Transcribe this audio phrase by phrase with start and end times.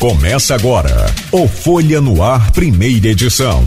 [0.00, 3.62] Começa agora o Folha no Ar, primeira edição.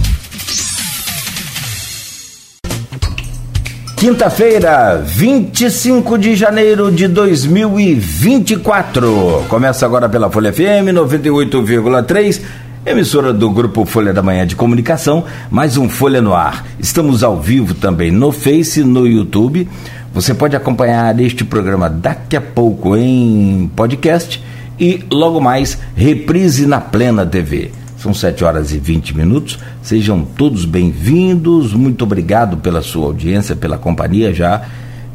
[3.95, 9.45] Quinta-feira, 25 de janeiro de 2024.
[9.47, 12.41] Começa agora pela Folha FM 98,3,
[12.83, 16.65] emissora do grupo Folha da Manhã de Comunicação, mais um Folha no Ar.
[16.79, 19.69] Estamos ao vivo também no Face, no YouTube.
[20.11, 24.43] Você pode acompanhar este programa daqui a pouco em podcast
[24.79, 27.71] e logo mais reprise na Plena TV.
[27.97, 29.57] São 7 horas e 20 minutos.
[29.81, 31.73] Sejam todos bem-vindos.
[31.73, 34.61] Muito obrigado pela sua audiência, pela companhia já.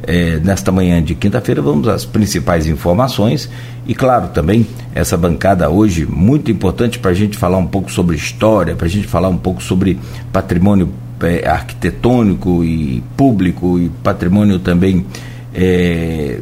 [0.03, 3.51] É, nesta manhã de quinta-feira, vamos às principais informações
[3.87, 8.17] e, claro, também essa bancada hoje muito importante para a gente falar um pouco sobre
[8.17, 9.99] história, para a gente falar um pouco sobre
[10.33, 10.89] patrimônio
[11.21, 15.05] é, arquitetônico e público e patrimônio também
[15.53, 16.41] é,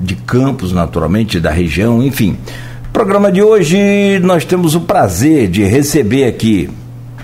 [0.00, 2.36] de campos, naturalmente, da região, enfim.
[2.92, 6.68] Programa de hoje nós temos o prazer de receber aqui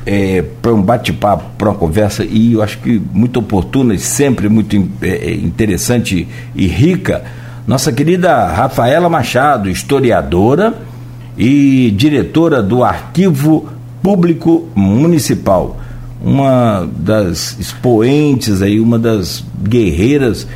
[0.06, 4.48] é, para um bate-papo, para uma conversa, e eu acho que muito oportuna e sempre
[4.48, 7.24] muito é, é, interessante e rica,
[7.66, 10.72] nossa querida Rafaela Machado, historiadora
[11.36, 13.68] e diretora do Arquivo
[14.00, 15.76] Público Municipal,
[16.22, 20.46] uma das expoentes aí, uma das guerreiras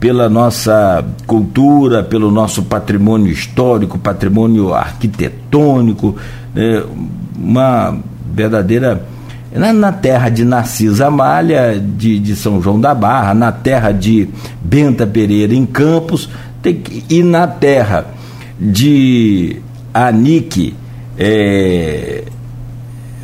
[0.00, 6.16] pela nossa cultura, pelo nosso patrimônio histórico, patrimônio arquitetônico,
[6.54, 6.82] né,
[7.38, 7.98] uma
[8.32, 9.04] verdadeira.
[9.52, 14.28] Na, na, terra de Narcisa Amália, de, de São João da Barra, na terra de
[14.62, 16.30] Benta Pereira, em Campos,
[16.62, 18.06] tem, e na terra
[18.58, 19.56] de
[19.92, 20.72] Anique,
[21.18, 22.22] é,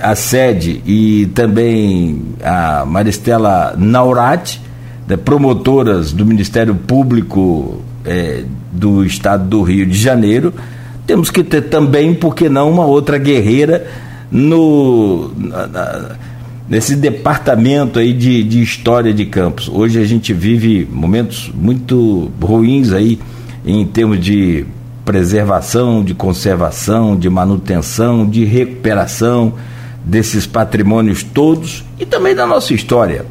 [0.00, 4.65] a sede, e também a Maristela Naurati,
[5.14, 10.52] promotoras do Ministério Público é, do Estado do Rio de Janeiro,
[11.06, 13.86] temos que ter também, por que não, uma outra guerreira
[14.30, 16.16] no, na, na,
[16.68, 19.68] nesse departamento aí de, de história de campos.
[19.68, 23.20] Hoje a gente vive momentos muito ruins aí
[23.64, 24.66] em termos de
[25.04, 29.54] preservação, de conservação, de manutenção, de recuperação
[30.04, 33.24] desses patrimônios todos e também da nossa história.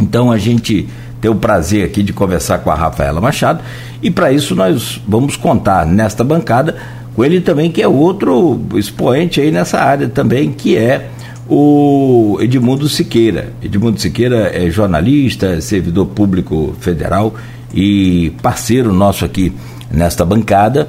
[0.00, 0.88] Então a gente
[1.20, 3.62] tem o prazer aqui de conversar com a Rafaela Machado
[4.02, 6.76] e para isso nós vamos contar nesta bancada
[7.14, 11.10] com ele também que é outro expoente aí nessa área também que é
[11.48, 13.52] o Edmundo Siqueira.
[13.60, 17.34] Edmundo Siqueira é jornalista, é servidor público federal
[17.74, 19.52] e parceiro nosso aqui
[19.90, 20.88] nesta bancada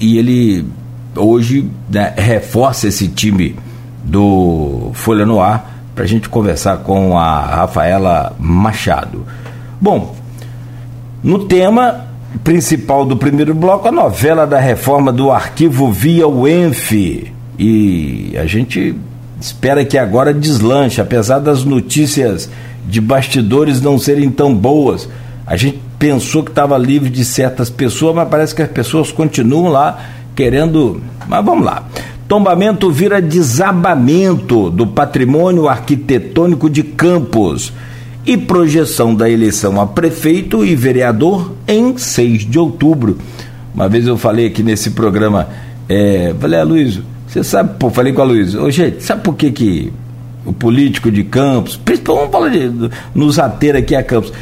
[0.00, 0.64] e ele
[1.14, 3.54] hoje né, reforça esse time
[4.02, 9.26] do Folha no Ar para a gente conversar com a Rafaela Machado.
[9.80, 10.14] Bom,
[11.24, 12.06] no tema
[12.44, 17.32] principal do primeiro bloco, a novela da reforma do arquivo via UENF.
[17.58, 18.94] E a gente
[19.40, 22.48] espera que agora deslanche, apesar das notícias
[22.86, 25.08] de bastidores não serem tão boas.
[25.44, 29.66] A gente pensou que estava livre de certas pessoas, mas parece que as pessoas continuam
[29.66, 29.98] lá
[30.36, 31.02] querendo.
[31.26, 31.82] Mas vamos lá.
[32.28, 37.72] Tombamento vira desabamento do patrimônio arquitetônico de Campos
[38.26, 43.16] e projeção da eleição a prefeito e vereador em 6 de outubro.
[43.74, 45.48] Uma vez eu falei aqui nesse programa,
[45.88, 49.50] é, falei, Luiz, você sabe, pô, falei com a Luiz, ô gente, sabe por que,
[49.50, 49.90] que
[50.44, 54.34] o político de Campos, principalmente vamos falar de, nos ateiros aqui a Campos,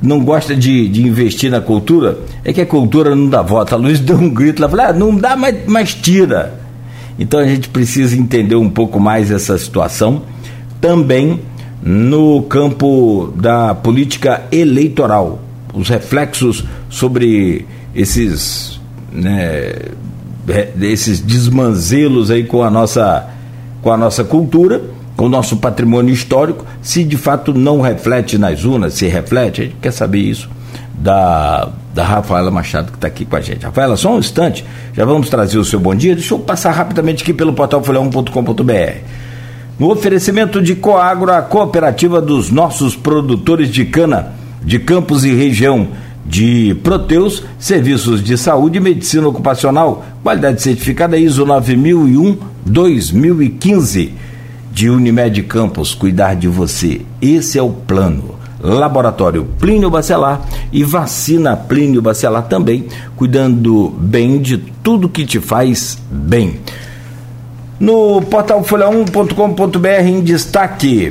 [0.00, 2.18] não gosta de, de investir na cultura?
[2.42, 3.74] É que a cultura não dá voto.
[3.74, 6.63] A Luiz deu um grito lá, falei, ah, não dá, mas, mas tira.
[7.18, 10.22] Então a gente precisa entender um pouco mais essa situação.
[10.80, 11.40] Também
[11.82, 15.40] no campo da política eleitoral,
[15.72, 18.80] os reflexos sobre esses,
[19.12, 19.74] né,
[20.80, 23.30] esses desmanzelos aí com a nossa
[23.82, 24.82] com a nossa cultura,
[25.14, 29.64] com o nosso patrimônio histórico, se de fato não reflete nas urnas, se reflete, a
[29.64, 30.48] gente quer saber isso
[30.94, 33.64] da, da Rafaela Machado, que está aqui com a gente.
[33.64, 36.14] Rafaela, só um instante, já vamos trazer o seu bom dia.
[36.14, 39.24] Deixa eu passar rapidamente aqui pelo portal folha1.com.br.
[39.78, 44.32] No oferecimento de Coagro, a cooperativa dos nossos produtores de cana,
[44.62, 45.88] de Campos e região,
[46.24, 54.10] de Proteus, serviços de saúde e medicina ocupacional, qualidade certificada ISO 9001-2015.
[54.72, 57.00] De Unimed Campos, cuidar de você.
[57.22, 58.33] Esse é o plano.
[58.64, 60.40] Laboratório Plínio Bacelar
[60.72, 66.60] e Vacina Plínio Bacelar também, cuidando bem de tudo que te faz bem.
[67.78, 71.10] No portal folha1.com.br em destaque,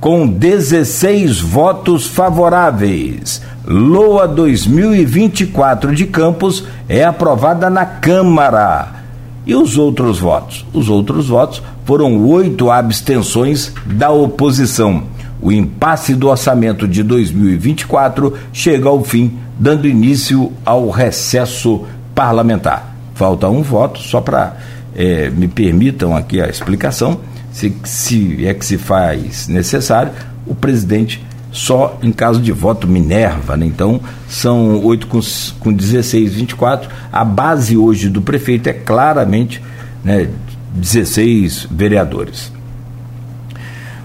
[0.00, 3.42] com 16 votos favoráveis.
[3.66, 9.04] LOA 2024 de Campos é aprovada na Câmara.
[9.46, 10.64] E os outros votos?
[10.72, 15.13] Os outros votos foram oito abstenções da oposição.
[15.44, 22.96] O impasse do orçamento de 2024 chega ao fim, dando início ao recesso parlamentar.
[23.14, 24.56] Falta um voto, só para
[24.96, 27.20] é, me permitam aqui a explicação,
[27.52, 30.12] se, se é que se faz necessário,
[30.46, 33.66] o presidente só em caso de voto Minerva, né?
[33.66, 35.20] então são 8 com,
[35.60, 36.88] com 16, 24.
[37.12, 39.62] A base hoje do prefeito é claramente
[40.02, 40.26] né,
[40.74, 42.50] 16 vereadores.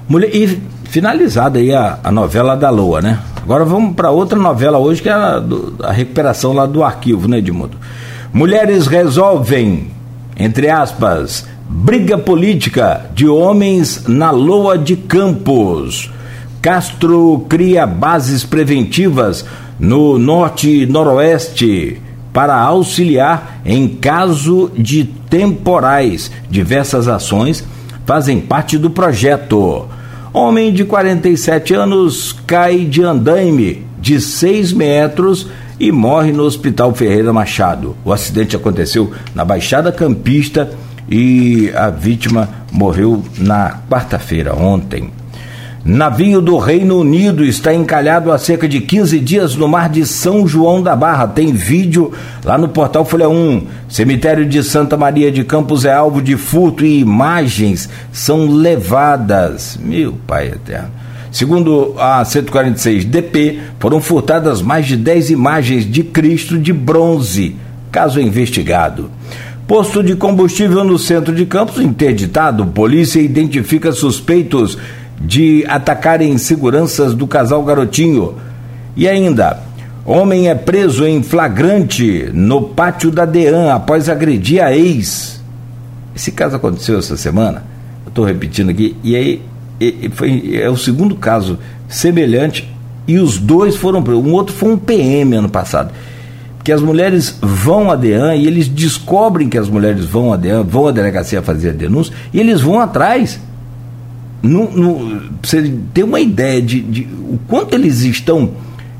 [0.07, 0.59] Mulher, e
[0.89, 3.19] finalizada aí a, a novela da Loa, né?
[3.41, 7.27] Agora vamos para outra novela hoje, que é a, do, a recuperação lá do arquivo,
[7.27, 7.77] né, Edmundo?
[8.33, 9.91] Mulheres resolvem,
[10.37, 16.11] entre aspas, briga política de homens na Loa de Campos.
[16.61, 19.45] Castro cria bases preventivas
[19.79, 22.01] no norte e noroeste
[22.33, 26.31] para auxiliar em caso de temporais.
[26.49, 27.63] Diversas ações
[28.05, 29.87] fazem parte do projeto.
[30.31, 35.47] Homem de 47 anos cai de andaime de 6 metros
[35.79, 37.95] e morre no Hospital Ferreira Machado.
[38.05, 40.69] O acidente aconteceu na Baixada Campista
[41.09, 45.18] e a vítima morreu na quarta-feira, ontem.
[45.83, 50.45] Navio do Reino Unido está encalhado há cerca de 15 dias no mar de São
[50.45, 51.25] João da Barra.
[51.27, 52.11] Tem vídeo
[52.43, 53.65] lá no portal Folha 1.
[53.87, 59.79] Cemitério de Santa Maria de Campos é alvo de furto e imagens são levadas.
[59.81, 60.89] Meu Pai eterno.
[61.31, 67.55] Segundo a 146 DP, foram furtadas mais de 10 imagens de Cristo de bronze.
[67.89, 69.09] Caso investigado.
[69.65, 72.65] Posto de combustível no centro de Campos interditado.
[72.65, 74.77] Polícia identifica suspeitos
[75.19, 78.35] de atacarem seguranças do casal Garotinho.
[78.95, 79.59] E ainda,
[80.05, 85.41] homem é preso em flagrante no pátio da DEAN após agredir a ex.
[86.15, 87.63] Esse caso aconteceu essa semana,
[88.05, 89.41] eu estou repetindo aqui, e aí
[89.79, 91.57] e, foi, é o segundo caso
[91.87, 92.69] semelhante,
[93.07, 94.23] e os dois foram presos.
[94.23, 95.91] Um outro foi um PM ano passado.
[96.63, 100.63] Que as mulheres vão à DEAN e eles descobrem que as mulheres vão à DEAN,
[100.63, 103.39] vão à delegacia fazer a denúncia, e eles vão atrás
[104.41, 108.51] no, no, você ter uma ideia de, de, o quanto eles estão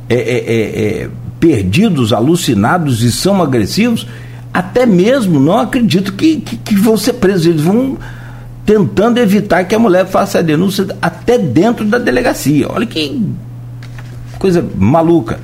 [0.10, 1.10] é, é, é, é,
[1.40, 4.06] perdidos, alucinados e são agressivos,
[4.54, 7.46] até mesmo não acredito que, que, que, vão ser presos.
[7.46, 7.98] Eles vão
[8.66, 12.68] tentando evitar que a mulher faça a denúncia até dentro da delegacia.
[12.70, 13.22] Olha que
[14.38, 15.40] coisa maluca.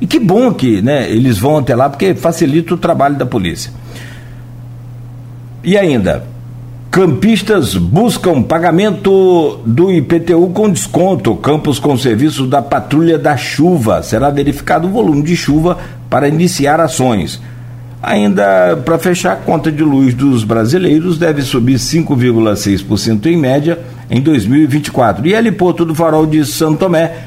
[0.00, 3.72] E que bom que né, eles vão até lá, porque facilita o trabalho da polícia.
[5.62, 6.24] E ainda,
[6.92, 11.34] Campistas buscam pagamento do IPTU com desconto.
[11.36, 14.02] Campos com serviço da Patrulha da Chuva.
[14.02, 15.78] Será verificado o volume de chuva
[16.10, 17.40] para iniciar ações.
[18.02, 23.78] Ainda para fechar, a conta de luz dos brasileiros deve subir 5,6% em média
[24.10, 25.26] em 2024.
[25.26, 26.86] E Heliporto do Farol de Santo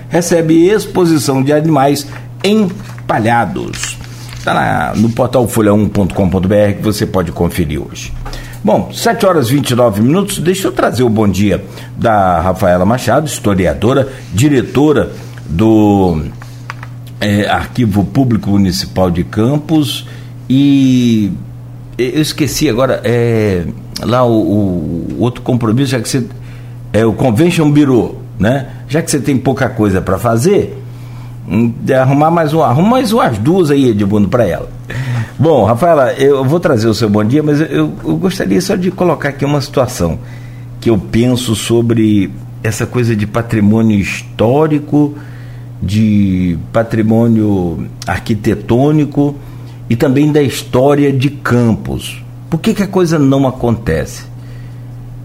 [0.10, 2.06] recebe exposição de animais
[2.44, 3.98] empalhados.
[4.38, 8.14] Está no portal folha1.com.br que você pode conferir hoje.
[8.66, 10.40] Bom, 7 horas e 29 minutos.
[10.40, 11.64] Deixa eu trazer o bom dia
[11.96, 15.12] da Rafaela Machado, historiadora, diretora
[15.46, 16.20] do
[17.22, 20.08] é, Arquivo Público Municipal de Campos.
[20.50, 21.32] E
[21.96, 23.68] eu esqueci agora, é,
[24.02, 26.26] lá o, o, outro compromisso, já que você.
[26.92, 28.70] É o Convention Bureau, né?
[28.88, 30.76] Já que você tem pouca coisa para fazer,
[31.48, 34.75] hum, arrumar mais um, arruma mais umas duas aí, Edmundo, para ela.
[35.38, 38.92] Bom, Rafaela, eu vou trazer o seu bom dia, mas eu, eu gostaria só de
[38.92, 40.20] colocar aqui uma situação
[40.80, 42.32] que eu penso sobre
[42.64, 45.16] essa coisa de patrimônio histórico,
[45.82, 49.36] de patrimônio arquitetônico
[49.90, 52.24] e também da história de Campos.
[52.50, 54.26] Por que, que a coisa não acontece?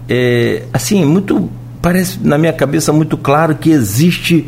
[0.07, 1.49] É, assim, muito
[1.81, 4.47] parece na minha cabeça muito claro que existe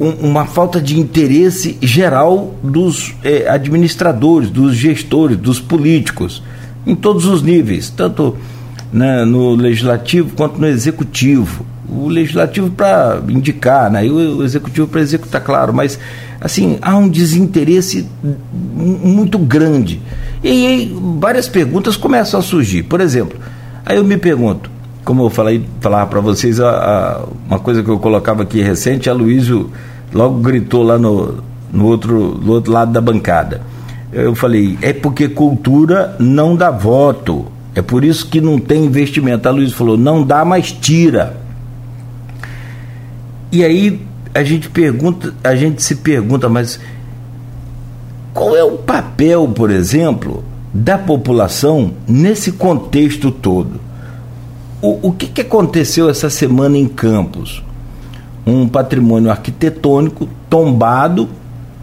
[0.00, 6.42] um, uma falta de interesse geral dos eh, administradores, dos gestores, dos políticos,
[6.86, 8.34] em todos os níveis, tanto
[8.90, 11.66] né, no legislativo quanto no executivo.
[11.86, 15.98] O legislativo para indicar, né, e o executivo para executar, claro, mas
[16.40, 20.00] assim, há um desinteresse muito grande.
[20.42, 22.84] E várias perguntas começam a surgir.
[22.84, 23.38] Por exemplo,
[23.84, 24.70] aí eu me pergunto,
[25.04, 29.12] como eu falei, para vocês, a, a, uma coisa que eu colocava aqui recente, a
[29.12, 29.70] Luísio
[30.12, 31.42] logo gritou lá no,
[31.72, 33.62] no, outro, no outro lado da bancada.
[34.12, 37.46] Eu falei, é porque cultura não dá voto.
[37.74, 39.48] É por isso que não tem investimento.
[39.48, 41.36] A Luiz falou, não dá, mas tira.
[43.52, 44.00] E aí
[44.34, 46.80] a gente pergunta, a gente se pergunta, mas
[48.32, 53.80] qual é o papel, por exemplo, da população nesse contexto todo.
[54.82, 57.62] O, o que, que aconteceu essa semana em Campos?
[58.46, 61.28] Um patrimônio arquitetônico tombado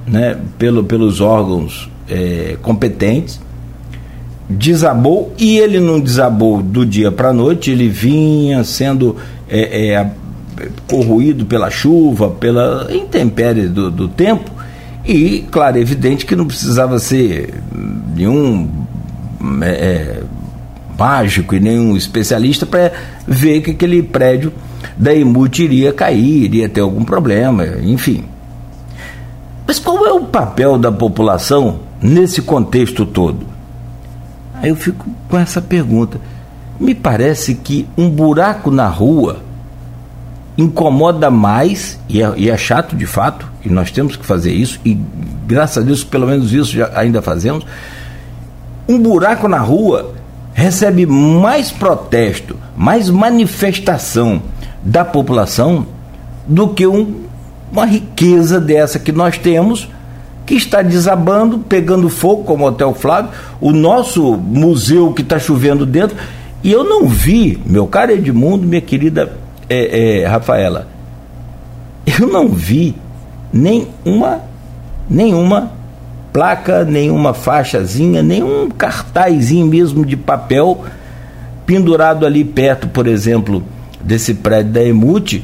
[0.08, 3.40] né, pelo, pelos órgãos é, competentes,
[4.50, 9.18] desabou e ele não desabou do dia para a noite, ele vinha sendo
[9.50, 10.12] é, é,
[10.88, 14.50] corroído pela chuva, pela intempérie do, do tempo,
[15.06, 17.54] e, claro, é evidente que não precisava ser
[18.16, 18.70] nenhum
[19.62, 20.24] é, é
[20.98, 22.92] mágico e nenhum especialista para
[23.28, 24.52] ver que aquele prédio
[24.98, 28.26] da Emut iria cair, iria ter algum problema, enfim.
[29.66, 33.46] Mas qual é o papel da população nesse contexto todo?
[34.56, 36.20] Aí eu fico com essa pergunta.
[36.80, 39.42] Me parece que um buraco na rua
[40.58, 44.80] incomoda mais, e é, e é, chato de fato, e nós temos que fazer isso,
[44.84, 44.98] e
[45.46, 47.66] graças a Deus, pelo menos isso já, ainda fazemos.
[48.90, 50.16] Um buraco na rua
[50.58, 54.42] recebe mais protesto, mais manifestação
[54.82, 55.86] da população
[56.48, 57.26] do que um,
[57.72, 59.88] uma riqueza dessa que nós temos,
[60.48, 63.30] que está desabando, pegando fogo, como o Hotel Flávio,
[63.62, 66.18] o nosso museu que está chovendo dentro.
[66.64, 69.38] E eu não vi, meu caro Edmundo, minha querida
[69.70, 70.88] é, é, Rafaela,
[72.04, 72.96] eu não vi
[73.54, 74.42] nenhuma,
[75.08, 75.77] nenhuma
[76.38, 80.86] placa, nenhuma faixazinha, nenhum cartazinho mesmo de papel
[81.66, 83.64] pendurado ali perto, por exemplo,
[84.00, 85.44] desse prédio da Emute,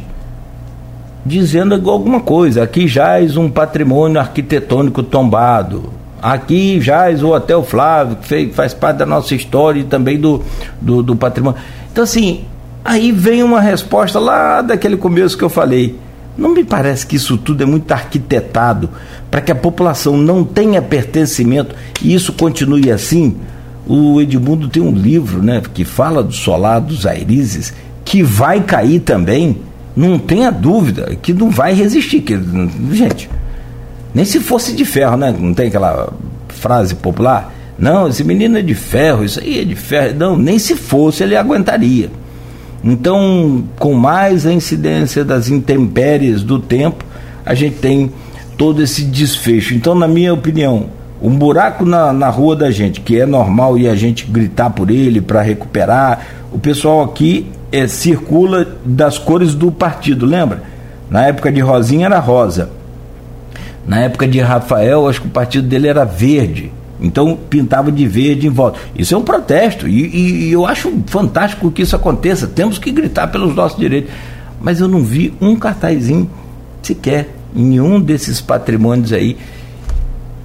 [1.25, 2.61] dizendo alguma coisa.
[2.61, 5.91] Aqui jaz um patrimônio arquitetônico tombado.
[6.21, 10.43] Aqui jaz o Hotel Flávio, que faz parte da nossa história e também do,
[10.79, 11.59] do, do patrimônio.
[11.91, 12.45] Então, assim,
[12.85, 15.97] Aí vem uma resposta lá daquele começo que eu falei.
[16.37, 18.89] Não me parece que isso tudo é muito arquitetado
[19.29, 23.35] para que a população não tenha pertencimento e isso continue assim.
[23.85, 27.73] O Edmundo tem um livro, né, que fala do solar dos Airizes,
[28.03, 29.57] que vai cair também.
[29.95, 32.21] Não tenha dúvida que não vai resistir.
[32.21, 32.39] Que,
[32.91, 33.29] gente,
[34.13, 35.35] nem se fosse de ferro, né?
[35.37, 36.11] Não tem aquela
[36.47, 37.53] frase popular?
[37.77, 40.15] Não, esse menino é de ferro, isso aí é de ferro.
[40.17, 42.09] Não, nem se fosse ele aguentaria.
[42.83, 47.05] Então, com mais a incidência das intempéries do tempo,
[47.45, 48.11] a gente tem
[48.57, 49.73] todo esse desfecho.
[49.73, 50.87] Então, na minha opinião,
[51.21, 54.91] um buraco na, na rua da gente, que é normal e a gente gritar por
[54.91, 60.63] ele para recuperar, o pessoal aqui é, circula das cores do partido, lembra?
[61.09, 62.69] Na época de Rosinha era rosa.
[63.87, 66.71] Na época de Rafael, acho que o partido dele era verde.
[67.03, 68.79] Então pintava de verde em volta.
[68.95, 72.47] Isso é um protesto e, e, eu acho fantástico que isso aconteça.
[72.47, 74.09] Temos que gritar pelos nossos direitos.
[74.61, 76.29] Mas eu não vi um cartazinho
[76.81, 79.35] sequer em nenhum desses patrimônios aí.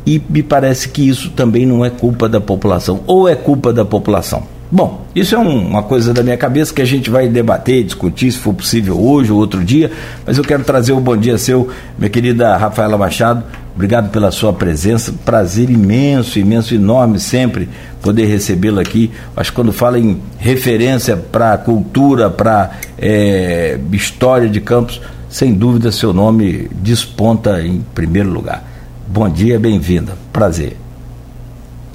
[0.04, 3.84] E me parece que isso também não é culpa da população, ou é culpa da
[3.84, 4.42] população.
[4.70, 8.30] Bom, isso é um, uma coisa da minha cabeça que a gente vai debater, discutir,
[8.30, 9.90] se for possível hoje ou outro dia,
[10.26, 13.42] mas eu quero trazer o um bom dia seu, minha querida Rafaela Machado.
[13.74, 17.68] Obrigado pela sua presença, prazer imenso, imenso, enorme sempre
[18.02, 19.10] poder recebê-lo aqui.
[19.34, 25.90] Acho que quando fala em referência para cultura, para é, história de Campos, sem dúvida
[25.92, 28.64] seu nome desponta em primeiro lugar.
[29.06, 30.76] Bom dia, bem-vinda, prazer.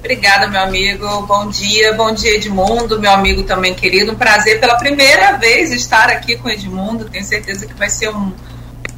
[0.04, 1.22] Obrigada, meu amigo.
[1.22, 4.12] Bom dia, bom dia, Edmundo, meu amigo também querido.
[4.12, 7.06] Um prazer pela primeira vez estar aqui com Edmundo.
[7.06, 8.34] Tenho certeza que vai ser um,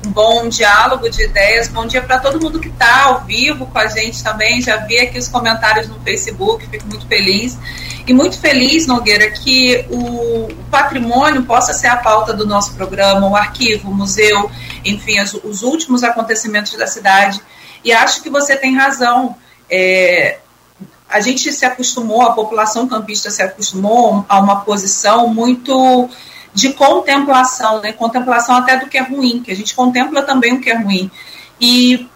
[0.03, 1.67] um bom diálogo de ideias.
[1.67, 4.59] Bom dia para todo mundo que está ao vivo com a gente também.
[4.63, 7.55] Já vi aqui os comentários no Facebook, fico muito feliz.
[8.07, 13.35] E muito feliz, Nogueira, que o patrimônio possa ser a pauta do nosso programa, o
[13.35, 14.49] arquivo, o museu,
[14.83, 17.39] enfim, os, os últimos acontecimentos da cidade.
[17.83, 19.35] E acho que você tem razão.
[19.69, 20.39] É,
[21.09, 26.09] a gente se acostumou, a população campista se acostumou a uma posição muito
[26.53, 27.91] de contemplação, né?
[27.91, 31.11] Contemplação até do que é ruim, que a gente contempla também o que é ruim.
[31.59, 32.07] E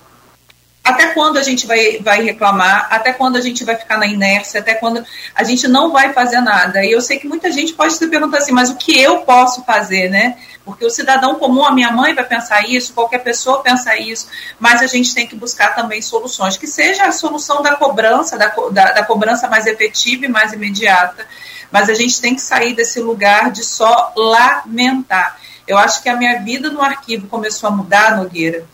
[0.83, 4.59] até quando a gente vai, vai reclamar, até quando a gente vai ficar na inércia,
[4.59, 5.03] até quando
[5.35, 6.83] a gente não vai fazer nada.
[6.83, 9.63] E eu sei que muita gente pode se perguntar assim, mas o que eu posso
[9.63, 10.37] fazer, né?
[10.65, 14.27] Porque o cidadão comum, a minha mãe vai pensar isso, qualquer pessoa pensa isso,
[14.59, 18.47] mas a gente tem que buscar também soluções, que seja a solução da cobrança, da,
[18.71, 21.27] da, da cobrança mais efetiva e mais imediata,
[21.71, 25.39] mas a gente tem que sair desse lugar de só lamentar.
[25.67, 28.65] Eu acho que a minha vida no arquivo começou a mudar, Nogueira,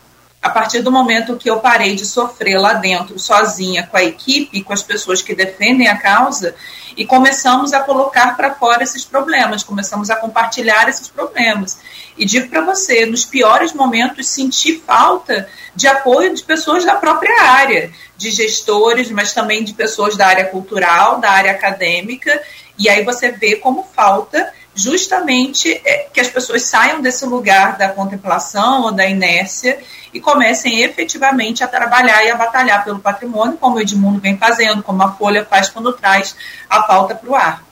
[0.46, 4.62] a partir do momento que eu parei de sofrer lá dentro, sozinha, com a equipe,
[4.62, 6.54] com as pessoas que defendem a causa,
[6.96, 11.78] e começamos a colocar para fora esses problemas, começamos a compartilhar esses problemas.
[12.16, 17.42] E digo para você, nos piores momentos, senti falta de apoio de pessoas da própria
[17.42, 22.40] área, de gestores, mas também de pessoas da área cultural, da área acadêmica,
[22.78, 27.88] e aí você vê como falta justamente é, que as pessoas saiam desse lugar da
[27.88, 29.78] contemplação ou da inércia
[30.16, 34.82] e comecem efetivamente a trabalhar e a batalhar pelo patrimônio, como o Edmundo vem fazendo,
[34.82, 36.34] como a Folha faz quando traz
[36.68, 37.62] a pauta para o ar.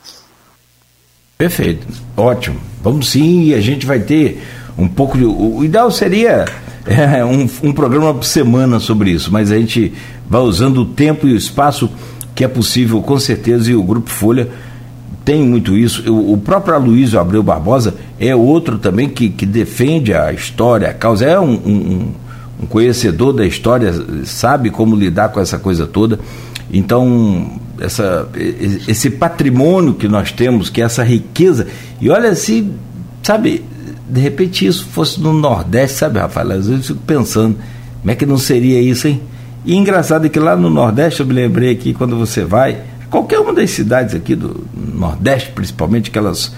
[1.38, 1.86] Perfeito,
[2.16, 2.60] ótimo.
[2.82, 4.42] Vamos sim, a gente vai ter
[4.76, 5.24] um pouco de.
[5.24, 6.44] O ideal seria
[6.86, 9.92] é, um, um programa por semana sobre isso, mas a gente
[10.28, 11.90] vai usando o tempo e o espaço
[12.34, 14.48] que é possível, com certeza, e o Grupo Folha
[15.24, 16.12] tem muito isso.
[16.12, 21.24] O próprio Aloysio Abreu Barbosa é outro também que, que defende a história, a causa,
[21.24, 22.14] é um, um,
[22.60, 23.92] um conhecedor da história,
[24.24, 26.18] sabe como lidar com essa coisa toda.
[26.72, 28.28] Então, essa,
[28.88, 31.66] esse patrimônio que nós temos, que é essa riqueza,
[32.00, 32.70] e olha se,
[33.22, 33.64] sabe,
[34.08, 36.52] de repente isso fosse no Nordeste, sabe, Rafael?
[36.52, 37.56] Às vezes eu fico pensando,
[38.00, 39.20] como é que não seria isso, hein?
[39.64, 43.38] E engraçado é que lá no Nordeste, eu me lembrei aqui, quando você vai, qualquer
[43.38, 46.52] uma das cidades aqui do Nordeste, principalmente aquelas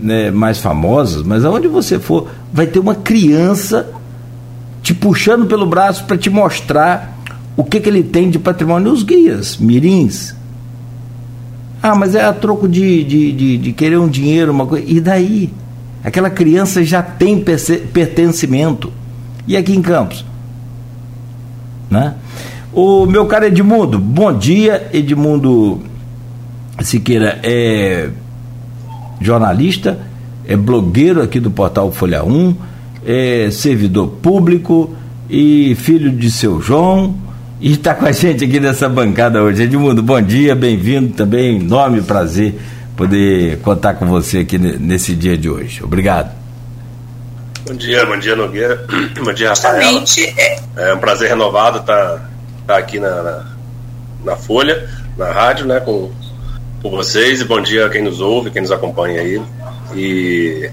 [0.00, 3.88] né, mais famosas, mas aonde você for, vai ter uma criança
[4.84, 7.18] te puxando pelo braço para te mostrar
[7.56, 8.92] o que, que ele tem de patrimônio.
[8.92, 10.34] Os guias, mirins.
[11.82, 14.84] Ah, mas é a troco de, de, de, de querer um dinheiro, uma coisa.
[14.86, 15.50] E daí?
[16.04, 18.92] Aquela criança já tem pertencimento.
[19.48, 20.22] E aqui em Campos?
[21.90, 22.14] Né?
[22.70, 24.90] O meu caro Edmundo, bom dia.
[24.92, 25.80] Edmundo
[26.82, 28.10] Siqueira é
[29.18, 29.98] jornalista,
[30.46, 32.54] é blogueiro aqui do portal Folha 1,
[33.04, 34.96] é servidor público
[35.28, 37.14] e filho de seu João.
[37.60, 39.62] E está com a gente aqui nessa bancada hoje.
[39.62, 41.60] Edmundo, bom dia, bem-vindo também.
[41.60, 42.54] Enorme prazer
[42.96, 45.82] poder contar com você aqui nesse dia de hoje.
[45.82, 46.30] Obrigado.
[47.66, 48.84] Bom dia, bom dia, Nogueira.
[49.24, 50.04] Bom dia, Rafael.
[50.36, 50.90] É.
[50.90, 52.14] é um prazer renovado estar tá
[52.60, 53.46] estar tá aqui na, na,
[54.22, 56.10] na, Folha, na rádio, né, com,
[56.82, 57.40] com vocês.
[57.40, 59.40] E bom dia a quem nos ouve, quem nos acompanha aí.
[59.94, 60.70] E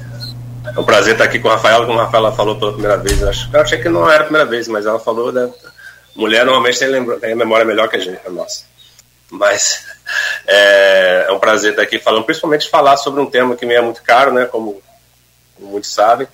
[0.63, 3.21] é um prazer estar aqui com a Rafaela, como a Rafaela falou pela primeira vez.
[3.21, 5.49] Eu, acho, eu achei que não era a primeira vez, mas ela falou, né?
[6.15, 8.65] Mulher normalmente tem, lembra, tem memória melhor que a gente, a nossa.
[9.29, 9.85] Mas
[10.45, 13.81] é, é, um prazer estar aqui falando, principalmente falar sobre um tema que me é
[13.81, 14.45] muito caro, né?
[14.45, 14.81] Como,
[15.55, 16.27] como muitos sabem.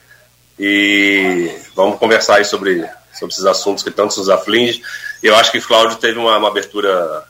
[0.59, 4.81] E vamos conversar aí sobre, sobre esses assuntos que tanto nos afligem.
[5.21, 7.23] Eu acho que Cláudio teve uma, uma, abertura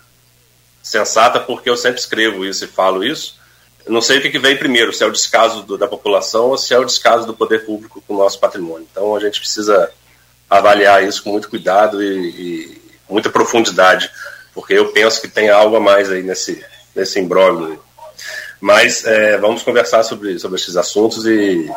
[0.82, 3.38] sensata, porque eu sempre escrevo isso e falo isso.
[3.88, 6.48] Eu não sei o que, que vem primeiro, se é o descaso do, da população
[6.48, 8.86] ou se é o descaso do poder público com o nosso patrimônio.
[8.92, 9.90] Então a gente precisa
[10.50, 14.10] avaliar isso com muito cuidado e, e muita profundidade,
[14.54, 16.62] porque eu penso que tem algo a mais aí nesse,
[16.94, 17.80] nesse imbróglio.
[18.60, 21.72] Mas é, vamos conversar sobre, sobre esses assuntos e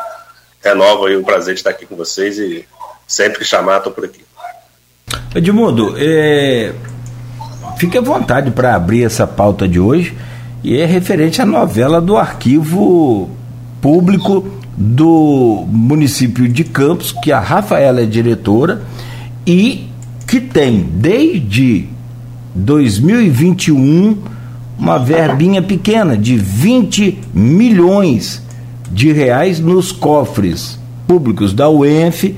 [0.61, 2.67] renovo aí o prazer de estar aqui com vocês e
[3.07, 4.25] sempre que chamar, estou por aqui.
[5.33, 6.73] Edmundo, é,
[7.79, 10.17] fique à vontade para abrir essa pauta de hoje
[10.63, 13.31] e é referente à novela do arquivo
[13.81, 14.47] público
[14.77, 18.83] do município de Campos, que a Rafaela é diretora
[19.47, 19.89] e
[20.27, 21.87] que tem desde
[22.55, 24.19] 2021
[24.79, 28.43] uma verbinha pequena de 20 milhões
[28.91, 32.35] de reais nos cofres públicos da UENF.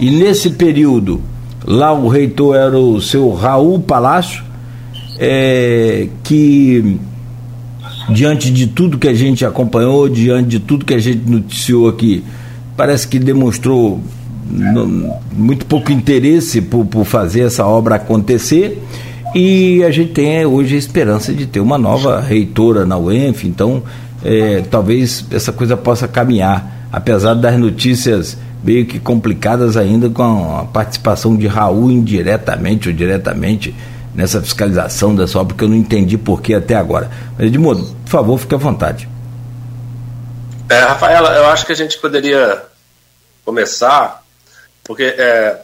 [0.00, 1.22] E nesse período
[1.66, 4.42] Lá o reitor era o seu Raul Palácio,
[5.18, 6.98] é, que
[8.08, 12.24] diante de tudo que a gente acompanhou, diante de tudo que a gente noticiou aqui,
[12.76, 14.00] parece que demonstrou
[15.32, 18.82] muito pouco interesse por, por fazer essa obra acontecer.
[19.34, 23.82] E a gente tem hoje a esperança de ter uma nova reitora na UENF, então
[24.22, 30.64] é, talvez essa coisa possa caminhar, apesar das notícias meio que complicadas ainda com a
[30.64, 33.74] participação de Raul indiretamente ou diretamente
[34.14, 37.10] nessa fiscalização dessa obra, que eu não entendi por que até agora.
[37.38, 39.08] Edmundo, por favor, fique à vontade.
[40.68, 42.62] É, Rafaela, eu acho que a gente poderia
[43.44, 44.22] começar,
[44.84, 45.60] porque, é,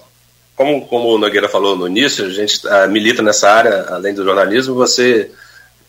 [0.56, 4.24] como, como o Nogueira falou no início, a gente uh, milita nessa área, além do
[4.24, 5.30] jornalismo, você,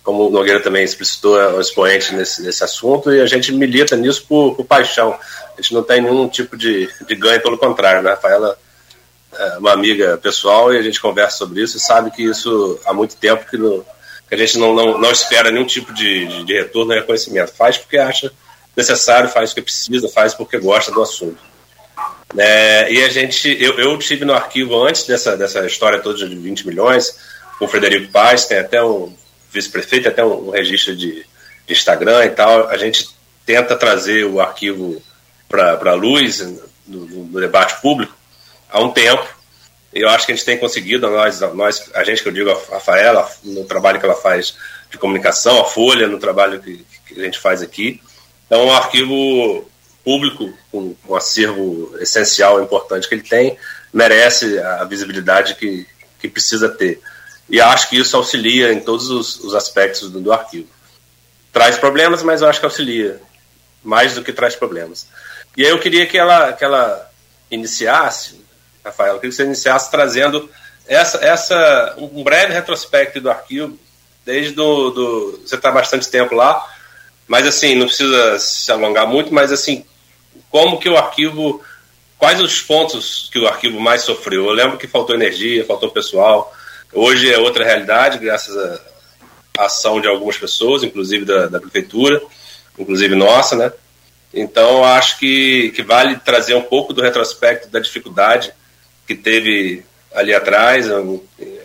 [0.03, 3.95] como o Nogueira também explicitou, é um expoente nesse, nesse assunto, e a gente milita
[3.95, 5.17] nisso por, por paixão.
[5.57, 8.11] A gente não tem nenhum tipo de, de ganho, pelo contrário, né?
[8.11, 8.68] A Rafaela é
[9.59, 13.15] uma amiga pessoal e a gente conversa sobre isso e sabe que isso há muito
[13.15, 13.85] tempo que, no,
[14.27, 17.53] que a gente não, não, não espera nenhum tipo de, de, de retorno e reconhecimento.
[17.53, 18.31] Faz porque acha
[18.75, 21.37] necessário, faz porque precisa, faz porque gosta do assunto.
[22.37, 26.35] É, e a gente, eu, eu tive no arquivo antes dessa, dessa história toda de
[26.35, 27.17] 20 milhões,
[27.57, 29.13] com o Frederico Paz, tem até um
[29.51, 31.25] vice-prefeito, até um, um registro de,
[31.65, 32.69] de, Instagram e tal.
[32.69, 33.09] A gente
[33.45, 35.01] tenta trazer o arquivo
[35.47, 36.39] para a luz
[36.87, 38.13] no, no, debate público
[38.69, 39.27] há um tempo.
[39.93, 42.51] E eu acho que a gente tem conseguido, nós, nós a gente que eu digo,
[42.51, 44.55] a Rafaela, no trabalho que ela faz
[44.89, 48.01] de comunicação, a Folha, no trabalho que, que a gente faz aqui.
[48.45, 49.67] Então, um arquivo
[50.03, 53.57] público, com um acervo essencial, importante que ele tem,
[53.93, 55.87] merece a visibilidade que,
[56.19, 57.01] que precisa ter.
[57.49, 60.67] E acho que isso auxilia em todos os, os aspectos do, do, arquivo.
[61.51, 63.19] Traz problemas, mas eu acho que auxilia
[63.83, 65.07] mais do que traz problemas.
[65.57, 67.09] E aí eu queria que ela, que ela
[67.49, 68.39] iniciasse,
[68.83, 70.49] Rafael, eu queria que você iniciasse trazendo
[70.87, 73.77] essa, essa, um breve retrospecto do arquivo,
[74.25, 76.65] desde do, do você está bastante tempo lá,
[77.27, 79.85] mas assim, não precisa se alongar muito, mas assim,
[80.49, 81.61] como que o arquivo,
[82.17, 84.45] quais os pontos que o arquivo mais sofreu?
[84.45, 86.51] Eu lembro que faltou energia, faltou pessoal.
[86.91, 88.57] Hoje é outra realidade, graças
[89.57, 92.19] à ação de algumas pessoas, inclusive da, da prefeitura,
[92.79, 93.71] inclusive nossa, né?
[94.33, 98.53] Então, acho que, que vale trazer um pouco do retrospecto da dificuldade
[99.09, 100.97] que teve ali atrás, há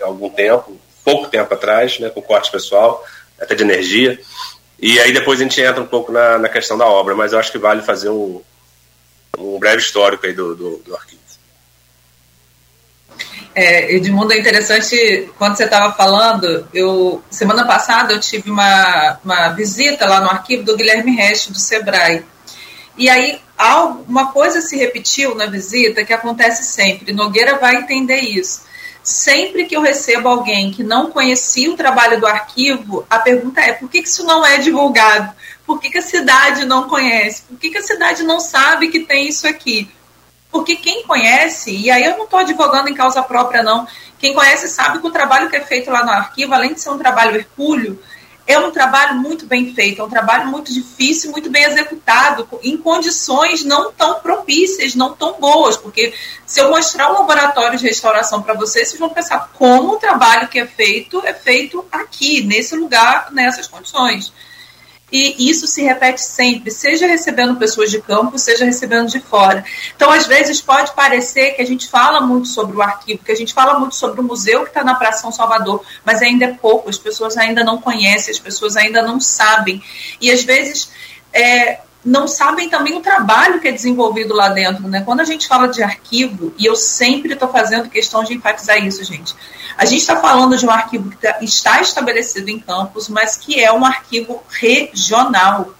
[0.02, 3.04] algum tempo, pouco tempo atrás, né, com corte pessoal,
[3.38, 4.18] até de energia.
[4.80, 7.38] E aí depois a gente entra um pouco na, na questão da obra, mas eu
[7.38, 8.40] acho que vale fazer um,
[9.36, 11.20] um breve histórico aí do, do, do arquivo.
[13.54, 19.50] É, Edmundo, é interessante, quando você estava falando, eu semana passada eu tive uma, uma
[19.50, 22.24] visita lá no arquivo do Guilherme Resch, do Sebrae.
[22.96, 23.38] E aí
[24.08, 28.62] uma coisa se repetiu na visita que acontece sempre, Nogueira vai entender isso.
[29.02, 33.72] Sempre que eu recebo alguém que não conhecia o trabalho do arquivo, a pergunta é
[33.72, 35.34] por que isso não é divulgado?
[35.66, 37.42] Por que, a cidade não conhece?
[37.42, 39.90] Por que, que a cidade não sabe que tem isso aqui?
[40.50, 43.86] Porque quem conhece, e aí eu não estou advogando em causa própria, não,
[44.18, 46.90] quem conhece sabe que o trabalho que é feito lá no arquivo, além de ser
[46.90, 48.00] um trabalho hercúleo,
[48.46, 52.76] é um trabalho muito bem feito, é um trabalho muito difícil, muito bem executado, em
[52.76, 56.12] condições não tão propícias, não tão boas, porque
[56.46, 60.48] se eu mostrar um laboratório de restauração para vocês, vocês vão pensar como o trabalho
[60.48, 64.32] que é feito é feito aqui, nesse lugar, nessas condições.
[65.12, 69.64] E isso se repete sempre, seja recebendo pessoas de campo, seja recebendo de fora.
[69.94, 73.36] Então, às vezes, pode parecer que a gente fala muito sobre o arquivo, que a
[73.36, 76.52] gente fala muito sobre o museu que está na Praça São Salvador, mas ainda é
[76.52, 79.82] pouco, as pessoas ainda não conhecem, as pessoas ainda não sabem.
[80.20, 80.90] E, às vezes,
[81.32, 84.88] é, não sabem também o trabalho que é desenvolvido lá dentro.
[84.88, 85.02] Né?
[85.04, 89.04] Quando a gente fala de arquivo, e eu sempre estou fazendo questão de enfatizar isso,
[89.04, 89.34] gente
[89.76, 93.60] a gente está falando de um arquivo que tá, está estabelecido em campos, mas que
[93.60, 95.74] é um arquivo regional.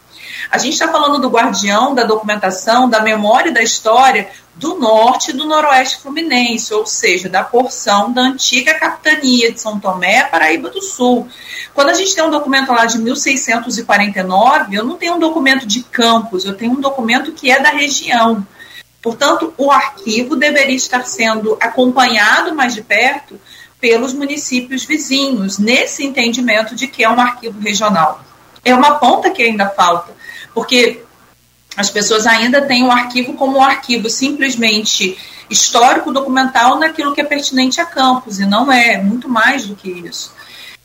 [0.51, 5.31] A gente está falando do guardião da documentação, da memória e da história do norte
[5.31, 10.71] e do noroeste fluminense, ou seja, da porção da antiga capitania de São Tomé, Paraíba
[10.71, 11.29] do Sul.
[11.73, 15.83] Quando a gente tem um documento lá de 1649, eu não tenho um documento de
[15.83, 18.47] campos, eu tenho um documento que é da região.
[19.03, 23.39] Portanto, o arquivo deveria estar sendo acompanhado mais de perto
[23.85, 28.25] pelos municípios vizinhos, nesse entendimento de que é um arquivo regional.
[28.65, 30.11] É uma ponta que ainda falta,
[30.55, 31.03] porque
[31.77, 35.19] as pessoas ainda têm o arquivo como um arquivo simplesmente
[35.51, 39.91] histórico, documental, naquilo que é pertinente a campos, e não é, muito mais do que
[39.91, 40.34] isso.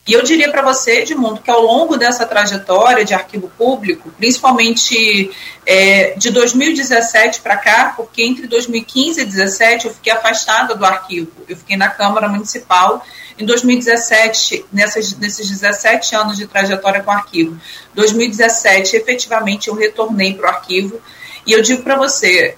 [0.10, 5.30] E eu diria para você, Edmundo, que ao longo dessa trajetória de arquivo público, principalmente
[5.64, 11.32] é, de 2017 para cá, porque entre 2015 e 2017 eu fiquei afastada do arquivo,
[11.48, 13.06] eu fiquei na Câmara Municipal.
[13.38, 17.62] Em 2017, nessas, nesses 17 anos de trajetória com o arquivo,
[17.94, 21.00] 2017, efetivamente, eu retornei para o arquivo.
[21.46, 22.58] E eu digo para você,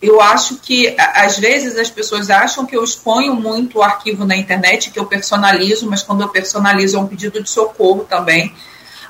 [0.00, 4.36] eu acho que às vezes as pessoas acham que eu exponho muito o arquivo na
[4.36, 8.54] internet, que eu personalizo, mas quando eu personalizo é um pedido de socorro também.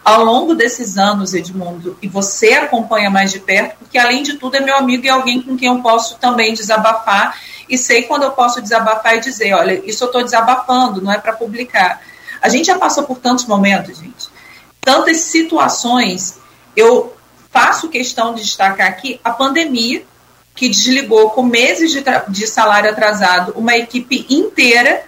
[0.02, 4.56] Ao longo desses anos, Edmundo, e você acompanha mais de perto, porque além de tudo
[4.56, 8.30] é meu amigo e alguém com quem eu posso também desabafar, e sei quando eu
[8.30, 12.00] posso desabafar e dizer: olha, isso eu estou desabafando, não é para publicar.
[12.40, 14.28] A gente já passou por tantos momentos, gente,
[14.80, 16.38] tantas situações.
[16.74, 17.14] Eu
[17.50, 20.06] faço questão de destacar aqui a pandemia,
[20.58, 25.04] que desligou com meses de, de salário atrasado uma equipe inteira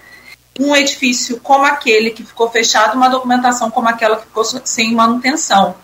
[0.57, 5.75] um edifício como aquele que ficou fechado, uma documentação como aquela que ficou sem manutenção.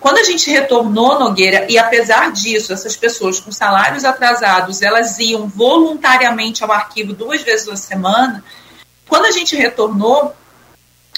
[0.00, 5.46] Quando a gente retornou Nogueira, e apesar disso, essas pessoas com salários atrasados, elas iam
[5.46, 8.42] voluntariamente ao arquivo duas vezes na semana,
[9.06, 10.34] quando a gente retornou,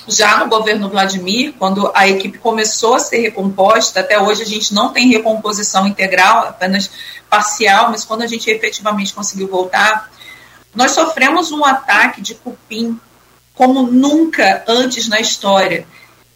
[0.08, 4.72] Já no governo Vladimir, quando a equipe começou a ser recomposta, até hoje a gente
[4.72, 6.90] não tem recomposição integral, apenas
[7.28, 10.10] parcial, mas quando a gente efetivamente conseguiu voltar,
[10.74, 13.00] nós sofremos um ataque de cupim
[13.54, 15.86] como nunca antes na história.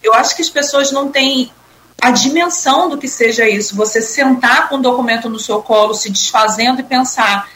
[0.03, 1.53] Eu acho que as pessoas não têm
[2.01, 3.77] a dimensão do que seja isso.
[3.77, 7.49] Você sentar com um documento no seu colo, se desfazendo e pensar: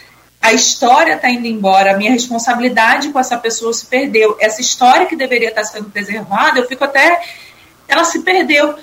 [0.45, 4.37] a história está indo embora, a minha responsabilidade com essa pessoa se perdeu.
[4.39, 7.19] Essa história que deveria estar sendo preservada, eu fico até.
[7.89, 8.75] Ela se perdeu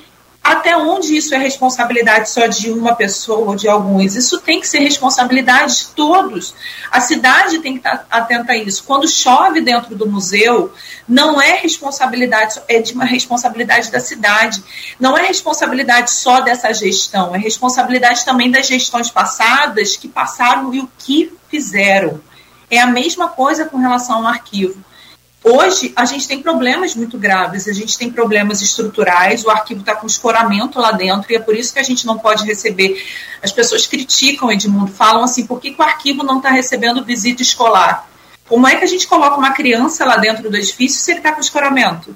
[0.44, 4.16] até onde isso é responsabilidade só de uma pessoa ou de alguns?
[4.16, 6.56] Isso tem que ser responsabilidade de todos.
[6.92, 8.84] A cidade tem que estar atenta a isso.
[8.84, 10.74] Quando chove dentro do museu,
[11.08, 14.64] não é responsabilidade, é de uma responsabilidade da cidade.
[15.00, 20.80] Não é responsabilidade só dessa gestão, é responsabilidade também das gestões passadas que passaram e
[20.80, 22.20] o que fizeram.
[22.70, 24.84] É a mesma coisa com relação ao arquivo.
[25.44, 29.96] Hoje, a gente tem problemas muito graves, a gente tem problemas estruturais, o arquivo está
[29.96, 33.04] com escoramento lá dentro, e é por isso que a gente não pode receber.
[33.42, 37.42] As pessoas criticam, Edmundo, falam assim: por que, que o arquivo não está recebendo visita
[37.42, 38.08] escolar?
[38.48, 41.32] Como é que a gente coloca uma criança lá dentro do edifício se ele está
[41.32, 42.16] com escoramento?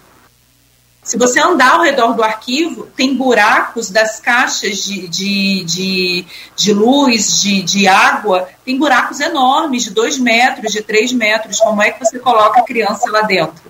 [1.05, 6.73] Se você andar ao redor do arquivo, tem buracos das caixas de, de, de, de
[6.73, 11.59] luz, de, de água, tem buracos enormes, de 2 metros, de 3 metros.
[11.59, 13.61] Como é que você coloca a criança lá dentro?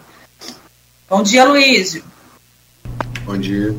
[1.10, 2.06] Bom dia, Luísio.
[3.26, 3.76] Bom dia.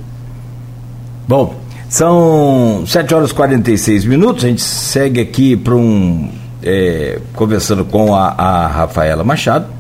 [1.27, 4.45] Bom, são 7 horas e 46 minutos.
[4.45, 6.31] A gente segue aqui para um.
[6.63, 9.73] É, conversando com a, a Rafaela Machado.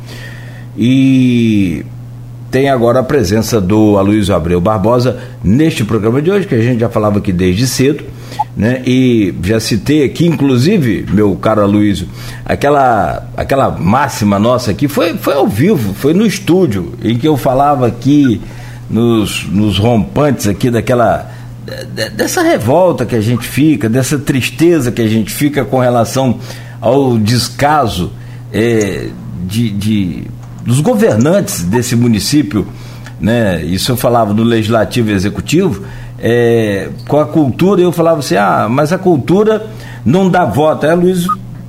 [0.79, 1.85] E
[2.57, 6.81] tem agora a presença do Aloysio Abreu Barbosa neste programa de hoje, que a gente
[6.81, 8.03] já falava aqui desde cedo,
[8.57, 8.81] né?
[8.87, 12.09] E já citei aqui, inclusive, meu caro Aloysio,
[12.47, 17.37] aquela, aquela máxima nossa aqui foi, foi ao vivo, foi no estúdio, em que eu
[17.37, 18.41] falava aqui
[18.89, 21.31] nos, nos rompantes aqui daquela
[22.15, 26.39] dessa revolta que a gente fica, dessa tristeza que a gente fica com relação
[26.81, 28.13] ao descaso
[28.51, 29.11] é,
[29.45, 30.36] de, de
[30.67, 32.67] dos governantes desse município,
[33.21, 33.63] né?
[33.65, 35.85] Isso eu falava no legislativo e executivo,
[36.19, 39.67] é, com a cultura, eu falava assim, ah, mas a cultura
[40.05, 40.85] não dá voto.
[40.85, 41.27] Aí Luiz,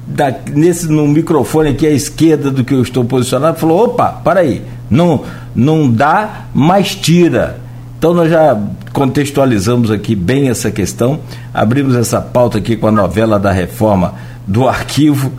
[0.07, 4.39] da, nesse, no microfone aqui à esquerda do que eu estou posicionado, falou, opa, para
[4.39, 5.23] aí, não,
[5.55, 7.59] não dá, mas tira.
[7.99, 8.59] Então nós já
[8.93, 11.19] contextualizamos aqui bem essa questão,
[11.53, 15.31] abrimos essa pauta aqui com a novela da reforma do arquivo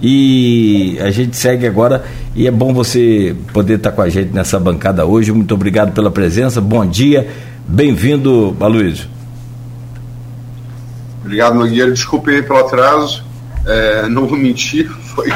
[0.00, 2.04] e a gente segue agora
[2.34, 5.32] e é bom você poder estar com a gente nessa bancada hoje.
[5.32, 6.60] Muito obrigado pela presença.
[6.60, 7.28] Bom dia.
[7.66, 9.08] Bem-vindo, Aloysio.
[11.24, 11.90] Obrigado, Nogueira.
[11.90, 13.24] Desculpe pelo atraso.
[13.66, 15.32] É, não vou mentir, foi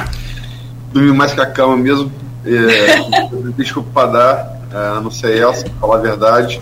[0.93, 2.13] dormir mais que a cama mesmo.
[2.45, 6.61] É, desculpa dar, é, não sei essa, falar a verdade.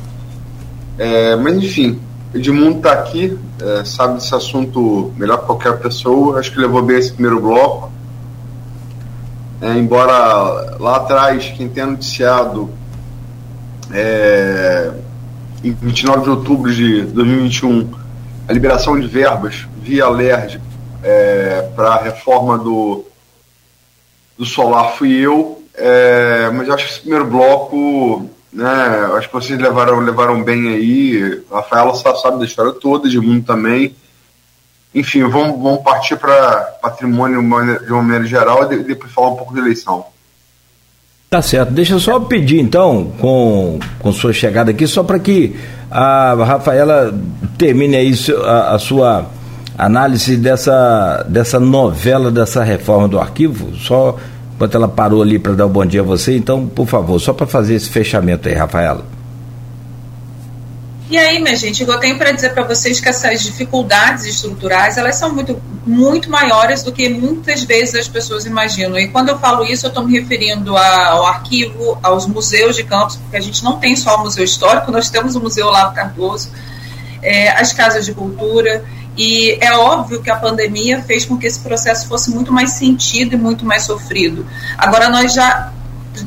[0.99, 1.99] É, mas enfim,
[2.35, 6.39] Edmundo está aqui, é, sabe desse assunto melhor que qualquer pessoa.
[6.39, 7.91] Acho que levou bem esse primeiro bloco.
[9.61, 12.71] É, embora lá atrás, quem tenha noticiado
[13.93, 14.93] é,
[15.65, 17.91] em 29 de outubro de 2021
[18.49, 20.61] a liberação de verbas via LERD
[21.03, 23.05] é, para a reforma do,
[24.37, 29.59] do solar fui eu, é, mas acho que esse primeiro bloco, né, acho que vocês
[29.59, 33.95] levaram, levaram bem aí, Rafaela sabe da história toda, de mundo também,
[34.93, 39.55] enfim, vamos, vamos partir para patrimônio de uma maneira geral e depois falar um pouco
[39.55, 40.07] da eleição.
[41.31, 41.73] Tá certo.
[41.73, 45.55] Deixa eu só pedir, então, com, com sua chegada aqui, só para que
[45.91, 47.15] a Rafaela
[47.57, 48.13] termine aí
[48.45, 49.27] a, a, sua
[49.77, 53.77] análise dessa, dessa novela, dessa reforma do arquivo.
[53.77, 54.17] Só
[54.59, 56.37] enquanto ela parou ali para dar um bom dia a você.
[56.37, 59.07] Então, por favor, só para fazer esse fechamento aí, Rafaela.
[61.09, 65.15] E aí, minha gente, eu tenho para dizer para vocês que essas dificuldades estruturais, elas
[65.15, 68.99] são muito, muito maiores do que muitas vezes as pessoas imaginam.
[68.99, 73.15] E quando eu falo isso, eu estou me referindo ao arquivo, aos museus de campos,
[73.15, 76.51] porque a gente não tem só o Museu Histórico, nós temos o Museu Lavo Cardoso,
[77.23, 78.85] é, as casas de cultura,
[79.19, 83.35] e é óbvio que a pandemia fez com que esse processo fosse muito mais sentido
[83.35, 84.47] e muito mais sofrido.
[84.79, 85.73] Agora, nós já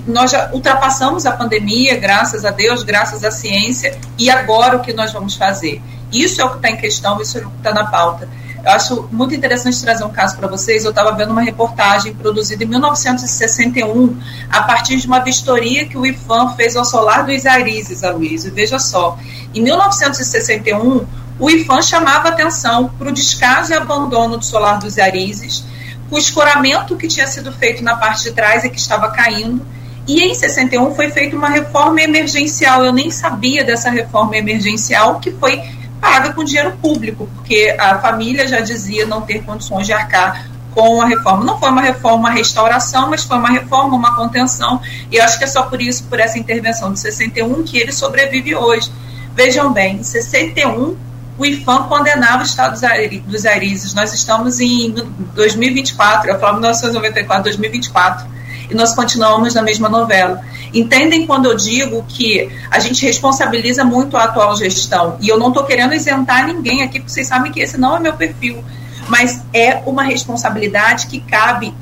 [0.06, 4.93] nós já ultrapassamos a pandemia, graças a Deus, graças à ciência, e agora o que
[4.93, 5.82] nós vamos fazer?
[6.12, 8.27] Isso é o que está em questão, isso é o que está na pauta.
[8.63, 10.84] Eu acho muito interessante trazer um caso para vocês.
[10.84, 14.17] Eu estava vendo uma reportagem produzida em 1961,
[14.49, 18.54] a partir de uma vistoria que o IFAM fez ao solar do Isarizes, Aloysio.
[18.54, 19.17] Veja só,
[19.54, 21.06] em 1961,
[21.41, 25.65] o IFAM chamava atenção para o descaso e abandono do solar dos Isarizes,
[26.12, 29.65] o escoramento que tinha sido feito na parte de trás e que estava caindo,
[30.08, 32.84] E em 61 foi feita uma reforma emergencial.
[32.84, 35.62] Eu nem sabia dessa reforma emergencial que foi
[35.99, 41.01] paga com dinheiro público, porque a família já dizia não ter condições de arcar com
[41.01, 41.45] a reforma.
[41.45, 44.82] Não foi uma reforma, uma restauração, mas foi uma reforma, uma contenção.
[45.12, 48.56] E acho que é só por isso, por essa intervenção de 61, que ele sobrevive
[48.56, 48.91] hoje.
[49.36, 50.97] Vejam bem, em 61,
[51.41, 52.80] o IFAM condenava o Estado
[53.25, 53.95] dos Arizes.
[53.95, 54.93] Nós estamos em
[55.34, 58.27] 2024, eu falo 1994, 2024,
[58.69, 60.43] e nós continuamos na mesma novela.
[60.71, 65.17] Entendem quando eu digo que a gente responsabiliza muito a atual gestão?
[65.19, 67.99] E eu não estou querendo isentar ninguém aqui, porque vocês sabem que esse não é
[67.99, 68.63] meu perfil.
[69.08, 71.73] Mas é uma responsabilidade que cabe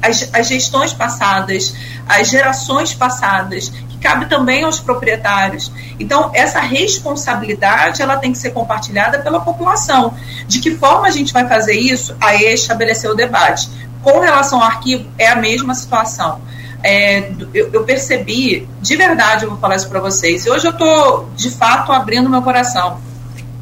[0.00, 1.74] às gestões passadas,
[2.08, 5.72] às gerações passadas, que cabe também aos proprietários.
[5.98, 10.14] Então, essa responsabilidade ela tem que ser compartilhada pela população.
[10.46, 12.16] De que forma a gente vai fazer isso?
[12.20, 13.68] Aí estabelecer o debate.
[14.02, 16.40] Com relação ao arquivo, é a mesma situação
[16.82, 20.46] é, eu, eu, percebi, de verdade, eu vou falar isso para vocês.
[20.46, 23.00] Hoje eu estou, de fato, abrindo meu coração.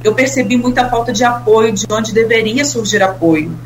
[0.05, 3.57] Eu percebi muita falta de apoio de onde deveria surgir apoio.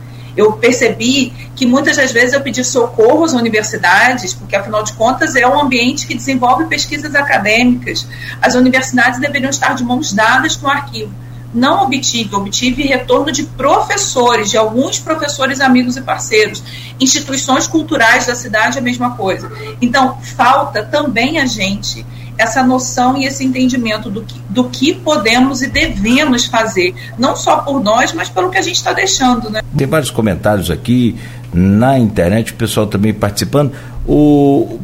[0.40, 5.36] Eu percebi que muitas das vezes eu pedi socorro às universidades, porque afinal de contas
[5.36, 8.06] é um ambiente que desenvolve pesquisas acadêmicas.
[8.40, 11.12] As universidades deveriam estar de mãos dadas com o arquivo
[11.52, 16.62] não obtive, obtive retorno de professores, de alguns professores amigos e parceiros.
[17.00, 19.50] Instituições culturais da cidade, a mesma coisa.
[19.80, 22.06] Então, falta também a gente
[22.40, 27.58] essa noção e esse entendimento do que, do que podemos e devemos fazer, não só
[27.58, 29.50] por nós, mas pelo que a gente está deixando.
[29.50, 29.62] Né?
[29.76, 31.16] Tem vários comentários aqui
[31.52, 33.72] na internet, o pessoal também participando.
[34.06, 34.78] O,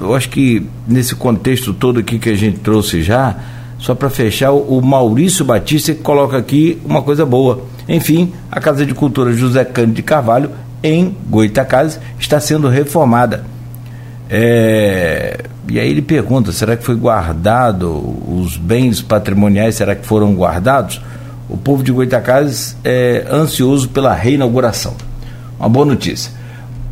[0.00, 3.36] eu acho que nesse contexto todo aqui que a gente trouxe já,
[3.78, 7.64] só para fechar, o Maurício Batista coloca aqui uma coisa boa.
[7.86, 10.50] Enfim, a Casa de Cultura José Cândido de Carvalho,
[10.82, 13.44] em Goitacazes, está sendo reformada.
[14.28, 17.90] É, e aí ele pergunta: será que foi guardado
[18.28, 19.74] os bens patrimoniais?
[19.76, 21.00] Será que foram guardados?
[21.48, 24.94] O povo de Goitacazes é ansioso pela reinauguração.
[25.58, 26.32] Uma boa notícia.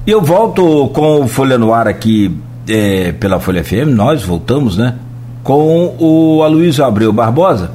[0.07, 2.37] E eu volto com o Folha no Ar aqui
[2.69, 3.89] é, pela Folha FM.
[3.95, 4.97] Nós voltamos, né?
[5.43, 7.73] com o Aloysio Abreu Barbosa,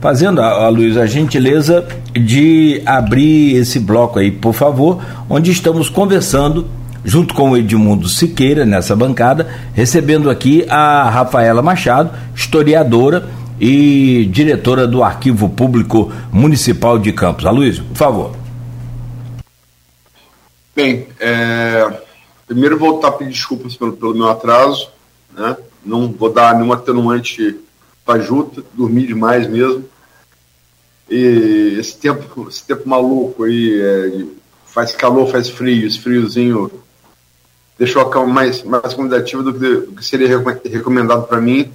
[0.00, 6.66] fazendo, a, Aloysio, a gentileza de abrir esse bloco aí, por favor, onde estamos conversando
[7.04, 13.28] junto com o Edmundo Siqueira nessa bancada, recebendo aqui a Rafaela Machado, historiadora
[13.60, 17.44] e diretora do Arquivo Público Municipal de Campos.
[17.44, 18.36] Aloysio, por favor.
[20.74, 22.00] Bem, é,
[22.46, 24.88] primeiro voltar a pedir desculpas pelo, pelo meu atraso,
[25.36, 25.56] né?
[25.84, 27.56] não vou dar nenhuma atenuante
[28.04, 29.84] fajuta, dormir demais mesmo.
[31.10, 34.24] E esse tempo, esse tempo maluco aí, é,
[34.64, 36.70] faz calor, faz frio, esse friozinho
[37.80, 40.28] deixou a cama mais, mais convidativa do que, do que seria
[40.70, 41.72] recomendado para mim.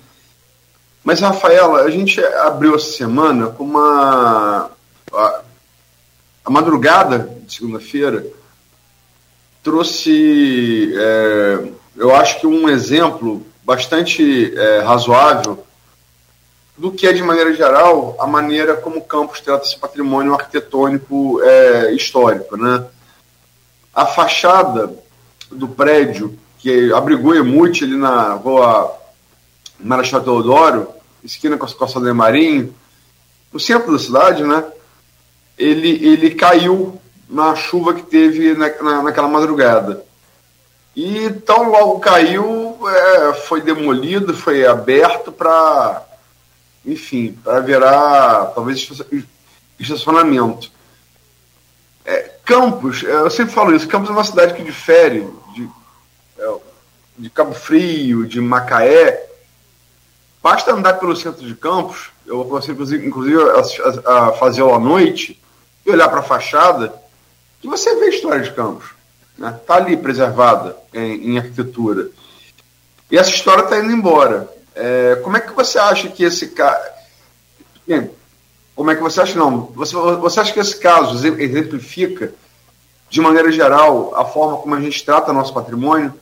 [1.03, 4.69] Mas, Rafaela, a gente abriu essa semana com uma.
[5.11, 5.41] A,
[6.45, 8.23] a madrugada de segunda-feira
[9.63, 15.65] trouxe, é, eu acho que um exemplo bastante é, razoável
[16.77, 21.41] do que é, de maneira geral, a maneira como o campus trata esse patrimônio arquitetônico
[21.41, 22.55] é, histórico.
[22.57, 22.85] Né?
[23.91, 24.93] A fachada
[25.55, 28.95] do prédio que abrigou Emute ali na rua
[29.79, 30.87] Marechal Teodoro,
[31.23, 32.73] esquina com a Calçada Marinho,
[33.51, 34.63] no centro da cidade, né?
[35.57, 40.03] ele, ele caiu na chuva que teve na, na, naquela madrugada.
[40.95, 46.03] E tão logo caiu, é, foi demolido, foi aberto para,
[46.85, 48.89] enfim, para virar talvez
[49.79, 50.71] estacionamento.
[52.05, 55.27] É, Campos, é, eu sempre falo isso, Campos é uma cidade que difere
[57.17, 59.30] de Cabo Frio, de Macaé.
[60.41, 65.41] Basta andar pelo centro de Campos, eu comecei inclusive a, a, à noite,
[65.86, 66.93] e olhar para a fachada,
[67.62, 68.95] que você vê a história de Campos
[69.36, 69.60] Está né?
[69.67, 72.10] Tá ali preservada em, em, arquitetura.
[73.12, 74.49] E essa história está indo embora.
[74.73, 76.95] É, como é que você acha que esse caso.
[78.75, 79.38] Como é que você acha?
[79.38, 79.71] Não.
[79.75, 82.34] Você, você acha que esse caso exemplifica,
[83.10, 86.13] de maneira geral, a forma como a gente trata nosso patrimônio?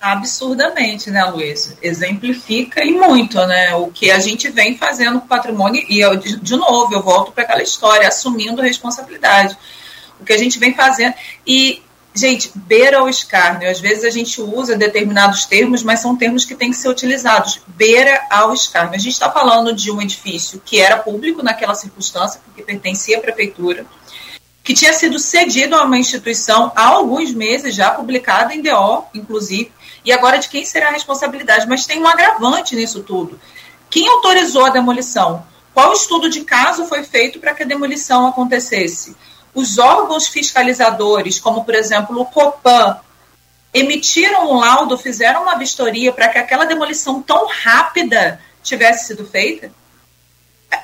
[0.00, 1.76] Absurdamente, né, Luiz?
[1.82, 3.74] Exemplifica e muito, né?
[3.74, 7.32] O que a gente vem fazendo com o patrimônio, e eu, de, novo, eu volto
[7.32, 9.56] para aquela história, assumindo responsabilidade
[10.20, 11.14] o que a gente vem fazendo.
[11.46, 11.82] E,
[12.14, 13.70] gente, beira o escárnio.
[13.70, 17.60] Às vezes a gente usa determinados termos, mas são termos que têm que ser utilizados.
[17.66, 18.94] Beira ao escárnio.
[18.94, 23.20] A gente está falando de um edifício que era público naquela circunstância, porque pertencia à
[23.20, 23.86] prefeitura.
[24.62, 29.70] que tinha sido cedido a uma instituição há alguns meses, já publicado em DO, inclusive,
[30.06, 31.66] e agora de quem será a responsabilidade.
[31.68, 33.38] Mas tem um agravante nisso tudo.
[33.90, 35.44] Quem autorizou a demolição?
[35.74, 39.16] Qual estudo de caso foi feito para que a demolição acontecesse?
[39.52, 43.00] Os órgãos fiscalizadores, como por exemplo o COPAN,
[43.74, 49.70] emitiram um laudo, fizeram uma vistoria para que aquela demolição tão rápida tivesse sido feita?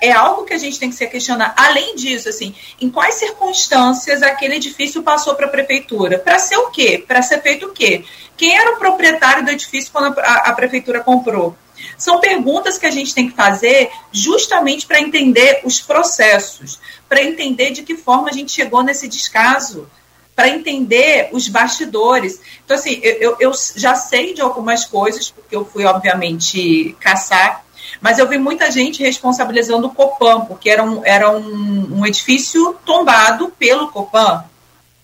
[0.01, 1.55] É algo que a gente tem que se questionar.
[1.57, 6.18] Além disso, assim, em quais circunstâncias aquele edifício passou para a prefeitura?
[6.18, 7.03] Para ser o quê?
[7.07, 8.05] Para ser feito o quê?
[8.36, 11.57] Quem era o proprietário do edifício quando a, a prefeitura comprou?
[11.97, 17.70] São perguntas que a gente tem que fazer justamente para entender os processos, para entender
[17.70, 19.88] de que forma a gente chegou nesse descaso,
[20.34, 22.40] para entender os bastidores.
[22.64, 27.64] Então, assim, eu, eu já sei de algumas coisas, porque eu fui, obviamente, caçar
[28.00, 32.76] mas eu vi muita gente responsabilizando o Copan, porque era um, era um, um edifício
[32.84, 34.44] tombado pelo Copan.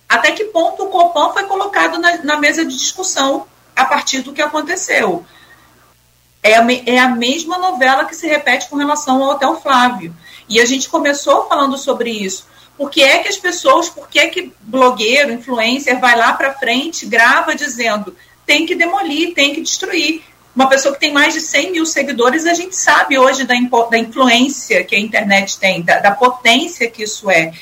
[0.09, 4.33] Até que ponto o Copan foi colocado na, na mesa de discussão a partir do
[4.33, 5.25] que aconteceu?
[6.43, 10.15] É a, é a mesma novela que se repete com relação ao Hotel Flávio.
[10.49, 12.47] E a gente começou falando sobre isso.
[12.77, 16.55] Por que é que as pessoas, por que é que blogueiro, influencer, vai lá para
[16.55, 18.17] frente, grava dizendo
[18.49, 20.25] tem que demolir, tem que destruir
[20.59, 23.55] uma pessoa que tem mais de 100 mil seguidores, a gente sabe hoje da,
[23.89, 27.53] da influência que a internet tem, da, da, potência que isso é.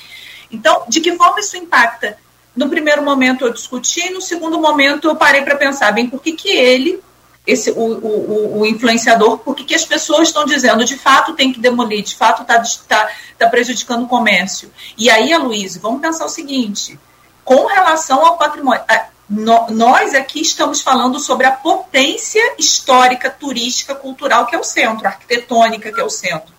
[0.51, 2.17] Então, de que forma isso impacta?
[2.57, 6.33] No primeiro momento eu discuti, no segundo momento eu parei para pensar, bem, por que,
[6.33, 6.99] que ele,
[7.47, 11.53] esse, o, o, o influenciador, por que, que as pessoas estão dizendo, de fato tem
[11.53, 14.73] que demolir, de fato está tá, tá prejudicando o comércio.
[14.97, 16.99] E aí, Luísa, vamos pensar o seguinte,
[17.45, 18.83] com relação ao patrimônio,
[19.29, 25.07] no, nós aqui estamos falando sobre a potência histórica, turística, cultural que é o centro,
[25.07, 26.55] arquitetônica que é o centro.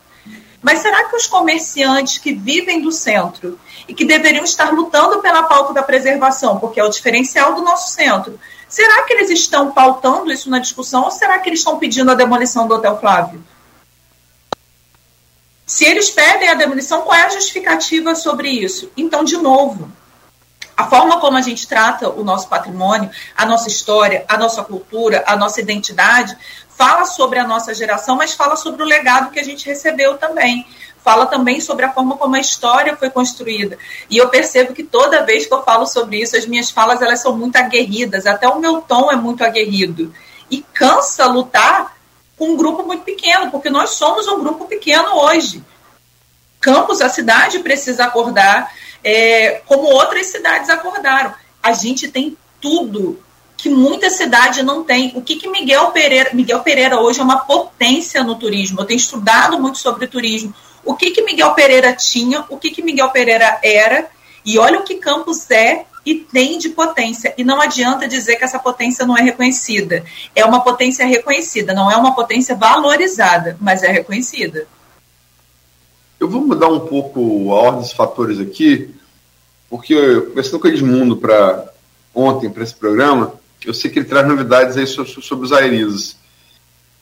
[0.61, 5.43] Mas será que os comerciantes que vivem do centro e que deveriam estar lutando pela
[5.43, 10.32] pauta da preservação, porque é o diferencial do nosso centro, será que eles estão pautando
[10.32, 13.41] isso na discussão ou será que eles estão pedindo a demolição do Hotel Flávio?
[15.65, 18.89] Se eles pedem a demolição, qual é a justificativa sobre isso?
[18.97, 19.91] Então, de novo,
[20.78, 25.23] a forma como a gente trata o nosso patrimônio, a nossa história, a nossa cultura,
[25.25, 26.38] a nossa identidade,
[26.69, 30.67] fala sobre a nossa geração, mas fala sobre o legado que a gente recebeu também.
[31.03, 33.80] Fala também sobre a forma como a história foi construída.
[34.07, 37.21] E eu percebo que toda vez que eu falo sobre isso, as minhas falas elas
[37.21, 40.13] são muito aguerridas, até o meu tom é muito aguerrido.
[40.51, 41.97] E cansa lutar
[42.38, 45.63] com um grupo muito pequeno, porque nós somos um grupo pequeno hoje.
[46.59, 48.71] Campos, a cidade precisa acordar,
[49.07, 51.33] é, como outras cidades acordaram.
[51.63, 53.17] A gente tem tudo
[53.55, 55.13] que muita cidade não tem.
[55.15, 56.31] O que, que Miguel Pereira.
[56.33, 58.81] Miguel Pereira hoje é uma potência no turismo.
[58.81, 60.53] Eu tenho estudado muito sobre turismo.
[60.83, 64.09] O que, que Miguel Pereira tinha, o que, que Miguel Pereira era,
[64.45, 67.33] e olha o que Campos é e tem de potência.
[67.37, 70.03] E não adianta dizer que essa potência não é reconhecida.
[70.35, 74.67] É uma potência reconhecida, não é uma potência valorizada, mas é reconhecida.
[76.19, 78.96] Eu vou mudar um pouco a ordem dos fatores aqui,
[79.70, 81.72] porque eu, conversando com Edmundo para
[82.13, 83.34] ontem, para esse programa,
[83.65, 86.18] eu sei que ele traz novidades aí sobre, sobre os Airizes.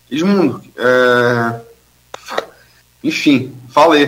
[0.09, 1.61] Edmundo, é...
[3.03, 4.07] enfim, fala aí,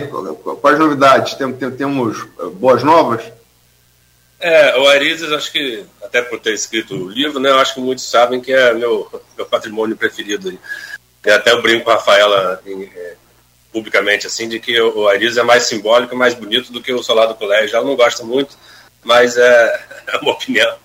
[0.60, 1.34] quais novidades?
[1.34, 3.22] Tem, tem, temos é, boas novas?
[4.40, 7.80] É, o Arizes, acho que, até por ter escrito o livro, né, eu acho que
[7.80, 10.56] muitos sabem que é meu, meu patrimônio preferido.
[11.24, 13.16] E até eu brinco com a Rafaela em, é,
[13.72, 17.28] publicamente, assim, de que o Ariz é mais simbólico mais bonito do que o Solar
[17.28, 17.76] do Colégio.
[17.76, 18.56] Ela não gosta muito,
[19.04, 20.76] mas é, é uma opinião.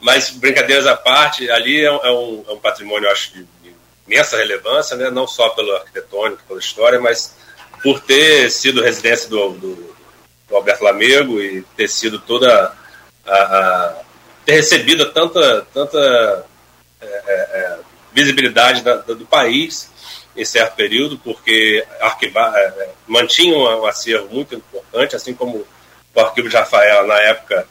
[0.00, 3.74] Mas, brincadeiras à parte, ali é, um, é um, patrimônio, eu acho, de, de
[4.06, 5.10] imensa relevância, né?
[5.10, 7.34] não só pelo arquitetônico, pela história, mas
[7.82, 9.96] por ter sido residência do, do,
[10.48, 12.74] do Alberto Lamego e ter sido toda
[13.26, 13.94] a, a
[14.44, 16.46] ter recebido tanta, tanta
[17.00, 17.78] é, é, é
[18.12, 19.89] visibilidade da, da, do país
[20.40, 25.66] em certo período, porque arquivar, é, é, mantinha um acervo muito importante, assim como
[26.14, 27.68] o arquivo de Rafael, na época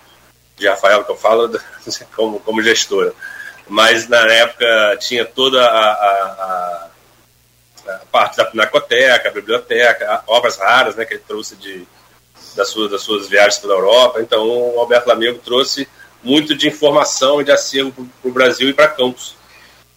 [0.56, 1.50] de Rafael, que eu falo
[2.16, 3.14] como, como gestora.
[3.68, 6.90] Mas na época tinha toda a, a,
[7.88, 11.88] a, a parte da pinacoteca, a biblioteca, obras raras né, que ele trouxe de,
[12.56, 14.22] das, suas, das suas viagens pela Europa.
[14.22, 15.88] Então o Alberto Lamego trouxe
[16.22, 19.36] muito de informação e de acervo para o Brasil e para Campos,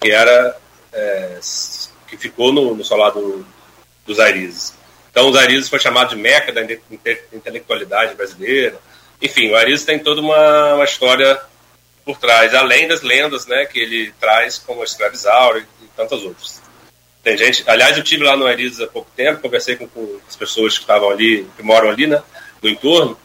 [0.00, 0.56] que era
[0.92, 1.38] é,
[2.12, 3.44] que ficou no, no solar do,
[4.06, 4.74] dos Arizes.
[5.10, 6.60] Então, os Arizes foi chamado de meca da
[7.32, 8.78] intelectualidade brasileira.
[9.20, 11.40] Enfim, o Arizes tem toda uma, uma história
[12.04, 16.22] por trás, além das lendas né, que ele traz, como a escravizaura e, e tantas
[16.22, 16.60] outras.
[17.22, 20.36] Tem gente, aliás, eu tive lá no Arizes há pouco tempo, conversei com, com as
[20.36, 22.22] pessoas que estavam ali, que moram ali, né,
[22.60, 23.16] no entorno,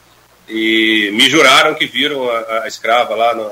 [0.47, 3.51] e me juraram que viram a, a escrava lá no,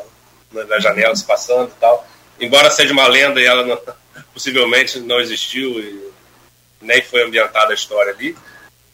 [0.64, 2.08] nas janelas passando e tal.
[2.40, 3.80] Embora seja uma lenda e ela não,
[4.36, 6.12] possivelmente não existiu e
[6.82, 8.36] nem foi ambientada a história ali,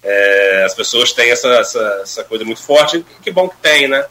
[0.04, 4.06] é, as pessoas têm essa, essa, essa, coisa muito forte, que bom que tem, né?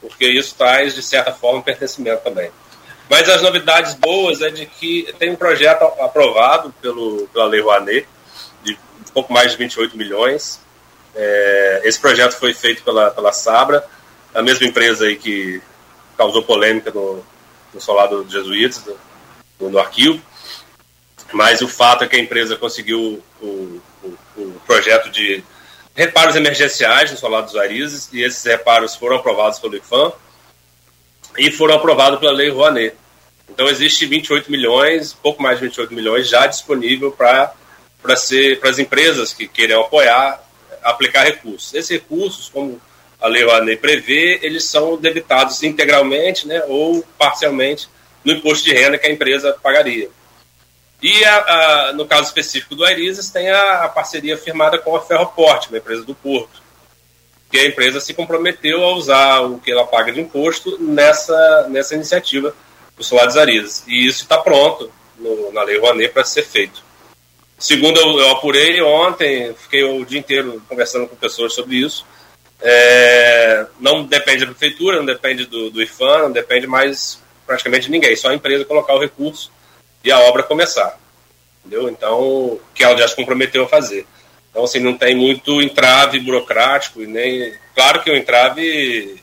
[0.00, 2.50] Porque isso traz, de certa forma, pertencimento também.
[3.10, 8.06] Mas as novidades boas é de que tem um projeto aprovado pelo, pela Lei Rouanet,
[8.62, 10.60] de um pouco mais de 28 milhões.
[11.14, 13.84] É, esse projeto foi feito pela, pela Sabra,
[14.34, 15.60] a mesma empresa aí que
[16.16, 17.24] causou polêmica no,
[17.72, 18.82] no solar dos jesuítas,
[19.60, 20.20] no, no arquivo.
[21.32, 25.42] Mas o fato é que a empresa conseguiu o, o, o projeto de
[25.94, 30.12] reparos emergenciais no solar dos Arizes, e esses reparos foram aprovados pelo IFAM
[31.38, 32.94] e foram aprovados pela Lei Rouanet.
[33.48, 37.52] Então existe 28 milhões, pouco mais de 28 milhões já disponível para
[38.02, 40.40] para as empresas que queiram apoiar,
[40.80, 41.74] aplicar recursos.
[41.74, 42.80] Esses recursos, como
[43.20, 47.88] a Lei Rouanet prevê, eles são debitados integralmente né, ou parcialmente
[48.24, 50.08] no imposto de renda que a empresa pagaria.
[51.02, 55.02] E a, a, no caso específico do Airizes, tem a, a, parceria firmada com a
[55.02, 56.62] Ferroporte, uma empresa do Porto,
[57.50, 61.94] que a empresa se comprometeu a usar o que ela paga de imposto nessa, nessa
[61.94, 62.54] iniciativa
[62.96, 63.84] dos Arizes.
[63.86, 66.82] E isso está pronto no, na Lei Rouanet para ser feito.
[67.58, 72.06] Segundo, eu, eu, apurei ontem, fiquei o dia inteiro conversando com pessoas sobre isso.
[72.60, 77.92] É, não depende da prefeitura, não depende do, do IFAM, não depende mais praticamente de
[77.92, 79.52] ninguém, só a empresa colocar o recurso
[80.04, 80.98] e a obra começar.
[81.64, 81.88] Entendeu?
[81.88, 84.06] Então, que ela já se comprometeu a fazer.
[84.50, 87.52] Então, assim, não tem muito entrave burocrático e nem.
[87.74, 89.20] Claro que o entrave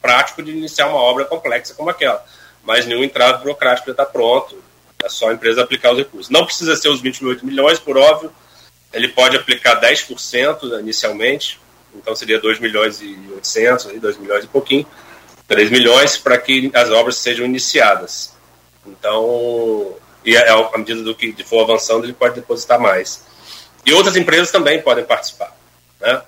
[0.00, 2.24] prático de iniciar uma obra complexa como aquela,
[2.64, 4.62] mas nenhum entrave burocrático já está pronto.
[5.04, 6.30] É só a empresa aplicar os recursos.
[6.30, 8.32] Não precisa ser os 28 milhões, por óbvio.
[8.92, 11.60] Ele pode aplicar 10% inicialmente,
[11.94, 14.86] então seria 2 milhões e 800, 2 milhões e pouquinho,
[15.48, 18.31] 3 milhões para que as obras sejam iniciadas.
[18.86, 23.24] Então, e é, à medida do que for avançando, ele pode depositar mais.
[23.84, 25.56] E outras empresas também podem participar.
[26.00, 26.22] Né?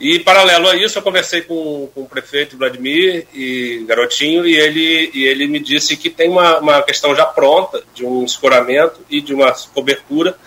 [0.00, 5.10] E, paralelo a isso, eu conversei com, com o prefeito Vladimir e Garotinho, e ele,
[5.12, 9.20] e ele me disse que tem uma, uma questão já pronta de um escoramento e
[9.20, 10.38] de uma cobertura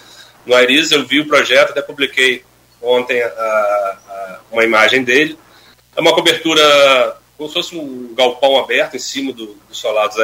[0.45, 0.91] no Airiz.
[0.91, 2.45] Eu vi o projeto, até publiquei
[2.81, 5.37] ontem a, a, uma imagem dele.
[5.95, 10.19] É uma cobertura como se fosse um galpão aberto em cima do, do solar dos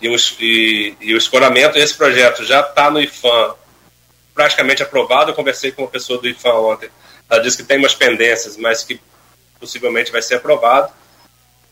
[0.00, 0.08] e,
[0.40, 1.78] e, e, o escoramento.
[1.78, 3.54] Esse projeto já está no IFAM
[4.34, 5.30] praticamente aprovado.
[5.30, 6.90] Eu conversei com uma pessoa do IFAM ontem.
[7.28, 9.00] Ela disse que tem umas pendências, mas que
[9.58, 10.92] possivelmente vai ser aprovado.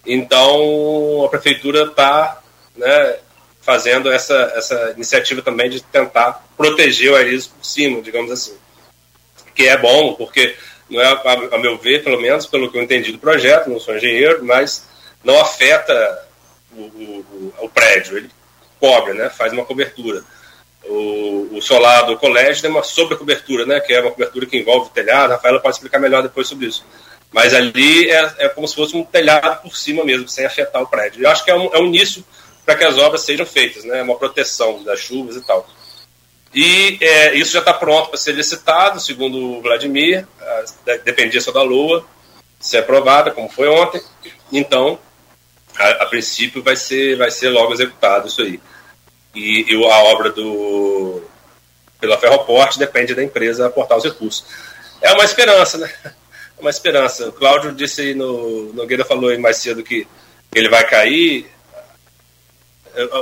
[0.07, 2.41] Então a prefeitura está
[2.77, 3.19] né,
[3.61, 8.57] fazendo essa, essa iniciativa também de tentar proteger o Arizes por cima, digamos assim
[9.55, 10.57] que é bom, porque
[10.89, 11.07] não é,
[11.53, 14.87] a, meu ver, pelo menos pelo que eu entendi do projeto, não sou engenheiro, mas
[15.25, 16.29] não afeta
[16.75, 18.31] o, o, o prédio, ele
[18.81, 20.23] cobre, né, faz uma cobertura.
[20.85, 24.91] O, o, solar do colégio tem uma sobrecobertura, né, que é uma cobertura que envolve
[24.91, 26.85] telhado, a Rafaela pode explicar melhor depois sobre isso.
[27.31, 30.87] Mas ali é, é como se fosse um telhado por cima mesmo, sem afetar o
[30.87, 31.23] prédio.
[31.23, 32.25] Eu acho que é um, é um início
[32.67, 35.67] para que as obras sejam feitas, né, uma proteção das chuvas e tal.
[36.55, 40.27] E é, isso já está pronto para ser licitado, segundo o Vladimir,
[41.05, 42.05] dependia só da Lua,
[42.61, 44.03] ser aprovada, como foi ontem.
[44.53, 44.99] Então,
[45.79, 48.61] a, a, princípio, vai ser, vai ser logo executado isso aí.
[49.35, 51.23] E, e a obra do
[52.01, 54.45] pela Ferroporte depende da empresa aportar os recursos.
[55.01, 55.91] É uma esperança, né?
[56.05, 57.29] É uma esperança.
[57.29, 58.73] O Cláudio disse no.
[58.73, 60.07] Nogueira falou aí mais cedo que
[60.55, 61.51] ele vai cair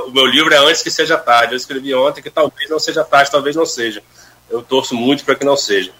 [0.05, 1.53] o meu livro é Antes que Seja Tarde.
[1.53, 4.03] Eu escrevi ontem que talvez não seja tarde, talvez não seja.
[4.49, 5.91] Eu torço muito para que não seja.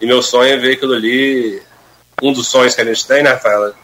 [0.00, 1.62] E meu sonho é ver aquilo ali.
[2.22, 3.74] Um dos sonhos que a gente tem, né, Rafaela,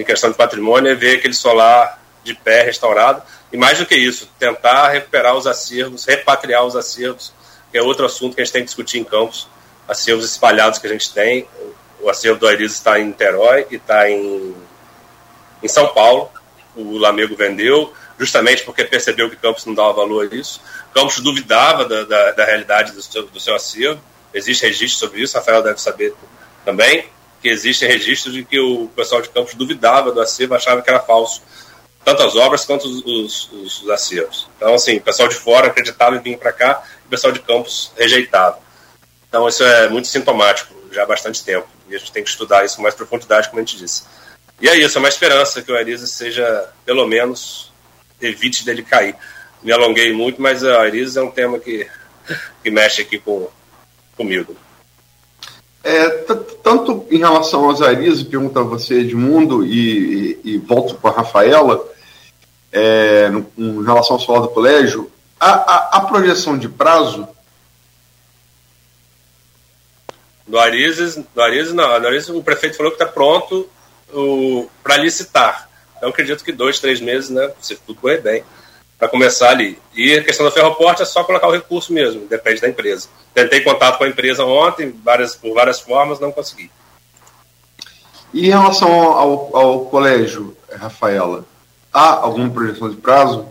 [0.00, 3.22] em questão de patrimônio, é ver aquele solar de pé restaurado.
[3.52, 7.32] E mais do que isso, tentar recuperar os acervos, repatriar os acervos,
[7.70, 9.48] que é outro assunto que a gente tem que discutir em campos.
[9.88, 11.48] Acervos espalhados que a gente tem.
[12.00, 14.54] O acervo do Airiz está em Niterói e está em,
[15.62, 16.30] em São Paulo.
[16.76, 20.60] O Lamego vendeu justamente porque percebeu que Campos não dava valor a isso.
[20.92, 24.00] Campos duvidava da, da, da realidade do seu, do seu acervo.
[24.34, 26.14] Existe registro sobre isso, Rafael deve saber
[26.64, 27.08] também,
[27.40, 31.00] que existem registros de que o pessoal de Campos duvidava do acervo, achava que era
[31.00, 31.42] falso.
[32.04, 34.48] Tanto as obras quanto os, os, os acervos.
[34.56, 37.92] Então, assim, o pessoal de fora acreditava em vir para cá, o pessoal de Campos
[37.96, 38.58] rejeitava.
[39.28, 41.68] Então, isso é muito sintomático já há bastante tempo.
[41.88, 44.04] E a gente tem que estudar isso com mais profundidade, como a gente disse.
[44.60, 47.70] E é isso, é uma esperança que o Elisa seja, pelo menos,
[48.20, 49.14] evite dele cair.
[49.62, 51.88] Me alonguei muito, mas a Iris é um tema que,
[52.62, 53.48] que mexe aqui com,
[54.16, 54.56] comigo.
[55.82, 56.08] É,
[56.62, 61.12] tanto em relação aos Aris, pergunta a você, Edmundo, e, e, e volto com a
[61.12, 61.86] Rafaela,
[62.72, 67.28] é, no, em relação ao solar do colégio, a, a, a projeção de prazo
[70.48, 72.00] Do Arizes, do Arizes não.
[72.00, 73.68] Do Arizes, o prefeito falou que está pronto
[74.82, 75.68] para licitar.
[75.96, 77.52] Então acredito que dois, três meses, né?
[77.60, 78.42] Se tudo correr bem,
[78.98, 79.78] para começar ali.
[79.94, 83.08] E a questão do ferroporte é só colocar o recurso mesmo, depende da empresa.
[83.32, 86.70] Tentei contato com a empresa ontem, várias, por várias formas, não consegui.
[88.34, 91.44] E em relação ao, ao colégio, Rafaela,
[91.92, 93.48] há alguma projeção de prazo?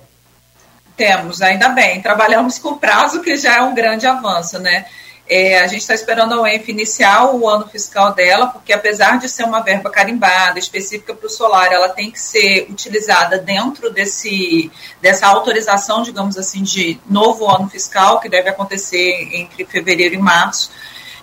[0.96, 2.02] Temos, ainda bem.
[2.02, 4.86] Trabalhamos com prazo, que já é um grande avanço, né?
[5.30, 9.28] É, a gente está esperando a UENF iniciar o ano fiscal dela, porque apesar de
[9.28, 14.72] ser uma verba carimbada, específica para o solar, ela tem que ser utilizada dentro desse,
[15.02, 20.72] dessa autorização, digamos assim, de novo ano fiscal, que deve acontecer entre fevereiro e março.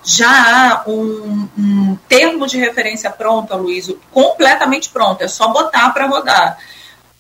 [0.05, 6.07] Já há um, um termo de referência pronto, Luiz, completamente pronto, é só botar para
[6.07, 6.59] rodar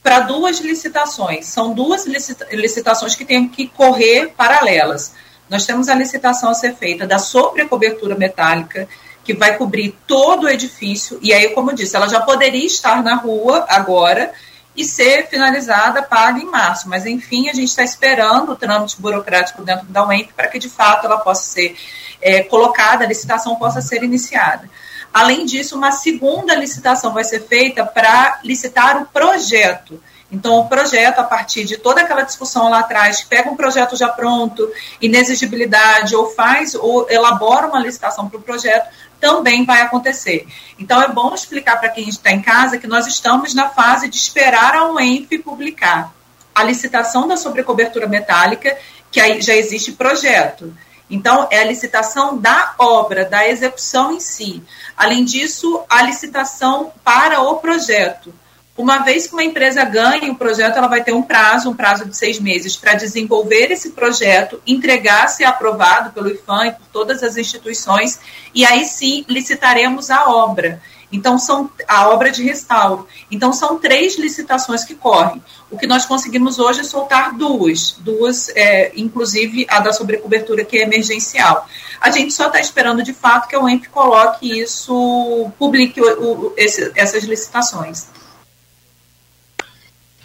[0.02, 1.46] para duas licitações.
[1.46, 5.14] São duas licitações que têm que correr paralelas.
[5.54, 8.88] Nós temos a licitação a ser feita da sobrecobertura metálica,
[9.22, 13.04] que vai cobrir todo o edifício, e aí, como eu disse, ela já poderia estar
[13.04, 14.32] na rua agora
[14.76, 19.62] e ser finalizada, paga em março, mas enfim, a gente está esperando o trâmite burocrático
[19.62, 21.76] dentro da UEMP para que de fato ela possa ser
[22.20, 24.68] é, colocada, a licitação possa ser iniciada.
[25.12, 30.02] Além disso, uma segunda licitação vai ser feita para licitar o projeto
[30.34, 34.08] então, o projeto, a partir de toda aquela discussão lá atrás, pega um projeto já
[34.08, 34.68] pronto,
[35.00, 38.88] inexigibilidade, ou faz, ou elabora uma licitação para o projeto,
[39.20, 40.44] também vai acontecer.
[40.76, 44.16] Então, é bom explicar para quem está em casa que nós estamos na fase de
[44.16, 46.12] esperar a UENF publicar
[46.52, 48.76] a licitação da sobrecobertura metálica,
[49.12, 50.76] que aí já existe projeto.
[51.08, 54.64] Então, é a licitação da obra, da execução em si.
[54.96, 58.34] Além disso, a licitação para o projeto.
[58.76, 62.06] Uma vez que uma empresa ganhe o projeto, ela vai ter um prazo, um prazo
[62.06, 67.22] de seis meses, para desenvolver esse projeto, entregar, ser aprovado pelo IFAM e por todas
[67.22, 68.18] as instituições,
[68.52, 70.82] e aí sim licitaremos a obra.
[71.12, 73.06] Então, são a obra de restauro.
[73.30, 75.40] Então, são três licitações que correm.
[75.70, 80.78] O que nós conseguimos hoje é soltar duas, duas, é, inclusive a da sobrecobertura, que
[80.78, 81.68] é emergencial.
[82.00, 86.54] A gente só está esperando, de fato, que a UEMP coloque isso, publique o, o,
[86.56, 88.08] esse, essas licitações.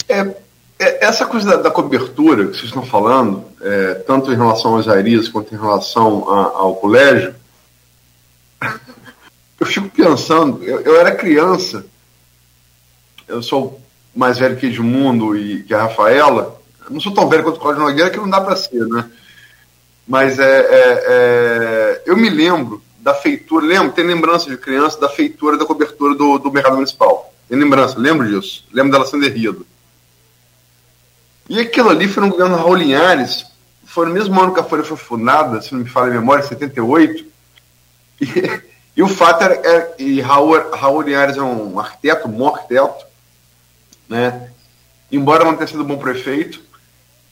[0.10, 0.36] É,
[0.80, 4.86] é, essa coisa da, da, cobertura que vocês estão falando, é, tanto em relação aos
[4.86, 7.36] Jairis quanto em relação a, ao colégio,
[9.60, 11.86] eu fico pensando, eu, eu, era criança,
[13.28, 13.80] eu sou
[14.16, 17.84] mais velho que Edmundo e que a Rafaela, não sou tão velho quanto o Cláudio
[17.84, 19.10] Nogueira, que não dá para ser, né?
[20.08, 25.08] Mas é, é, é, eu me lembro da feitura, lembro, tem lembrança de criança da
[25.08, 27.32] feitura da cobertura do, do mercado municipal.
[27.48, 28.66] Tem lembrança, lembro disso.
[28.72, 29.60] Lembro dela sendo errida.
[31.50, 33.46] E aquilo ali foi no governo Raul Linhares,
[33.84, 36.44] foi no mesmo ano que a Folha foi fundada, se não me falha a memória,
[36.44, 37.26] em 78.
[38.22, 38.62] E,
[38.96, 43.06] e o fato era, era e Raul, Raul Linhares é um arquiteto, um bom arquiteto,
[44.08, 44.52] né?
[45.12, 46.62] embora não tenha sido um bom prefeito.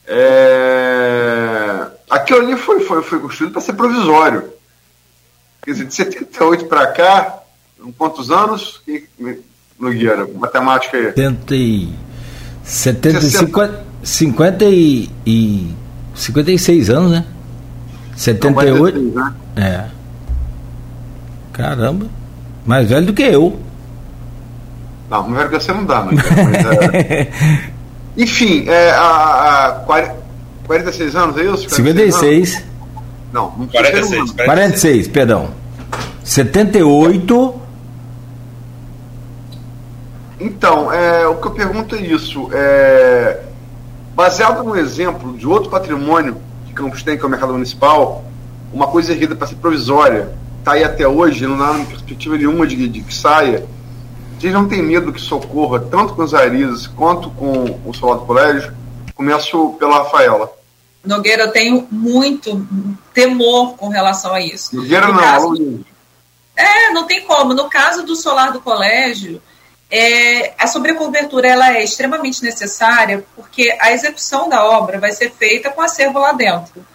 [0.06, 1.86] É...
[2.10, 4.52] Aquilo ali foi, foi, foi construído para ser provisório.
[5.62, 7.40] Quer dizer, de 78 para cá,
[7.96, 8.82] quantos anos?
[9.78, 11.12] Nogueira, matemática aí.
[11.12, 11.54] 70
[12.64, 15.74] 75, 50 e, e
[16.14, 17.24] 56 anos, né?
[18.16, 18.98] 78.
[18.98, 19.34] né?
[19.56, 19.84] É.
[21.52, 22.06] Caramba.
[22.64, 23.58] Mais velho do que eu.
[25.10, 27.28] Não, mais velho que você não dá, mas, mas é...
[28.16, 30.16] Enfim, é, a, a 40,
[30.66, 31.70] 46 anos, é isso?
[31.70, 32.54] 56.
[32.54, 32.68] Anos?
[33.32, 34.46] Não, não 46, 46.
[34.46, 35.50] 46, perdão.
[36.24, 37.58] 78
[40.40, 42.48] então, é, o que eu pergunto é isso.
[42.52, 43.40] É,
[44.18, 48.24] baseado no exemplo de outro patrimônio que Campos tem, que é o mercado municipal,
[48.72, 52.88] uma coisa erguida para ser provisória, está aí até hoje, não há perspectiva nenhuma de,
[52.88, 53.64] de, que saia.
[54.36, 58.26] Vocês não têm medo que socorra tanto com os Arizes quanto com o Solar do
[58.26, 58.74] Colégio?
[59.14, 60.50] Começo pela Rafaela.
[61.04, 62.66] Nogueira, eu tenho muito
[63.14, 64.74] temor com relação a isso.
[64.74, 65.80] Nogueira no não, caso...
[66.56, 67.54] É, não tem como.
[67.54, 69.40] No caso do solar do colégio,
[69.90, 75.70] é, a sobrecobertura ela é extremamente necessária porque a execução da obra vai ser feita
[75.70, 76.86] com acervo lá dentro.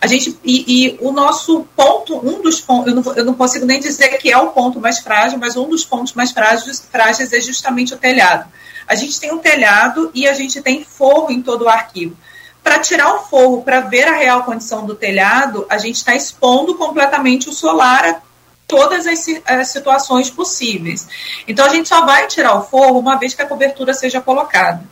[0.00, 3.64] A gente, e, e o nosso ponto, um dos pontos, eu não, eu não, consigo
[3.64, 7.32] nem dizer que é o ponto mais frágil, mas um dos pontos mais frágeis, frágeis
[7.32, 8.50] é justamente o telhado.
[8.86, 12.16] A gente tem um telhado e a gente tem forro em todo o arquivo.
[12.64, 16.74] Para tirar o forro, para ver a real condição do telhado, a gente está expondo
[16.74, 18.22] completamente o solar
[18.72, 21.06] todas as, as, situações possíveis.
[21.46, 24.82] Então a gente só vai tirar o forro uma vez que a cobertura seja colocada.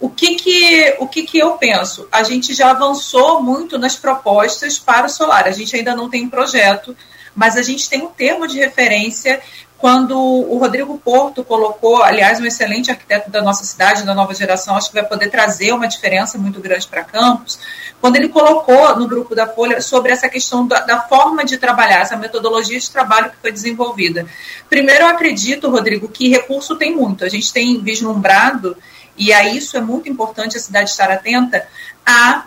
[0.00, 2.08] O que que, o que que eu penso?
[2.10, 5.46] A gente já avançou muito nas propostas para o solar.
[5.46, 6.96] A gente ainda não tem um projeto,
[7.36, 9.40] mas a gente tem um termo de referência
[9.78, 14.76] quando o Rodrigo Porto colocou, aliás, um excelente arquiteto da nossa cidade, da nova geração,
[14.76, 17.60] acho que vai poder trazer uma diferença muito grande para Campos,
[18.00, 22.00] quando ele colocou no grupo da Folha sobre essa questão da, da, forma de trabalhar,
[22.00, 24.26] essa metodologia de trabalho que foi desenvolvida.
[24.68, 27.24] Primeiro, eu acredito, Rodrigo, que recurso tem muito.
[27.24, 28.76] A gente tem vislumbrado,
[29.16, 31.66] e a isso é muito importante a cidade estar atenta,
[32.04, 32.46] a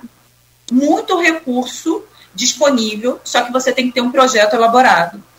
[0.69, 2.03] muito recurso
[2.35, 5.30] disponível, só que você tem que ter um projeto elaborado.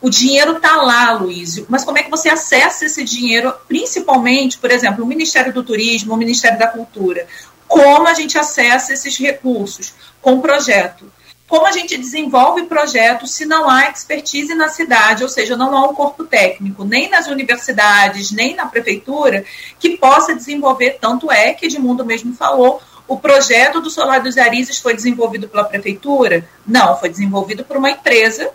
[0.00, 4.70] O dinheiro está lá, Luísio, mas como é que você acessa esse dinheiro, principalmente, por
[4.70, 7.26] exemplo, o Ministério do Turismo, o Ministério da Cultura?
[7.66, 9.92] Como a gente acessa esses recursos?
[10.22, 11.10] Com projeto.
[11.48, 15.88] Como a gente desenvolve projetos se não há expertise na cidade, ou seja, não há
[15.88, 19.44] um corpo técnico, nem nas universidades, nem na prefeitura,
[19.80, 24.78] que possa desenvolver, tanto é que Edmundo mesmo falou, o projeto do Solar dos Arizes
[24.78, 26.46] foi desenvolvido pela prefeitura?
[26.66, 28.50] Não, foi desenvolvido por uma empresa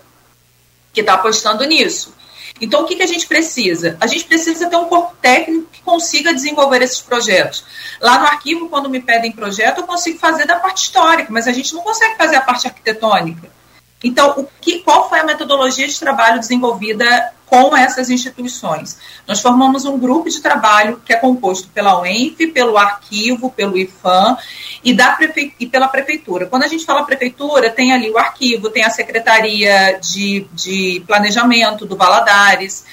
[0.94, 2.14] que está apostando nisso.
[2.62, 3.98] Então, o que, que a gente precisa?
[4.00, 7.66] A gente precisa ter um corpo técnico que consiga desenvolver esses projetos.
[8.00, 11.52] Lá no arquivo, quando me pedem projeto, eu consigo fazer da parte histórica, mas a
[11.52, 13.52] gente não consegue fazer a parte arquitetônica.
[14.04, 18.98] Então, o que, qual foi a metodologia de trabalho desenvolvida com essas instituições?
[19.26, 24.38] Nós formamos um grupo de trabalho que é composto pela UENF, pelo arquivo, pelo IFAM
[24.84, 25.54] e, da prefe...
[25.58, 26.48] e pela prefeitura.
[26.48, 31.86] Quando a gente fala prefeitura, tem ali o arquivo, tem a Secretaria de, de Planejamento
[31.86, 32.86] do Valadares,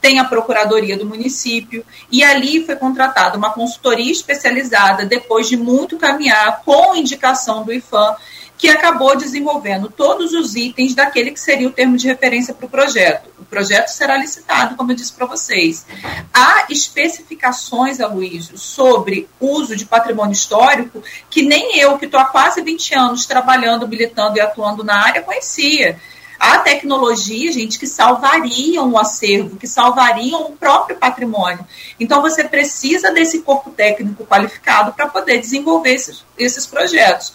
[0.00, 5.96] tem a Procuradoria do município, e ali foi contratada uma consultoria especializada, depois de muito
[5.96, 8.14] caminhar, com indicação do IFAM,
[8.58, 12.70] que acabou desenvolvendo todos os itens daquele que seria o termo de referência para o
[12.70, 13.28] projeto.
[13.38, 15.86] O projeto será licitado, como eu disse para vocês.
[16.32, 22.62] Há especificações, Aloysio, sobre uso de patrimônio histórico que nem eu, que estou há quase
[22.62, 26.00] 20 anos trabalhando, militando e atuando na área, conhecia.
[26.38, 31.66] Há tecnologia, gente, que salvariam o acervo, que salvariam o próprio patrimônio.
[31.98, 37.32] Então, você precisa desse corpo técnico qualificado para poder desenvolver esses, esses projetos.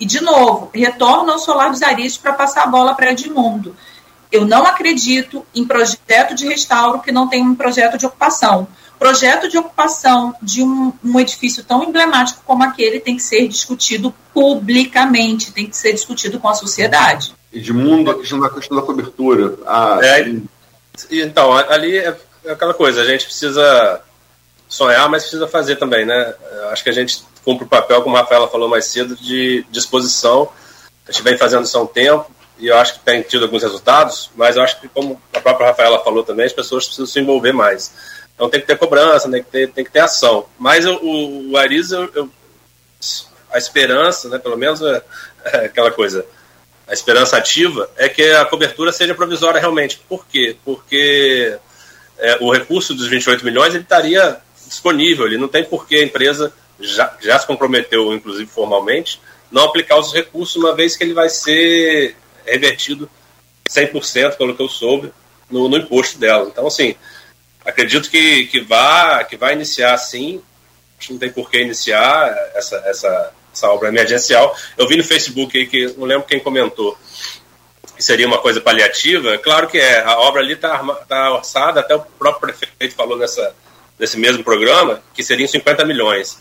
[0.00, 3.74] E, de novo, retorno ao Solar dos Aris para passar a bola para Edmundo.
[4.30, 8.68] Eu não acredito em projeto de restauro que não tem um projeto de ocupação.
[8.98, 14.12] Projeto de ocupação de um, um, edifício tão emblemático como aquele tem que ser discutido
[14.34, 17.32] publicamente, tem que ser discutido com a sociedade.
[17.52, 19.56] Edmundo, a questão da, questão da cobertura.
[19.66, 20.34] Ah, é,
[21.10, 22.16] então, ali é
[22.48, 24.02] aquela coisa, a gente precisa
[24.68, 26.34] sonhar, mas precisa fazer também, né?
[26.70, 30.50] Acho que a gente cumpre o papel, como a Rafaela falou mais cedo, de disposição.
[31.08, 33.62] A gente vem fazendo isso há um tempo e eu acho que tem tido alguns
[33.62, 37.20] resultados, mas eu acho que, como a própria Rafaela falou também, as pessoas precisam se
[37.20, 37.92] envolver mais.
[38.34, 40.46] Então tem que ter cobrança, tem que ter, tem que ter ação.
[40.58, 42.30] Mas eu, o, o eu, eu,
[43.50, 45.02] a esperança, né, pelo menos é,
[45.44, 46.26] é aquela coisa,
[46.86, 50.00] a esperança ativa é que a cobertura seja provisória realmente.
[50.08, 50.56] Por quê?
[50.64, 51.56] Porque
[52.18, 56.04] é, o recurso dos 28 milhões ele estaria disponível, ele não tem por que a
[56.04, 61.14] empresa já, já se comprometeu, inclusive formalmente, não aplicar os recursos, uma vez que ele
[61.14, 62.16] vai ser
[62.46, 63.10] revertido
[63.68, 65.12] 100%, pelo que eu soube,
[65.50, 66.48] no, no imposto dela.
[66.48, 66.94] Então, assim,
[67.64, 70.42] acredito que, que, vá, que vai iniciar sim,
[70.98, 74.54] acho que não tem por que iniciar essa, essa, essa obra emergencial.
[74.76, 76.96] Eu vi no Facebook aí que, não lembro quem comentou,
[77.96, 79.38] que seria uma coisa paliativa.
[79.38, 83.54] Claro que é, a obra ali está tá orçada, até o próprio prefeito falou nessa,
[83.98, 86.38] nesse mesmo programa, que seriam 50 milhões.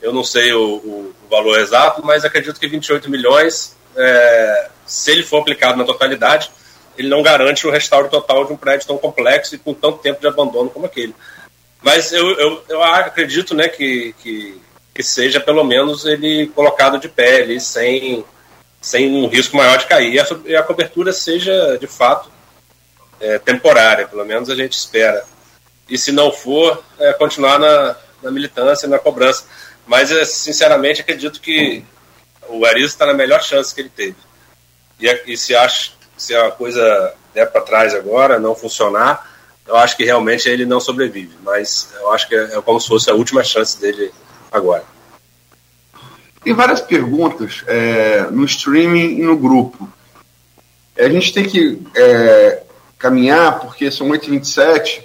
[0.00, 5.22] Eu não sei o, o valor exato, mas acredito que 28 milhões, é, se ele
[5.22, 6.50] for aplicado na totalidade,
[6.96, 10.20] ele não garante o restauro total de um prédio tão complexo e com tanto tempo
[10.20, 11.14] de abandono como aquele.
[11.82, 14.60] Mas eu, eu, eu acredito né, que, que,
[14.94, 18.24] que, seja pelo menos ele colocado de pé ali, sem,
[18.80, 20.14] sem um risco maior de cair.
[20.14, 22.30] E a, e a cobertura seja de fato
[23.20, 25.24] é, temporária, pelo menos a gente espera.
[25.88, 29.44] E se não for, é, continuar na, na militância, na cobrança.
[29.86, 31.84] Mas, eh, sinceramente, acredito que
[32.48, 34.16] o Arias está na melhor chance que ele teve.
[34.98, 39.30] E, e se, acha, se a coisa der para trás agora, não funcionar,
[39.66, 41.36] eu acho que realmente ele não sobrevive.
[41.42, 44.12] Mas eu acho que é, é como se fosse a última chance dele
[44.50, 44.84] agora.
[46.42, 49.88] Tem várias perguntas é, no streaming e no grupo.
[50.96, 52.62] A gente tem que é,
[52.98, 55.02] caminhar, porque são 8h27.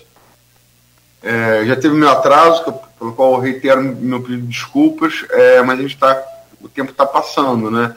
[1.22, 2.64] É, já teve meu atraso,
[2.98, 6.24] pelo qual eu reitero meu pedido de desculpas, é, mas a gente está,
[6.62, 7.96] o tempo está passando, né?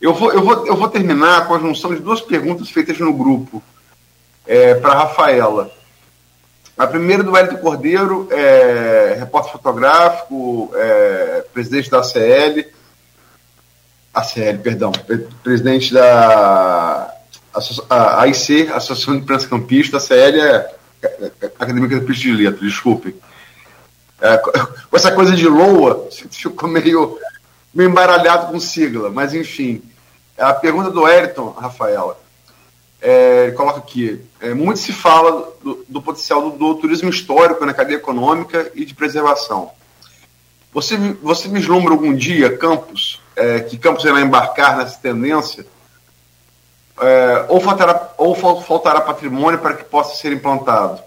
[0.00, 3.12] Eu vou, eu, vou, eu vou terminar com a junção de duas perguntas feitas no
[3.12, 3.62] grupo.
[4.48, 5.70] é, para Rafaela.
[6.76, 12.64] A primeira do Hélio Cordeiro, é, repórter fotográfico, é, presidente da ACL,
[14.14, 14.92] ACL, perdão,
[15.42, 17.14] presidente da
[17.90, 20.74] AIC, Associação de Imprensa Campista, a CL é
[21.58, 23.14] Academia Campista de Letras, desculpem.
[24.20, 27.18] É, com essa coisa de LOA, ficou meio,
[27.72, 29.82] meio embaralhado com sigla, mas enfim.
[30.36, 32.18] A pergunta do Eriton, Rafaela,
[33.00, 37.64] é, ele coloca aqui: é, muito se fala do, do potencial do, do, turismo histórico
[37.64, 39.70] na cadeia econômica e de preservação.
[40.72, 45.64] Você, você vislumbra algum dia Campos, é, que Campos irá embarcar nessa tendência?
[47.00, 51.00] É, ou, faltará, ou faltará patrimônio para que possa ser implantado?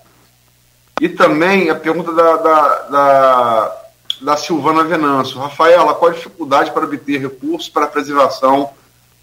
[1.00, 3.78] E também a pergunta da, da, da,
[4.22, 5.40] da Silvana Venâncio.
[5.40, 8.70] Rafaela, qual a dificuldade para obter recursos para a preservação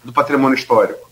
[0.03, 1.09] do patrimônio histórico?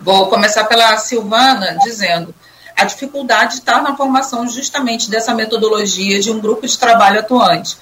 [0.00, 2.34] Vou começar pela Silvana dizendo
[2.80, 7.76] a dificuldade está na formação justamente dessa metodologia de um grupo de trabalho atuante.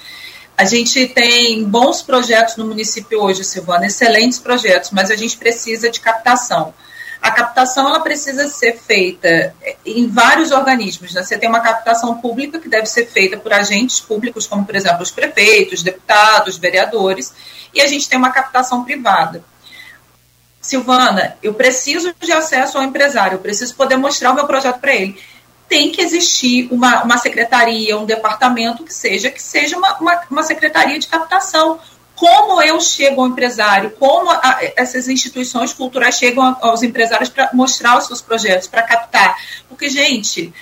[0.59, 5.88] A gente tem bons projetos no município hoje, Silvana, excelentes projetos, mas a gente precisa
[5.88, 6.74] de captação.
[7.22, 9.54] A captação ela precisa ser feita
[9.86, 11.14] em vários organismos.
[11.14, 11.22] Né?
[11.22, 15.00] Você tem uma captação pública que deve ser feita por agentes públicos, como, por exemplo,
[15.00, 17.32] os prefeitos, deputados, vereadores,
[17.72, 19.44] e a gente tem uma captação privada.
[20.61, 24.92] Silvana, eu preciso de acesso ao empresário, eu preciso poder mostrar o meu projeto para
[24.92, 25.20] ele
[25.68, 30.42] tem que existir uma, uma secretaria, um departamento que seja que seja uma, uma, uma
[30.42, 31.78] secretaria de captação.
[32.16, 37.96] Como eu chego ao empresário, como a, essas instituições culturais chegam aos empresários para mostrar
[37.98, 39.36] os seus projetos, para captar.
[39.68, 40.52] Porque, gente,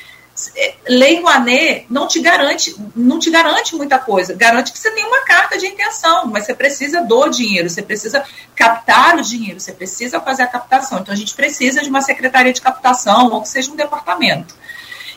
[0.54, 4.34] é, Lei Rouanet não te garante, não te garante muita coisa.
[4.34, 8.22] Garante que você tem uma carta de intenção, mas você precisa do dinheiro, você precisa
[8.54, 10.98] captar o dinheiro, você precisa fazer a captação.
[10.98, 14.54] Então a gente precisa de uma secretaria de captação ou que seja um departamento.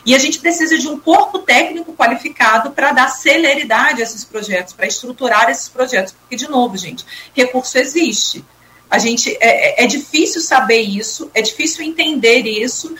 [0.04, 4.72] E a gente precisa de um corpo técnico qualificado para dar celeridade a esses projetos,
[4.72, 6.12] para estruturar esses projetos.
[6.12, 8.44] Porque, de novo, gente, recurso existe.
[8.90, 12.94] A gente é, é, é difícil saber isso, é difícil entender isso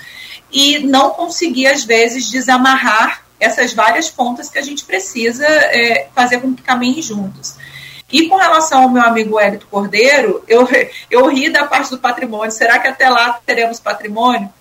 [0.52, 6.40] e não conseguir, às vezes, desamarrar essas várias pontas que a gente precisa é, fazer
[6.40, 7.56] com que caminhem juntos.
[8.12, 10.68] E com relação ao meu amigo Hélito Cordeiro, eu,
[11.10, 12.52] eu ri da parte do patrimônio.
[12.52, 14.52] Será que até lá teremos patrimônio?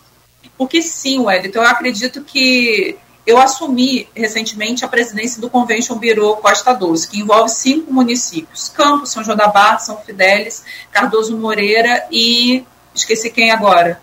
[0.58, 6.74] Porque sim, Wellington, eu acredito que eu assumi recentemente a presidência do Convention Bureau Costa
[6.74, 12.66] Doce, que envolve cinco municípios: Campos, São João da Barra, São Fidélis, Cardoso Moreira e
[12.94, 14.02] esqueci quem agora.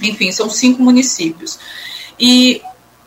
[0.00, 1.58] Enfim, são cinco municípios.
[2.18, 2.62] E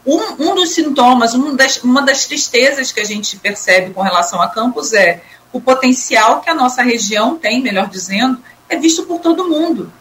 [0.05, 4.41] um, um dos sintomas, uma das, uma das tristezas que a gente percebe com relação
[4.41, 9.19] a Campos é o potencial que a nossa região tem, melhor dizendo, é visto por
[9.19, 9.91] todo mundo.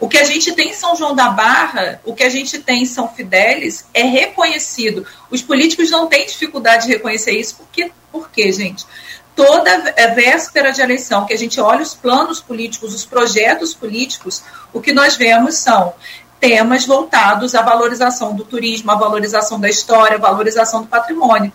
[0.00, 2.82] O que a gente tem em São João da Barra, o que a gente tem
[2.82, 5.04] em São Fidélis é reconhecido.
[5.28, 8.86] Os políticos não têm dificuldade de reconhecer isso, porque, por quê, gente?
[9.34, 14.42] Toda véspera de eleição, que a gente olha os planos políticos, os projetos políticos,
[14.72, 15.92] o que nós vemos são
[16.38, 21.52] temas voltados à valorização do turismo, à valorização da história, à valorização do patrimônio.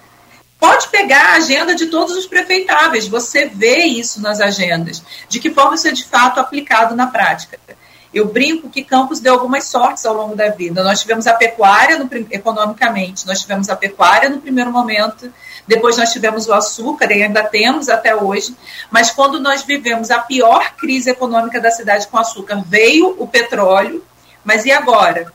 [0.59, 5.49] Pode pegar a agenda de todos os prefeitáveis, você vê isso nas agendas, de que
[5.49, 7.59] forma isso é de fato aplicado na prática.
[8.13, 10.83] Eu brinco que Campos deu algumas sortes ao longo da vida.
[10.83, 15.33] Nós tivemos a pecuária no, economicamente, nós tivemos a pecuária no primeiro momento,
[15.67, 18.55] depois nós tivemos o açúcar e ainda temos até hoje,
[18.91, 24.03] mas quando nós vivemos a pior crise econômica da cidade com açúcar, veio o petróleo,
[24.43, 25.31] mas e agora?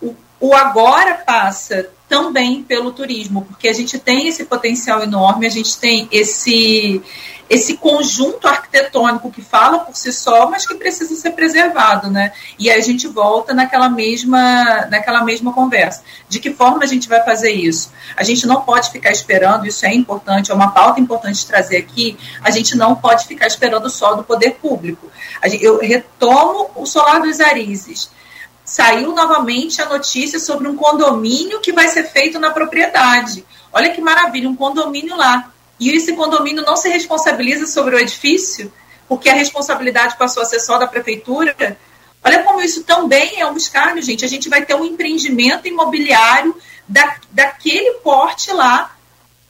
[0.00, 5.50] O, o agora passa também pelo turismo, porque a gente tem esse potencial enorme, a
[5.50, 7.00] gente tem esse
[7.52, 12.32] esse conjunto arquitetônico que fala por si só, mas que precisa ser preservado, né?
[12.58, 16.02] E aí a gente volta naquela mesma, naquela mesma conversa.
[16.30, 17.92] De que forma a gente vai fazer isso?
[18.16, 22.16] A gente não pode ficar esperando, isso é importante, é uma pauta importante trazer aqui,
[22.42, 25.10] a gente não pode ficar esperando só do poder público.
[25.60, 28.10] Eu retomo o Solar dos Arizes
[28.64, 33.44] saiu novamente a notícia sobre um condomínio que vai ser feito na propriedade.
[33.70, 38.72] Olha que maravilha, um condomínio lá e esse condomínio não se responsabiliza sobre o edifício,
[39.08, 41.76] porque a responsabilidade passou a ser só da prefeitura.
[42.24, 44.24] Olha como isso também é um escárnio, gente.
[44.24, 46.56] A gente vai ter um empreendimento imobiliário
[46.86, 48.94] da, daquele porte lá,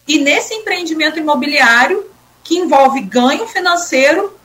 [0.06, 2.10] e nesse empreendimento imobiliário,
[2.42, 4.36] que envolve ganho financeiro,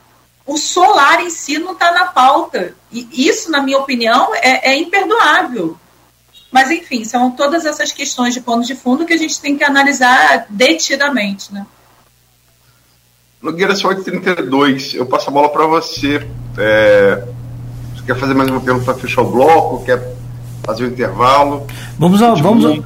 [0.46, 2.74] o solar em si não está na pauta.
[2.90, 5.78] E isso, na minha opinião, é, é imperdoável.
[6.50, 9.64] Mas, enfim, são todas essas questões de pano de fundo que a gente tem que
[9.64, 11.66] analisar detidamente, né?
[13.40, 16.26] Nogueira, só 832, eu passo a bola para você.
[16.56, 17.22] É,
[18.04, 19.84] quer fazer mais uma pergunta para fechar o bloco?
[19.84, 20.02] Quer
[20.64, 21.66] fazer o um intervalo?
[21.98, 22.76] Vamos ao, vamos ao,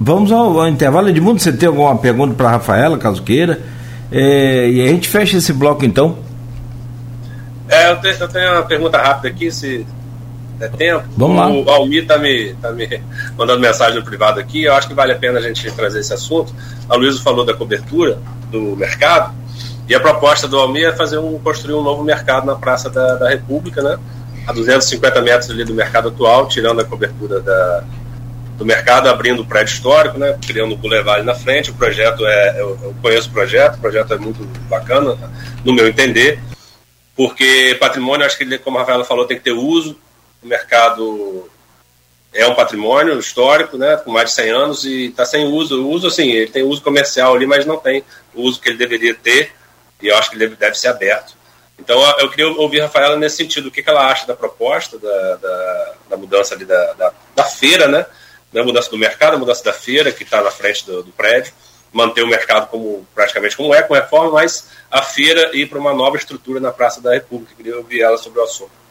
[0.00, 1.08] vamos ao, ao intervalo.
[1.08, 3.62] Edmundo, você tem alguma pergunta para a Rafaela, caso queira?
[4.10, 6.18] É, e a gente fecha esse bloco então.
[7.68, 9.86] É, eu tenho, eu tenho uma pergunta rápida aqui, se
[10.62, 11.04] der tempo.
[11.16, 11.48] Vamos lá.
[11.48, 13.02] O Almir está me, tá me
[13.36, 14.64] mandando mensagem no privado aqui.
[14.64, 16.54] Eu acho que vale a pena a gente trazer esse assunto.
[16.88, 18.18] A Luísa falou da cobertura
[18.50, 19.34] do mercado.
[19.88, 23.16] E a proposta do Almir é fazer um, construir um novo mercado na Praça da,
[23.16, 23.98] da República, né?
[24.46, 27.84] A 250 metros ali do mercado atual, tirando a cobertura da,
[28.56, 30.38] do mercado, abrindo o prédio histórico, né?
[30.46, 31.70] Criando o boulevard na frente.
[31.70, 32.60] O projeto é.
[32.60, 35.16] Eu, eu conheço o projeto, o projeto é muito bacana,
[35.64, 36.38] no meu entender,
[37.16, 39.96] porque patrimônio, acho que ele, como a Rafaela falou, tem que ter uso.
[40.42, 41.48] O mercado
[42.32, 45.82] é um patrimônio histórico, né, com mais de 100 anos e está sem uso.
[45.82, 48.02] O uso, assim, ele tem uso comercial ali, mas não tem
[48.34, 49.52] o uso que ele deveria ter
[50.00, 51.34] e eu acho que ele deve, deve ser aberto.
[51.78, 54.98] Então, eu queria ouvir a Rafaela nesse sentido, o que, que ela acha da proposta,
[54.98, 58.06] da, da, da mudança ali da, da, da, feira, né,
[58.52, 61.52] da mudança do mercado, a mudança da feira, que está na frente do, do, prédio,
[61.92, 65.92] manter o mercado como praticamente como é, com reforma, mas a feira ir para uma
[65.92, 67.52] nova estrutura na Praça da República.
[67.52, 68.81] Eu queria ouvir ela sobre o assunto.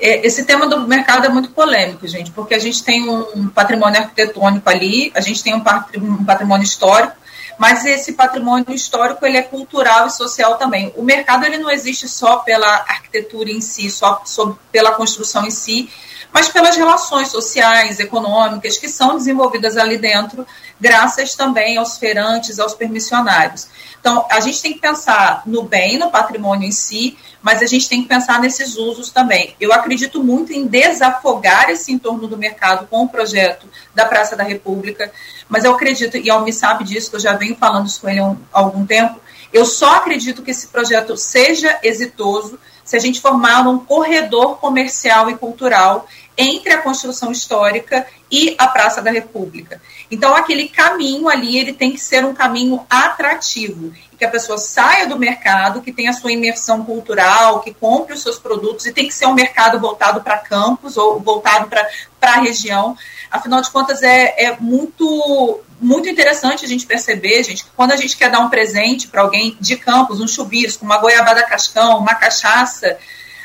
[0.00, 4.00] É, esse tema do mercado é muito polêmico, gente, porque a gente tem um patrimônio
[4.00, 7.16] arquitetônico ali, a gente tem um patrimônio histórico,
[7.58, 10.92] mas esse patrimônio histórico ele é cultural e social também.
[10.96, 15.50] O mercado ele não existe só pela arquitetura em si, só, só pela construção em
[15.50, 15.90] si,
[16.32, 20.46] mas pelas relações sociais, econômicas que são desenvolvidas ali dentro,
[20.80, 23.68] graças também aos feirantes, aos permissionários.
[24.00, 27.88] Então, a gente tem que pensar no bem, no patrimônio em si, mas a gente
[27.88, 29.54] tem que pensar nesses usos também.
[29.60, 34.44] Eu acredito muito em desafogar esse entorno do mercado com o projeto da Praça da
[34.44, 35.10] República,
[35.48, 38.20] mas eu acredito, e Almi sabe disso, que eu já venho falando isso com ele
[38.20, 39.20] há algum tempo,
[39.52, 42.58] eu só acredito que esse projeto seja exitoso
[42.88, 46.08] se a gente formar um corredor comercial e cultural
[46.38, 49.78] entre a construção histórica e a Praça da República.
[50.10, 55.06] Então, aquele caminho ali, ele tem que ser um caminho atrativo, que a pessoa saia
[55.06, 59.06] do mercado, que tenha a sua imersão cultural, que compre os seus produtos, e tem
[59.06, 62.96] que ser um mercado voltado para campos ou voltado para a região.
[63.30, 67.96] Afinal de contas, é, é muito, muito interessante a gente perceber, gente, que quando a
[67.96, 72.14] gente quer dar um presente para alguém de campos, um chuvisco, uma goiabada cascão, uma
[72.14, 72.98] cachaça,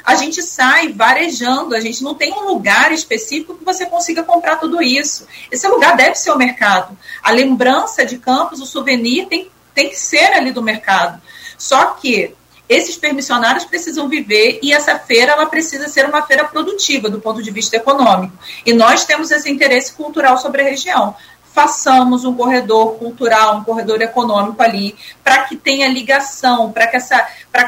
[0.04, 4.58] a gente sai varejando, a gente não tem um lugar específico que você consiga comprar
[4.58, 5.26] tudo isso.
[5.50, 6.98] Esse lugar deve ser o mercado.
[7.22, 11.22] A lembrança de campos, o souvenir tem, tem que ser ali do mercado.
[11.58, 12.36] Só que
[12.68, 17.43] esses permissionários precisam viver e essa feira ela precisa ser uma feira produtiva do ponto
[17.43, 18.34] de vista econômico.
[18.66, 21.16] E nós temos esse interesse cultural sobre a região
[21.54, 27.20] façamos um corredor cultural, um corredor econômico ali, para que tenha ligação, para que, essa,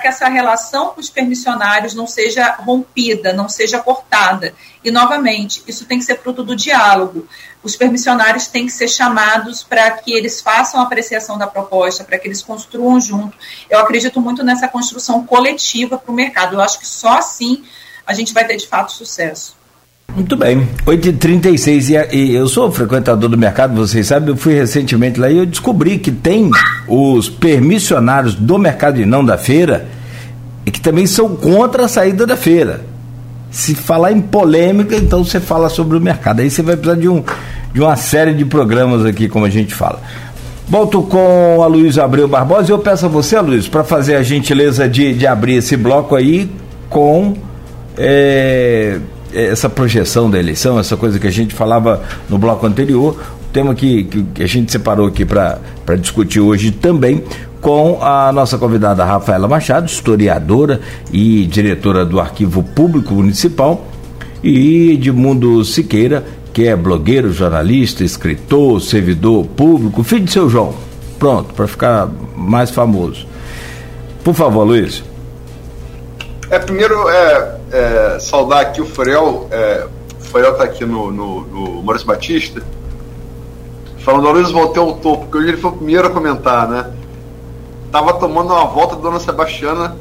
[0.02, 4.56] que essa relação com os permissionários não seja rompida, não seja cortada.
[4.84, 7.28] E, novamente, isso tem que ser fruto do diálogo.
[7.62, 12.18] Os permissionários têm que ser chamados para que eles façam a apreciação da proposta, para
[12.18, 13.38] que eles construam junto.
[13.70, 16.56] Eu acredito muito nessa construção coletiva para o mercado.
[16.56, 17.64] Eu acho que só assim
[18.06, 19.56] a gente vai ter, de fato, sucesso.
[20.16, 25.30] Muito bem, 8h36 e, eu sou frequentador do mercado, vocês sabem, eu fui recentemente lá
[25.30, 26.50] e eu descobri que tem
[26.88, 29.86] os permissionários do mercado e não da feira,
[30.66, 32.80] e que também são contra a saída da feira.
[33.52, 36.40] Se falar em polêmica, então você fala sobre o mercado.
[36.40, 37.22] Aí você vai precisar de, um,
[37.74, 40.02] de uma série de programas aqui, como a gente fala.
[40.66, 44.24] Volto com a Luiz Abreu Barbosa e eu peço a você, Luiz, para fazer a
[44.24, 46.50] gentileza de, de abrir esse bloco aí
[46.90, 47.36] com.
[47.98, 49.00] É,
[49.36, 53.22] essa projeção da eleição, essa coisa que a gente falava no bloco anterior,
[53.52, 55.60] tema que, que a gente separou aqui para
[56.00, 57.24] discutir hoje também
[57.62, 60.80] com a nossa convidada Rafaela Machado, historiadora
[61.12, 63.88] e diretora do Arquivo Público Municipal,
[64.44, 66.24] e Edmundo Siqueira,
[66.54, 70.76] que é blogueiro, jornalista, escritor, servidor público, filho de seu João.
[71.18, 73.26] Pronto, para ficar mais famoso.
[74.24, 75.04] Por favor, Luiz.
[76.56, 79.46] É, primeiro, é, é, saudar aqui o Furel.
[79.52, 79.86] É,
[80.18, 82.64] o Furel está aqui no, no, no Maurício Batista.
[84.00, 86.94] Falando, Luiz, voltei ao topo, porque hoje ele foi o primeiro a comentar, né?
[87.92, 89.98] Tava tomando uma volta da Dona Sebastiana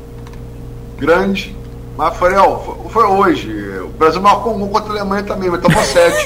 [0.96, 1.56] grande.
[1.96, 3.50] Mas, Furel, foi, foi hoje.
[3.80, 6.24] O Brasil marcou um gol contra a Alemanha também, mas tomou sete.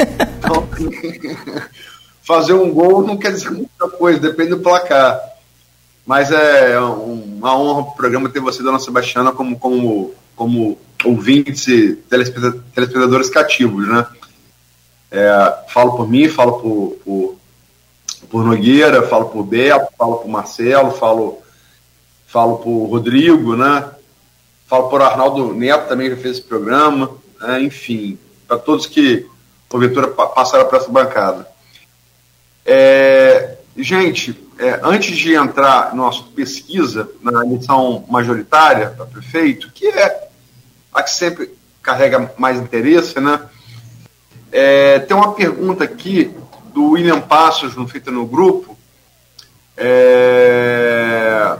[0.38, 0.66] então,
[2.26, 5.20] fazer um gol não quer dizer muita coisa, depende do placar.
[6.08, 11.68] Mas é uma honra para o programa ter você, Dona Sebastiana, como, como, como ouvintes
[11.68, 14.06] e telespectadores cativos, né?
[15.10, 17.36] É, falo por mim, falo por, por,
[18.30, 21.42] por, Nogueira, falo por Beto, falo por Marcelo, falo,
[22.26, 23.90] falo por Rodrigo, né?
[24.66, 29.26] falo por Arnaldo Neto também, que fez esse programa, né, enfim, para todos que,
[29.68, 31.46] porventura, passaram por essa bancada.
[32.64, 40.28] É, gente, é, antes de entrar nossa pesquisa, na eleição majoritária para prefeito, que é
[40.92, 43.40] a que sempre carrega mais interesse, né?
[44.50, 46.34] É, tem uma pergunta aqui
[46.74, 48.76] do William Passos, no feita no grupo,
[49.76, 51.56] é,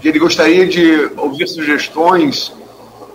[0.00, 2.52] que ele gostaria de ouvir sugestões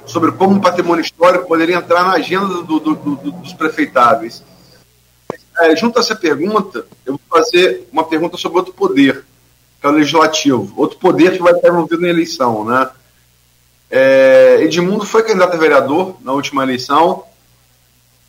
[0.05, 4.43] sobre como o patrimônio histórico poderia entrar na agenda do, do, do, dos prefeitáveis.
[5.59, 9.23] É, junto a essa pergunta, eu vou fazer uma pergunta sobre outro poder,
[9.79, 10.73] que é o legislativo.
[10.75, 12.65] Outro poder que vai estar envolvido na eleição.
[12.65, 12.89] Né?
[13.89, 17.23] É, Edmundo foi candidato a vereador na última eleição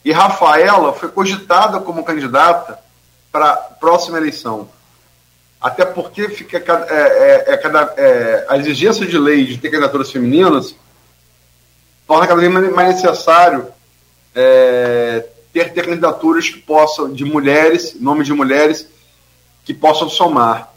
[0.04, 2.78] e Rafaela foi cogitada como candidata
[3.32, 4.68] para a próxima eleição.
[5.60, 10.12] Até porque fica é, é, é, cada, é, a exigência de lei de ter candidaturas
[10.12, 10.76] femininas
[12.06, 13.66] torna cada vez mais necessário
[14.32, 15.24] é,
[15.56, 18.86] ter, ter candidaturas que possam, de mulheres, nomes de mulheres,
[19.64, 20.70] que possam somar.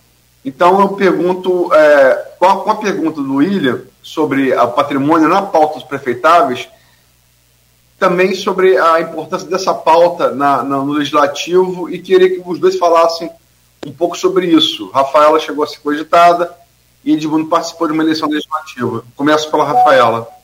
[0.45, 5.75] Então eu pergunto, é, qual, com a pergunta do William sobre o patrimônio na pauta
[5.75, 6.69] dos prefeitáveis,
[7.99, 12.77] também sobre a importância dessa pauta na, na, no legislativo e queria que os dois
[12.77, 13.29] falassem
[13.85, 14.89] um pouco sobre isso.
[14.91, 16.55] Rafaela chegou a ser cogitada
[17.03, 19.03] e Edmundo participou de uma eleição legislativa.
[19.17, 20.38] Começo pela Rafaela.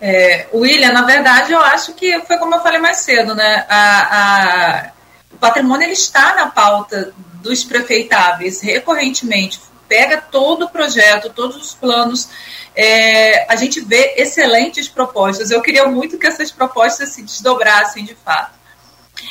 [0.00, 3.66] É, William, na verdade, eu acho que foi como eu falei mais cedo, né?
[3.68, 4.90] A, a,
[5.32, 9.60] o patrimônio ele está na pauta dos prefeitáveis recorrentemente.
[9.86, 12.28] Pega todo o projeto, todos os planos.
[12.74, 15.50] É, a gente vê excelentes propostas.
[15.50, 18.58] Eu queria muito que essas propostas se desdobrassem de fato.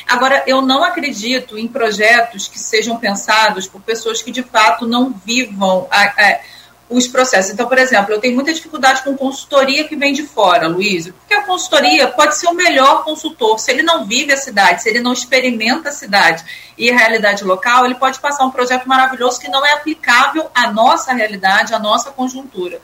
[0.08, 5.14] Agora, eu não acredito em projetos que sejam pensados por pessoas que de fato não
[5.26, 6.40] vivam a, a
[6.90, 7.52] os processos.
[7.52, 11.36] Então, por exemplo, eu tenho muita dificuldade com consultoria que vem de fora, Luiz, porque
[11.36, 13.60] a consultoria pode ser o melhor consultor.
[13.60, 16.44] Se ele não vive a cidade, se ele não experimenta a cidade
[16.78, 20.72] e a realidade local, ele pode passar um projeto maravilhoso que não é aplicável à
[20.72, 22.82] nossa realidade, à nossa conjuntura.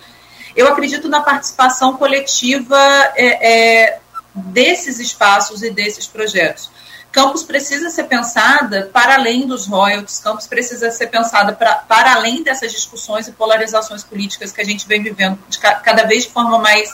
[0.55, 2.77] Eu acredito na participação coletiva
[3.15, 3.99] é, é,
[4.33, 6.69] desses espaços e desses projetos.
[7.15, 12.43] Campos precisa ser pensada para além dos royalties, Campos precisa ser pensada para, para além
[12.43, 16.59] dessas discussões e polarizações políticas que a gente vem vivendo de, cada vez de forma
[16.59, 16.93] mais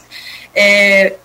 [0.54, 1.16] é,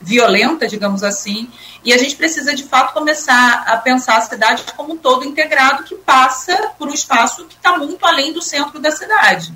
[0.00, 1.50] violenta, digamos assim,
[1.84, 5.84] e a gente precisa de fato começar a pensar a cidade como um todo integrado
[5.84, 9.52] que passa por um espaço que está muito além do centro da cidade.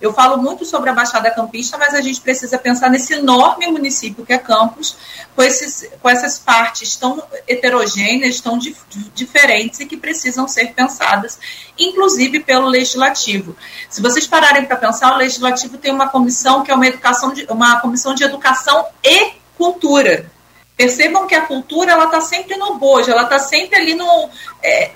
[0.00, 4.26] Eu falo muito sobre a Baixada Campista, mas a gente precisa pensar nesse enorme município
[4.26, 4.96] que é Campos,
[5.34, 8.76] com, esses, com essas partes tão heterogêneas, tão dif
[9.14, 11.38] diferentes e que precisam ser pensadas,
[11.78, 13.56] inclusive pelo legislativo.
[13.88, 17.46] Se vocês pararem para pensar, o legislativo tem uma comissão que é uma, educação de,
[17.48, 20.30] uma comissão de educação e cultura.
[20.76, 24.28] Percebam que a cultura ela está sempre no bojo, ela está sempre ali no.
[24.62, 24.90] É,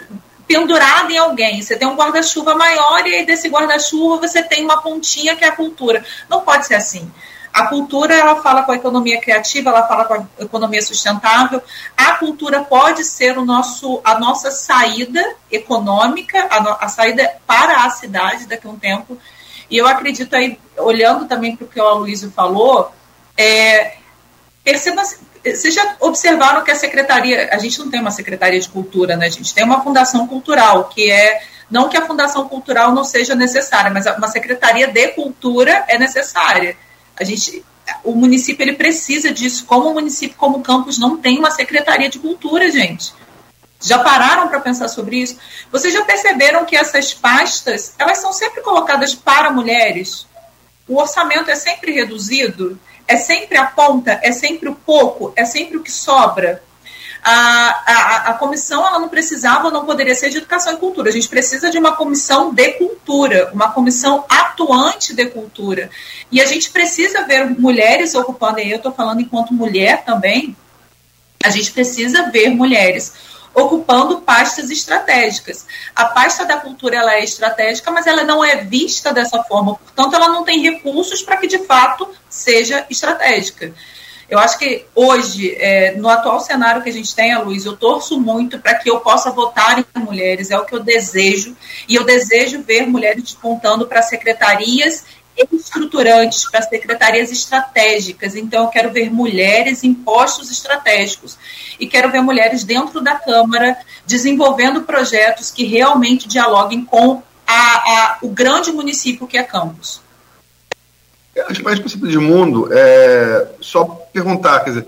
[0.50, 1.62] pendurada em alguém.
[1.62, 5.54] Você tem um guarda-chuva maior e desse guarda-chuva você tem uma pontinha que é a
[5.54, 6.04] cultura.
[6.28, 7.08] Não pode ser assim.
[7.52, 11.62] A cultura ela fala com a economia criativa, ela fala com a economia sustentável.
[11.96, 17.84] A cultura pode ser o nosso, a nossa saída econômica, a, no, a saída para
[17.84, 19.16] a cidade daqui a um tempo.
[19.70, 22.92] E eu acredito aí, olhando também para o que o Aloysio falou,
[23.36, 23.98] é,
[24.64, 25.02] perceba,
[25.44, 29.26] vocês já observaram que a secretaria, a gente não tem uma secretaria de cultura, né?
[29.26, 33.34] A gente tem uma fundação cultural, que é não que a fundação cultural não seja
[33.34, 36.76] necessária, mas uma secretaria de cultura é necessária.
[37.18, 37.64] A gente,
[38.02, 39.64] o município ele precisa disso.
[39.64, 43.14] Como o município, como Campos, não tem uma secretaria de cultura, gente.
[43.80, 45.38] Já pararam para pensar sobre isso?
[45.70, 50.26] Vocês já perceberam que essas pastas elas são sempre colocadas para mulheres?
[50.86, 52.78] O orçamento é sempre reduzido
[53.10, 56.62] é sempre a ponta, é sempre o pouco, é sempre o que sobra.
[57.22, 61.10] A, a, a, comissão ela não precisava, não poderia ser de educação e cultura.
[61.10, 65.90] A gente precisa de uma comissão de cultura, uma comissão atuante de cultura.
[66.30, 70.56] E a gente precisa ver mulheres ocupando, e eu estou falando enquanto mulher também,
[71.42, 73.12] a gente precisa ver mulheres
[73.54, 75.66] ocupando pastas estratégicas.
[75.94, 80.14] A pasta da cultura ela é estratégica, mas ela não é vista dessa forma, portanto,
[80.14, 83.72] ela não tem recursos para que de fato seja estratégica.
[84.30, 88.18] Eu acho que hoje, é, no atual cenário que a gente tem, Luiz, eu torço
[88.20, 91.56] muito para que eu possa votar em mulheres, é o que eu desejo,
[91.88, 95.04] e eu desejo ver mulheres despontando para secretarias
[95.52, 98.34] estruturantes, para secretarias estratégicas.
[98.34, 101.38] Então, eu quero ver mulheres em postos estratégicos
[101.78, 103.76] e quero ver mulheres dentro da Câmara
[104.06, 110.00] desenvolvendo projetos que realmente dialoguem com a, a, o grande município que é Campos.
[111.48, 114.86] antes mais princípio de mundo, é, só perguntar, quer dizer,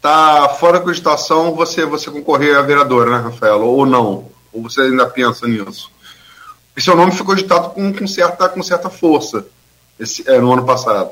[0.00, 3.62] tá fora da cogitação você, você concorrer a vereadora, né, Rafael?
[3.62, 4.28] Ou não?
[4.52, 5.90] Ou você ainda pensa nisso?
[6.68, 9.46] Porque seu nome foi cogitado com, com, certa, com certa força
[9.98, 11.10] esse, é, no ano passado.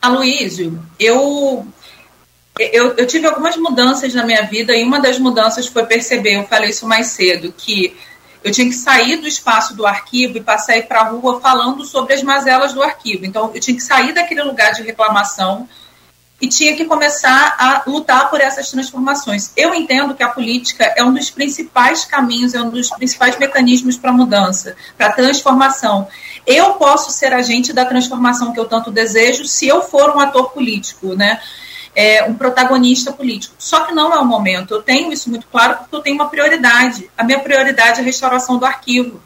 [0.00, 1.66] Aloísio, eu,
[2.58, 6.44] eu, eu tive algumas mudanças na minha vida e uma das mudanças foi perceber, eu
[6.44, 7.96] falei isso mais cedo, que
[8.42, 11.84] eu tinha que sair do espaço do arquivo e passar aí para a rua falando
[11.84, 13.26] sobre as mazelas do arquivo.
[13.26, 15.68] Então, eu tinha que sair daquele lugar de reclamação
[16.40, 19.52] e tinha que começar a lutar por essas transformações.
[19.56, 23.96] Eu entendo que a política é um dos principais caminhos, é um dos principais mecanismos
[23.96, 26.06] para mudança, para transformação.
[26.48, 30.50] Eu posso ser agente da transformação que eu tanto desejo se eu for um ator
[30.50, 31.42] político, né?
[31.94, 33.54] É, um protagonista político.
[33.58, 34.72] Só que não é o momento.
[34.72, 37.10] Eu tenho isso muito claro porque eu tenho uma prioridade.
[37.18, 39.20] A minha prioridade é a restauração do arquivo.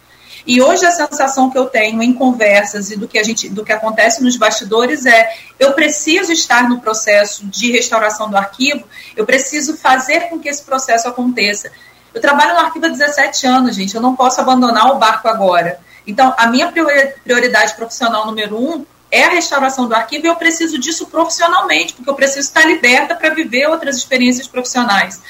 [0.44, 3.64] E hoje a sensação que eu tenho em conversas e do que a gente, do
[3.64, 8.82] que acontece nos bastidores é eu preciso estar no processo de restauração do arquivo,
[9.16, 11.70] eu preciso fazer com que esse processo aconteça.
[12.12, 15.78] Eu trabalho no arquivo há 17 anos, gente, eu não posso abandonar o barco agora.
[16.06, 16.72] Então, a minha
[17.22, 22.08] prioridade profissional número um é a restauração do arquivo e eu preciso disso profissionalmente, porque
[22.08, 25.20] eu preciso estar liberta para viver outras experiências profissionais.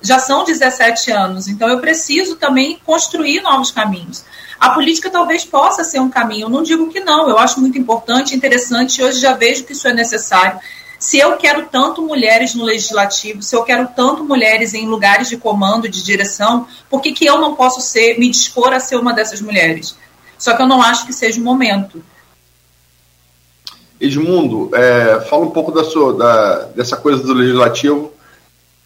[0.00, 4.24] Já são 17 anos, então eu preciso também construir novos caminhos.
[4.58, 7.78] A política talvez possa ser um caminho, eu não digo que não, eu acho muito
[7.78, 10.58] importante, interessante, hoje já vejo que isso é necessário.
[10.98, 15.36] Se eu quero tanto mulheres no legislativo, se eu quero tanto mulheres em lugares de
[15.36, 19.12] comando, de direção, por que, que eu não posso ser, me dispor a ser uma
[19.12, 19.94] dessas mulheres?
[20.38, 22.02] Só que eu não acho que seja o momento.
[24.00, 28.12] Edmundo, é, fala um pouco da sua, da, dessa coisa do legislativo,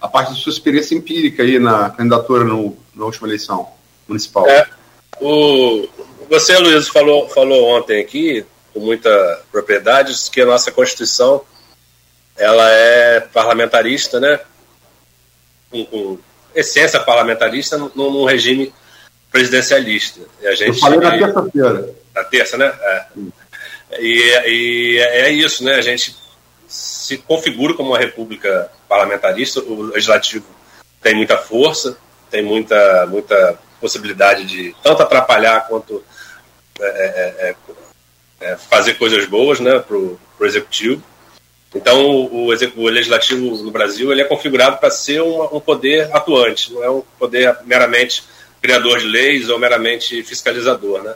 [0.01, 3.68] a parte da sua experiência empírica aí na candidatura no, na última eleição
[4.06, 4.48] municipal.
[4.48, 4.66] É,
[5.20, 5.89] o,
[6.28, 11.43] você, Luiz, falou, falou ontem aqui, com muita propriedade, que a nossa Constituição
[12.36, 14.40] ela é parlamentarista, né?
[15.70, 16.18] Com, com
[16.55, 18.72] essência parlamentarista num regime
[19.31, 20.20] presidencialista.
[20.40, 21.94] E a gente, Eu falei na terça-feira.
[22.15, 22.66] Na terça, né?
[22.66, 23.07] É.
[23.98, 25.74] E, e é isso, né?
[25.74, 26.16] A gente
[26.69, 30.47] se configura como uma república parlamentarista, o legislativo
[31.02, 31.97] tem muita força,
[32.31, 36.05] tem muita, muita possibilidade de tanto atrapalhar quanto
[36.78, 41.02] é, é, é, é fazer coisas boas né, para o executivo.
[41.74, 46.73] Então, o, o, legislativo no Brasil ele é configurado para ser um, um poder atuante,
[46.73, 48.24] não é um poder meramente
[48.61, 51.15] criador de leis ou meramente fiscalizador, né?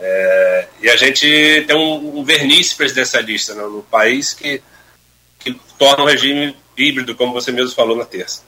[0.00, 4.62] É, e a gente tem um, um verniz presidencialista né, no país que,
[5.40, 8.42] que torna o regime híbrido, como você mesmo falou na terça.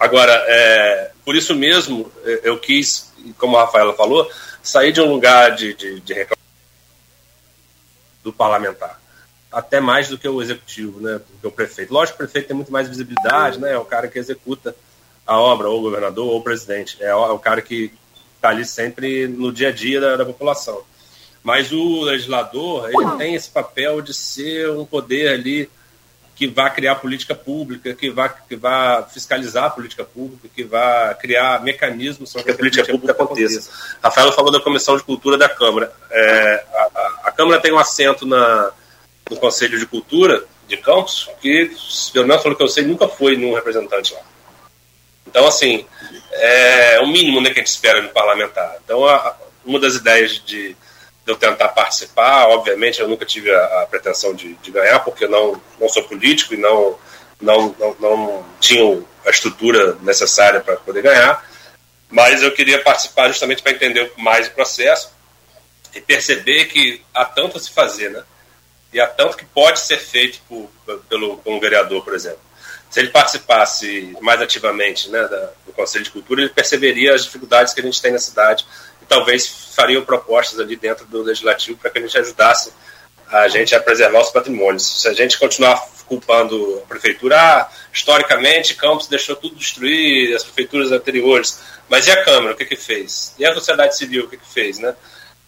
[0.00, 4.28] Agora, é, por isso mesmo, é, eu quis, como a Rafaela falou,
[4.60, 6.38] sair de um lugar de, de, de reclamação
[8.24, 9.00] do parlamentar,
[9.50, 11.94] até mais do que o executivo, né, do que o prefeito.
[11.94, 14.74] Lógico que o prefeito tem muito mais visibilidade, né, é o cara que executa
[15.28, 16.96] a obra, ou o governador, ou o presidente.
[17.00, 17.92] É o, é cara que
[18.34, 20.80] está ali sempre no dia a dia da, da, população.
[21.42, 25.70] Mas o legislador, ele tem esse papel de ser um poder ali
[26.34, 31.14] que vai criar política pública, que vai, que vai fiscalizar a política pública, que vai
[31.16, 33.58] criar mecanismos para que a política, pública aconteça.
[33.58, 33.98] aconteça.
[34.02, 35.92] Rafael falou da Comissão de Cultura da Câmara.
[36.10, 38.70] É, a, a, a, Câmara tem um assento na,
[39.28, 41.70] no Conselho de Cultura de Campos, que,
[42.12, 44.20] pelo menos pelo que eu sei, nunca foi nenhum representante lá.
[45.28, 45.86] Então, assim,
[46.32, 48.78] é o mínimo né, que a gente espera no parlamentar.
[48.82, 50.76] Então, a, uma das ideias de, de,
[51.26, 55.60] eu tentar participar, obviamente, eu nunca tive a, a pretensão de, de, ganhar, porque não,
[55.78, 56.98] não sou político e não,
[57.40, 61.46] não, não, não tinha a estrutura necessária para poder ganhar,
[62.08, 65.12] mas eu queria participar justamente para entender mais o processo
[65.94, 68.22] e perceber que há tanto a se fazer, né?
[68.90, 70.70] E há tanto que pode ser feito por,
[71.10, 72.47] pelo, como vereador, por exemplo
[72.90, 75.22] se ele participasse mais ativamente né,
[75.66, 78.66] do Conselho de Cultura, ele perceberia as dificuldades que a gente tem na cidade
[79.02, 82.72] e talvez fariam propostas ali dentro do Legislativo para que a gente ajudasse
[83.30, 85.02] a gente a preservar os patrimônios.
[85.02, 90.90] Se a gente continuar culpando a Prefeitura, ah, historicamente Campos deixou tudo destruir, as prefeituras
[90.90, 93.34] anteriores, mas e a Câmara, o que que fez?
[93.38, 94.78] E a sociedade civil, o que que fez?
[94.78, 94.94] Né?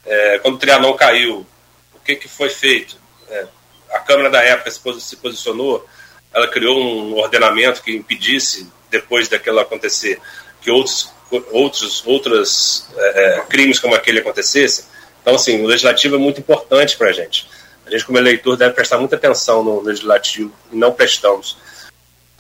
[0.05, 1.47] É, quando o Trianon caiu,
[1.95, 2.97] o que que foi feito?
[3.31, 3.47] É,
[3.93, 5.87] a Câmara da época se posicionou
[6.32, 10.20] ela criou um ordenamento que impedisse, depois daquilo acontecer,
[10.61, 11.12] que outros,
[11.51, 14.85] outros outros é, é, crimes como aquele acontecessem.
[15.23, 17.48] Então, assim, o legislativo é muito importante para a gente.
[17.86, 21.57] A gente, como eleitor, deve prestar muita atenção no legislativo e não prestamos.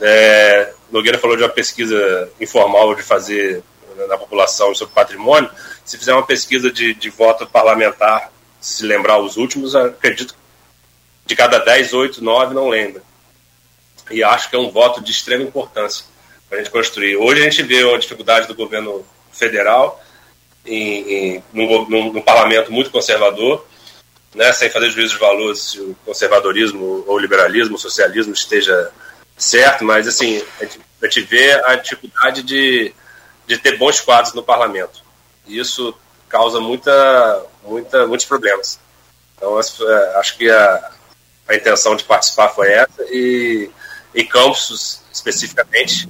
[0.00, 3.62] É, Nogueira falou de uma pesquisa informal de fazer
[4.08, 5.50] na população sobre patrimônio.
[5.84, 10.34] Se fizer uma pesquisa de, de voto parlamentar, se lembrar os últimos, acredito
[11.26, 13.02] de cada 10, 8, 9 não lembra.
[14.10, 16.04] E acho que é um voto de extrema importância
[16.48, 17.16] para a gente construir.
[17.16, 20.02] Hoje a gente vê a dificuldade do governo federal
[20.66, 23.64] em, em num, parlamento muito conservador,
[24.34, 28.90] né, sem fazer juízo de valor se o conservadorismo ou o liberalismo, o socialismo esteja
[29.36, 32.92] certo, mas assim, a gente, a gente vê a dificuldade de,
[33.46, 35.02] de ter bons quadros no parlamento.
[35.46, 35.94] E isso
[36.28, 38.78] causa muita, muita, muitos problemas.
[39.36, 40.90] Então, é, acho que a,
[41.48, 43.70] a intenção de participar foi essa, e,
[44.14, 46.08] e Campos, especificamente,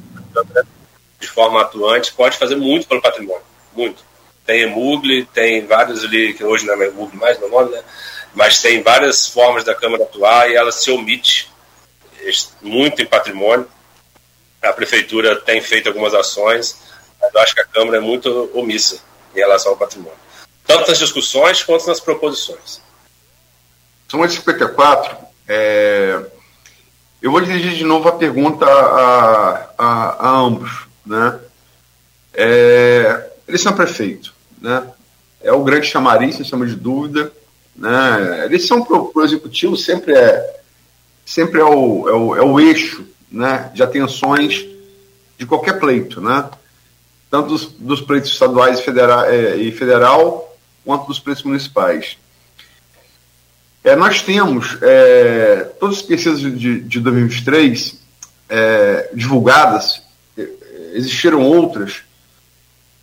[1.20, 3.42] de forma atuante, pode fazer muito pelo patrimônio,
[3.74, 4.02] muito.
[4.46, 7.82] Tem Emugli, tem vários ali, que hoje não é Emugli mais, meu nome, né?
[8.34, 11.50] mas tem várias formas da Câmara atuar e ela se omite
[12.60, 13.68] muito em patrimônio.
[14.62, 16.76] A Prefeitura tem feito algumas ações,
[17.20, 19.00] mas eu acho que a Câmara é muito omissa
[19.34, 20.18] em relação ao patrimônio.
[20.66, 22.80] Tanto nas discussões quanto nas proposições.
[24.08, 25.16] São 54.
[25.48, 26.20] É...
[27.22, 30.86] Eu vou dirigir de novo a pergunta a, a, a ambos.
[31.04, 31.38] Né?
[32.32, 33.30] É...
[33.46, 34.32] Eleição prefeito.
[34.60, 34.86] Né?
[35.42, 37.32] É o grande chamariz, sem chama de dúvida.
[37.76, 38.44] Né?
[38.46, 40.60] Eleição para o executivo sempre é,
[41.24, 44.66] sempre é, o, é, o, é o eixo né, de atenções
[45.38, 46.20] de qualquer pleito.
[46.20, 46.48] Né?
[47.30, 52.18] tanto dos, dos pleitos estaduais e federal, é, e federal, quanto dos pleitos municipais.
[53.82, 57.96] É, nós temos é, todas as pesquisas de, de 2023
[58.48, 60.02] é, divulgadas,
[60.36, 60.46] é,
[60.92, 62.02] existiram outras,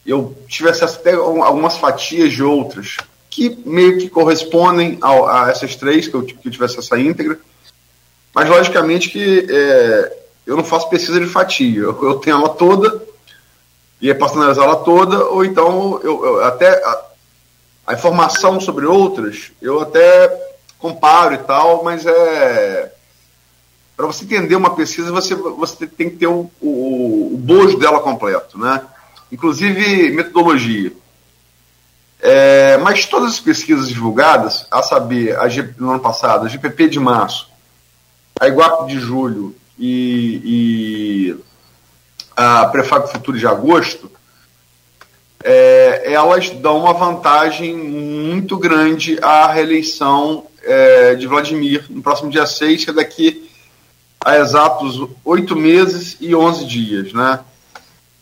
[0.06, 2.98] eu tive acesso até a algumas fatias de outras,
[3.30, 7.40] que meio que correspondem a, a essas três, que eu, que eu íntegra,
[8.34, 13.04] mas logicamente que é, eu não faço pesquisa de fatia, eu, eu tenho ela toda
[14.02, 17.06] e posso analisá-la toda, ou então eu, eu até a,
[17.88, 20.47] a, informação sobre outras eu até
[20.80, 22.92] comparo e tal, mas é
[23.98, 28.00] para você entender uma pesquisa você, você tem que ter o, o, o bojo dela
[28.00, 28.84] completo, né?
[29.32, 30.94] Inclusive metodologia.
[32.20, 36.90] É, mas todas as pesquisas divulgadas, a saber, a G, no ano passado, a GPP
[36.90, 37.50] de março,
[38.40, 41.36] a Iguape de julho e, e
[42.36, 44.12] a Prefab Futuro de agosto,
[45.44, 52.46] é, elas dão uma vantagem muito grande à reeleição é, de Vladimir no próximo dia
[52.46, 53.50] 6, que é daqui
[54.24, 57.40] a exatos oito meses e onze dias, né?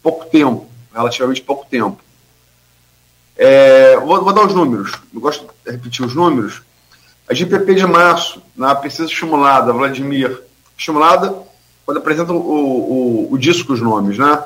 [0.04, 2.00] Pouco tempo, relativamente pouco tempo.
[3.36, 6.62] É, vou, vou, dar os números, eu gosto de repetir os números.
[7.28, 10.44] A GPP de março, na pesquisa estimulada, Vladimir,
[10.78, 11.36] estimulada
[11.86, 14.44] quando apresenta o, o, o disco os nomes, né?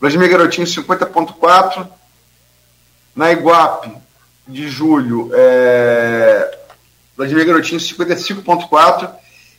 [0.00, 1.88] Vladimir Garotinho 50.4,
[3.16, 3.92] na Iguape
[4.46, 6.57] de julho, é,
[7.18, 9.10] Vladimir Garotinho 55.4,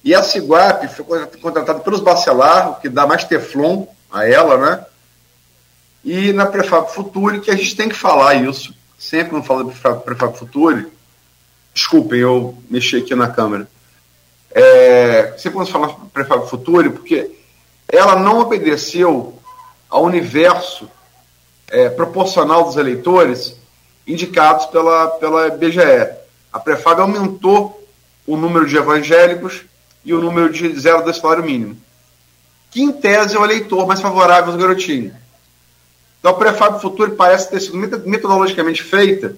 [0.02, 4.86] e essa Iguape foi contratada pelos Bacelar, o que dá mais teflon a ela, né?
[6.06, 9.77] E na Prefab Futuri, que a gente tem que falar isso, sempre não fala de
[9.77, 10.88] Prefab Futuri,
[11.73, 13.68] desculpem, eu mexi aqui na câmera,
[14.52, 17.30] é, sempre quando falar Prefab Futuri, porque
[17.90, 19.38] ela não obedeceu
[19.90, 20.90] ao universo
[21.68, 23.57] é, proporcional dos eleitores
[24.07, 26.18] indicados pela, pela BGE.
[26.51, 27.88] A Prefab aumentou
[28.26, 29.61] o número de evangélicos
[30.03, 31.77] e o número de zero do salário mínimo,
[32.71, 35.13] que em tese é o eleitor mais favorável aos garotinhos.
[36.19, 39.35] Então a Prefab Futuri parece ter sido metodologicamente feita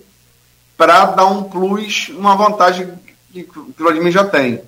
[0.78, 2.92] para dar um plus, uma vantagem
[3.32, 4.62] que o Vladimir já tem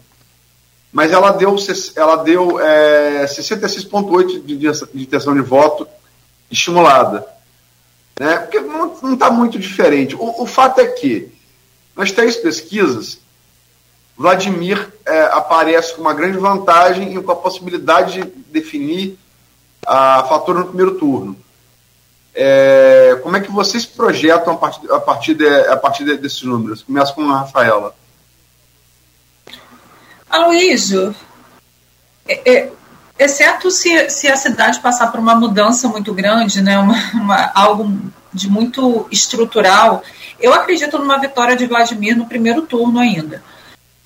[0.94, 1.56] mas ela deu,
[1.96, 5.88] ela deu é, 66,8% de, de intenção de voto
[6.52, 7.26] estimulada.
[8.20, 8.38] Né?
[8.38, 10.16] Porque não está muito diferente.
[10.16, 11.32] O, o, fato é que,
[11.96, 13.20] nas três pesquisas,
[14.18, 19.18] Vladimir é, aparece com uma grande vantagem e com a possibilidade de definir
[19.86, 21.38] a fatura no primeiro turno.
[22.36, 26.42] É, como é que vocês projetam a partir, a partir, de, a partir de, desses
[26.44, 26.82] números?
[26.82, 27.96] Começa com a Rafaela.
[30.30, 31.16] Aloísio,
[32.28, 32.72] é, é,
[33.20, 37.92] exceto se, se a cidade passar por uma mudança muito grande, né, uma, uma, algo
[38.34, 40.02] de muito estrutural,
[40.44, 43.44] eu acredito numa vitória de Vladimir no primeiro turno ainda.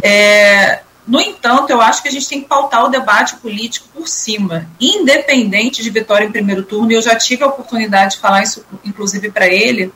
[0.02, 4.08] É, no entanto, eu acho que a gente tem que pautar o debate político por
[4.08, 6.92] cima, independente de vitória em primeiro turno.
[6.92, 9.92] Eu já tive a oportunidade de falar isso, inclusive, para ele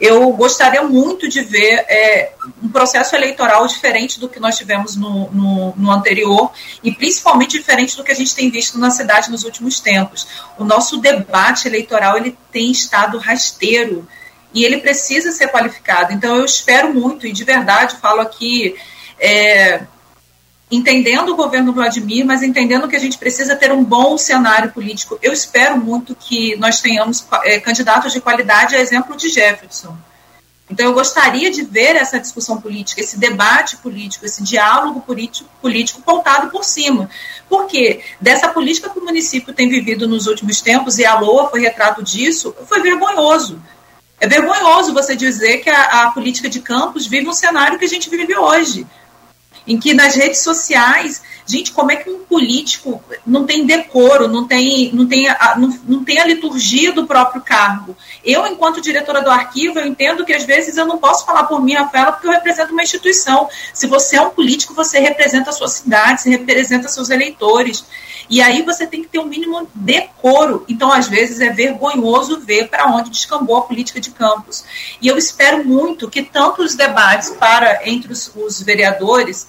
[0.00, 2.32] eu gostaria muito de ver é,
[2.62, 6.52] um processo eleitoral diferente do que nós tivemos no, no, no, anterior
[6.84, 10.26] e principalmente diferente do que a gente tem visto na cidade nos últimos tempos.
[10.56, 14.06] O nosso debate eleitoral ele tem estado rasteiro
[14.54, 16.12] e ele precisa ser qualificado.
[16.12, 18.74] Então eu espero muito e de verdade falo aqui
[19.18, 19.82] é,
[20.70, 25.18] entendendo o governo Vladimir, mas entendendo que a gente precisa ter um bom cenário político.
[25.22, 29.96] Eu espero muito que nós tenhamos é, candidatos de qualidade, a exemplo de Jefferson.
[30.70, 36.02] Então, eu gostaria de ver essa discussão política, esse debate político, esse diálogo político, político
[36.02, 37.08] pautado por cima.
[37.48, 41.60] Porque dessa política que o município tem vivido nos últimos tempos, e a LOA foi
[41.60, 43.58] retrato disso, foi vergonhoso.
[44.20, 47.88] É vergonhoso você dizer que a, a política de campos vive um cenário que a
[47.88, 48.86] gente vive hoje
[49.66, 54.46] em que nas redes sociais, gente, como é que um político não tem decoro, não
[54.46, 57.96] tem, não tem, a, não, não tem a liturgia do próprio cargo?
[58.22, 61.62] Eu, enquanto diretora do arquivo, eu entendo que às vezes eu não posso falar por
[61.62, 63.48] mim, Rafaela, porque eu represento uma instituição.
[63.72, 67.84] Se você é um político, você representa a sua cidade, você representa seus eleitores.
[68.28, 70.64] E aí você tem que ter um mínimo decoro.
[70.68, 74.64] Então, às vezes, é vergonhoso ver para onde descambou a política de campos.
[75.00, 79.48] E eu espero muito que tanto os debates para entre os, os vereadores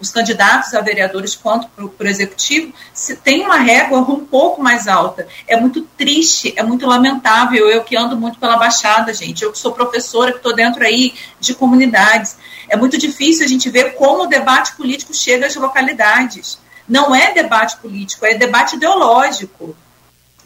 [0.00, 4.86] os candidatos a vereadores quanto para o executivo, se tem uma régua um pouco mais
[4.86, 5.26] alta.
[5.46, 7.68] É muito triste, é muito lamentável.
[7.68, 11.14] Eu que ando muito pela Baixada, gente, eu que sou professora, que estou dentro aí
[11.40, 12.36] de comunidades.
[12.68, 16.58] É muito difícil a gente ver como o debate político chega às localidades
[16.88, 19.76] não é debate político, é debate ideológico.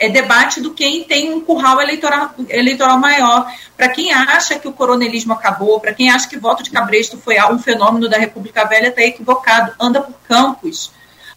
[0.02, 3.46] É debate do quem tem um curral eleitoral, eleitoral maior.
[3.76, 7.40] Para quem acha que o coronelismo acabou, para quem acha que voto de cabresto foi
[7.44, 9.72] um fenômeno da República Velha, está equivocado.
[9.78, 10.90] Anda por campos.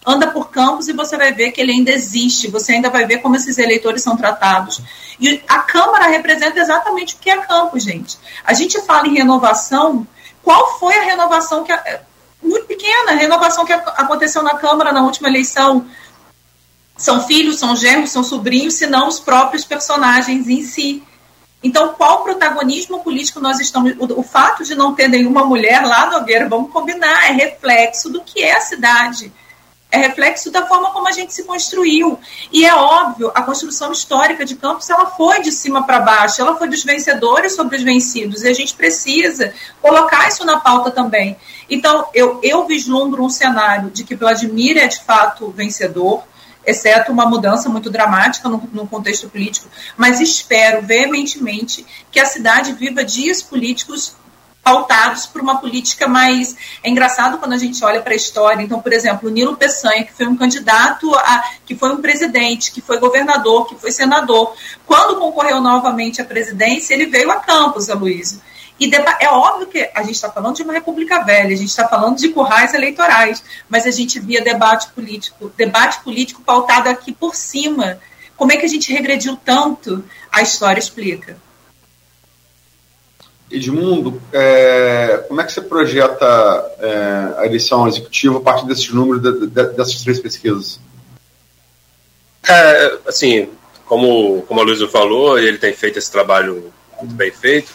[0.04, 2.50] Anda por campos e você vai ver que ele ainda existe.
[2.50, 4.80] Você ainda vai ver como esses eleitores são tratados.
[5.20, 8.18] E a Câmara representa exatamente o que é campo, gente.
[8.44, 10.04] A gente fala em renovação.
[10.42, 11.70] Qual foi a renovação que.
[11.70, 12.00] A,
[12.42, 13.12] muito pequena.
[13.12, 15.86] A renovação que aconteceu na Câmara na última eleição
[16.96, 21.02] são filhos, são genros, são sobrinhos, se não os próprios personagens em si.
[21.62, 23.94] Então, qual protagonismo político nós estamos.
[23.98, 28.20] O, o, fato de não ter nenhuma mulher lá, Nogueira, vamos combinar, é reflexo do
[28.22, 29.32] que é a cidade
[29.90, 32.18] é reflexo da forma como a gente se construiu.
[32.52, 36.56] E é óbvio, a construção histórica de Campos ela foi de cima para baixo, ela
[36.56, 41.36] foi dos vencedores sobre os vencidos, e a gente precisa colocar isso na pauta também.
[41.70, 46.24] Então, eu, eu vislumbro um cenário de que Vladimir é de fato vencedor,
[46.66, 52.72] exceto uma mudança muito dramática no, no, contexto político, mas espero veementemente que a cidade
[52.72, 54.16] viva dias políticos
[54.66, 56.56] pautados por uma política mais.
[56.82, 58.60] É engraçado quando a gente olha para a história.
[58.60, 62.72] Então, por exemplo, o Nilo Peçanha, que foi um candidato, a, que foi um presidente,
[62.72, 64.56] que foi governador, que foi senador.
[64.84, 68.40] Quando concorreu novamente à presidência, ele veio a Campos, Aloysio.
[68.78, 68.90] E
[69.20, 72.18] é óbvio que a gente está falando de uma república velha, a gente está falando
[72.18, 77.98] de currais eleitorais, mas a gente via debate político, debate político pautado aqui por cima.
[78.36, 80.04] Como é que a gente regrediu tanto?
[80.30, 81.38] A história explica.
[83.50, 86.26] Edmundo, é, como é que você projeta
[86.78, 90.80] é, a eleição executiva a partir desses números, de, de, dessas três pesquisas?
[92.46, 93.48] É, assim,
[93.86, 97.72] como, como a Luísa falou, ele tem feito esse trabalho muito bem feito,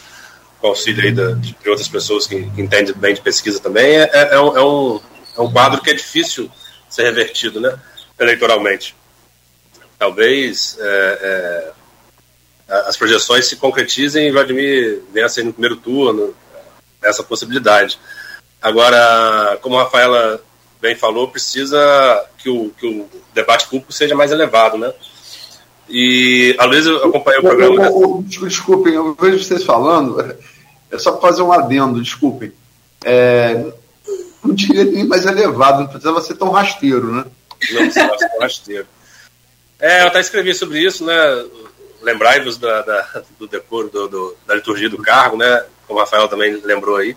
[0.62, 3.98] com auxílio aí de, de outras pessoas que, entendem bem de pesquisa também.
[3.98, 5.00] É, é, é, um, é, um,
[5.38, 6.50] é um quadro que é difícil
[6.88, 7.78] ser revertido né,
[8.20, 8.96] eleitoralmente.
[9.98, 11.72] Talvez é, é
[12.88, 16.34] as projeções se concretizem e Vladimir vença no primeiro turno,
[17.02, 18.00] essa possibilidade.
[18.62, 20.42] Agora, como a Rafaela
[20.80, 21.78] bem falou, precisa
[22.38, 24.94] que o, que o debate público seja mais elevado, né?
[25.91, 27.89] E a Luísa acompanhou o programa.
[27.89, 28.23] né?
[28.26, 30.35] Desculpem, eu vejo vocês falando,
[30.89, 32.51] é só para fazer um adendo, desculpem.
[33.03, 33.65] É,
[34.43, 37.26] não diria nem mais elevado, não precisava ser tão rasteiro, né?
[37.72, 38.88] Não precisava ser tão rasteiro.
[39.80, 41.13] É, eu até escrevi sobre isso, né?
[42.01, 45.65] lembrai-vos da, da, do decoro, do, do, da liturgia do cargo, né?
[45.88, 47.15] Como o Rafael também lembrou aí.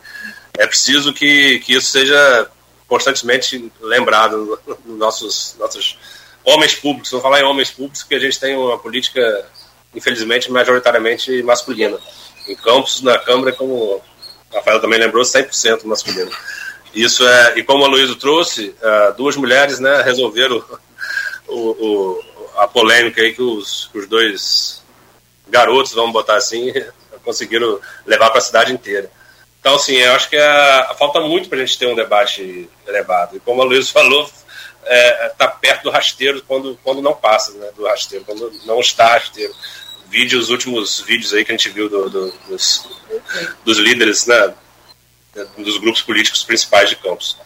[0.56, 2.48] É preciso que, que isso seja
[2.86, 5.98] constantemente lembrado nos nossos, nossos
[6.44, 7.10] homens públicos.
[7.10, 9.46] Vou falar em homens públicos, porque a gente tem uma política,
[9.94, 11.98] infelizmente, majoritariamente masculina.
[12.48, 14.02] Em Campos, na Câmara, como o
[14.52, 16.30] Rafael também lembrou, 100% masculino.
[16.94, 20.62] Isso é, e como a Luísa trouxe, uh, duas mulheres né, resolveram
[21.48, 22.24] o, o
[22.56, 24.82] a polêmica aí que os, os dois
[25.48, 26.72] garotos, vamos botar assim,
[27.24, 29.10] conseguiram levar para a cidade inteira.
[29.60, 33.36] Então, assim, eu acho que a, falta muito para a gente ter um debate elevado.
[33.36, 34.30] E como a Luiz falou,
[34.86, 39.08] está é, perto do rasteiro quando, quando não passa né, do rasteiro, quando não está
[39.08, 39.54] rasteiro.
[40.08, 42.86] Vídeo, os últimos vídeos aí que a gente viu do, do, dos,
[43.64, 44.54] dos líderes, né,
[45.58, 47.36] dos grupos políticos principais de Campos.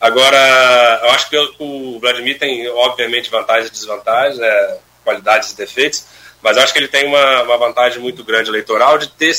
[0.00, 6.04] Agora, eu acho que o Vladimir tem, obviamente, vantagens e desvantagens, né, qualidades e defeitos,
[6.42, 9.34] mas acho que ele tem uma, uma vantagem muito grande eleitoral de ter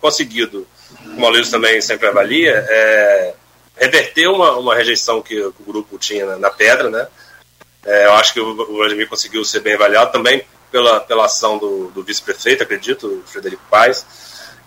[0.00, 0.66] conseguido,
[1.02, 3.34] como a Luiz também sempre avalia, é,
[3.80, 7.08] reverter uma, uma rejeição que, o grupo tinha na, na pedra, né?
[7.82, 11.56] É, eu acho que o, o Vladimir conseguiu ser bem avaliado também pela, pela ação
[11.56, 14.04] do, do vice-prefeito, acredito, o Frederico Paes.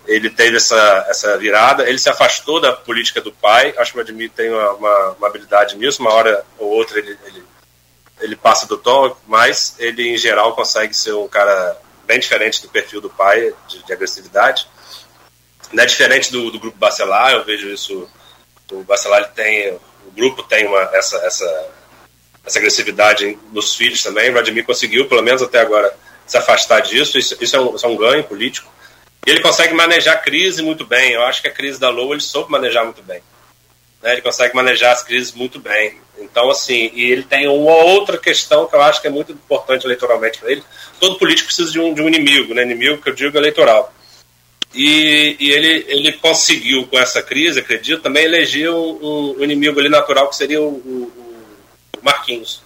[0.06, 3.72] Ele teve essa, essa virada, ele se afastou da política do pai.
[3.78, 7.16] Acho que o Vladimir tem uma, uma, uma habilidade nisso, uma hora ou outra ele,
[7.24, 7.42] ele,
[8.20, 12.68] ele passa do tom, mas ele, em geral, consegue ser um cara bem diferente do
[12.68, 14.68] perfil do pai, de, de agressividade.
[15.72, 18.08] Não é diferente do, do grupo Bacelar, eu vejo isso.
[18.70, 21.70] O Bacelar tem, o grupo tem uma, essa, essa,
[22.44, 24.30] essa agressividade nos filhos também.
[24.30, 25.94] O Vladimir conseguiu, pelo menos até agora,
[26.26, 27.18] se afastar disso.
[27.18, 28.72] Isso, isso, é, um, isso é um ganho político.
[29.26, 31.12] E ele consegue manejar a crise muito bem.
[31.12, 33.22] Eu acho que a crise da Lua ele soube manejar muito bem.
[34.02, 34.12] Né?
[34.12, 35.98] Ele consegue manejar as crises muito bem.
[36.18, 39.86] Então, assim, e ele tem uma outra questão que eu acho que é muito importante
[39.86, 40.62] eleitoralmente para ele.
[41.00, 42.62] Todo político precisa de um, de um inimigo, né?
[42.62, 43.93] Inimigo que eu digo eleitoral.
[44.74, 49.88] E, e, ele, ele conseguiu, com essa crise, acredito, também eleger um, um inimigo ali
[49.88, 51.12] natural que seria o, o,
[51.96, 52.62] o Marquinhos.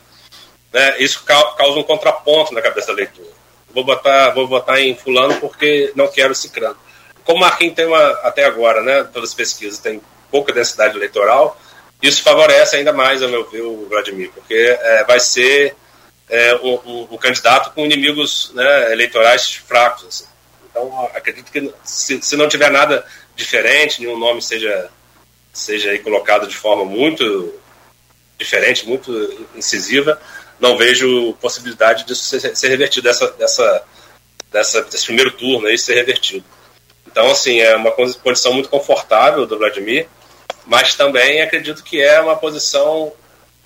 [0.72, 0.97] Né?
[0.98, 3.28] Isso causa um contraponto na cabeça da leitura.
[3.72, 6.76] Vou botar, vou botar em fulano porque não quero ciclano.
[7.24, 11.60] Como o Marquinhos tem uma, até agora, né, todas as pesquisas, tem pouca densidade eleitoral,
[12.01, 15.74] isso favorece ainda mais, ao meu ver, o Vladimir, porque é, vai ser
[16.28, 20.06] é, um, um, um, candidato com inimigos né, eleitorais fracos.
[20.06, 20.24] Assim.
[20.79, 24.89] Então, acredito que se, se, não tiver nada diferente, nenhum nome seja,
[25.53, 27.53] seja aí colocado de forma muito
[28.39, 30.21] diferente, muito incisiva,
[30.61, 33.85] não vejo possibilidade disso ser, ser revertido, dessa, dessa,
[34.53, 36.45] dessa, desse primeiro turno aí ser revertido.
[37.05, 40.07] Então, assim, é uma condição muito confortável do Vladimir,
[40.65, 43.13] mas também acredito que é uma posição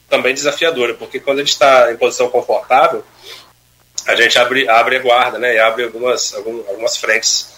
[0.09, 3.05] também desafiadora, porque quando gente está em posição confortável,
[4.07, 5.55] a gente abre, abre a guarda, né?
[5.55, 7.49] E abre algumas, algumas frentes.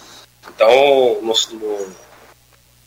[0.47, 1.95] Então, no, no,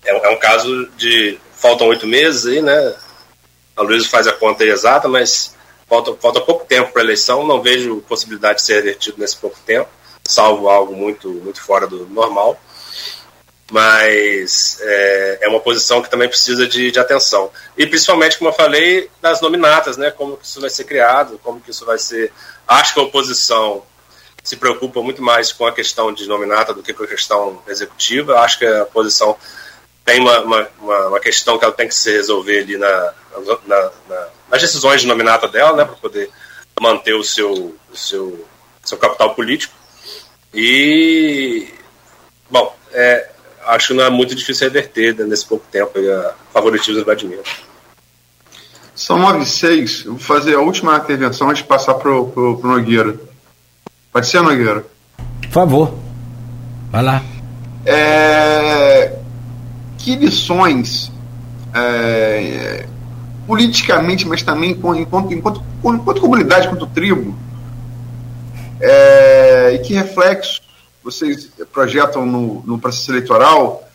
[0.04, 1.38] é, é, um caso de.
[1.54, 2.94] Faltam oito meses aí, né?
[3.76, 5.54] A Luísa faz a conta exata, mas
[5.88, 7.46] falta, falta pouco tempo para a eleição.
[7.46, 9.88] Não vejo possibilidade de ser revertido nesse pouco tempo,
[10.24, 12.60] salvo algo muito, muito fora do normal.
[13.70, 17.50] Mas é, é uma posição que também precisa de, de atenção.
[17.76, 20.10] E principalmente, como eu falei, das nominatas, né?
[20.10, 22.32] Como que isso vai ser criado, como que isso vai ser
[22.68, 23.82] Acho que a oposição
[24.44, 28.40] se preocupa muito mais com a questão de nominata do que com a questão executiva.
[28.40, 29.36] Acho que a oposição
[30.04, 33.14] tem uma, uma, uma questão que ela tem que se resolver ali na,
[33.66, 36.30] na, na, nas decisões de nominata dela, né, para poder
[36.80, 38.46] manter o seu, o seu,
[38.84, 39.74] seu capital político.
[40.54, 41.68] E,
[42.50, 43.28] bom, é,
[43.66, 47.40] acho que não é muito difícil reverter né, nesse pouco tempo a favoritismo do Vladimir.
[48.98, 50.04] São 9 e 6.
[50.06, 53.14] Eu vou fazer a última intervenção antes de passar para o Nogueira.
[54.12, 54.84] Pode ser, Nogueira?
[55.42, 55.94] Por favor.
[56.90, 57.22] Vai lá.
[57.86, 59.16] É...
[59.98, 61.12] Que lições,
[61.72, 62.86] é...
[63.46, 67.38] politicamente, mas também enquanto, enquanto, enquanto comunidade, enquanto tribo,
[68.80, 69.74] é...
[69.74, 70.60] e que reflexos
[71.04, 73.88] vocês projetam no, no processo eleitoral,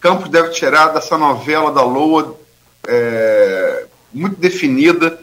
[0.00, 2.36] Campos deve tirar dessa novela da Loa
[2.86, 3.73] é,
[4.14, 5.18] muito definida.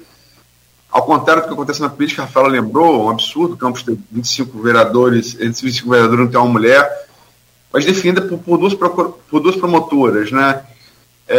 [0.92, 3.98] Ao contrário do que acontece na política, a Rafaela lembrou, um absurdo, o Campos ter
[4.12, 7.08] 25 vereadores, entre 25 vereadores não tem uma mulher,
[7.72, 10.32] mas definida por, por, duas, por duas promotoras.
[10.32, 10.66] Né?
[11.28, 11.38] É,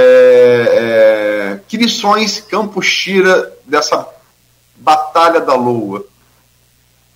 [0.70, 4.08] é, que lições Campos tira dessa
[4.76, 6.06] batalha da Lua?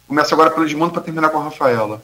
[0.07, 2.03] Começa agora pelo Edmundo para terminar com a Rafaela.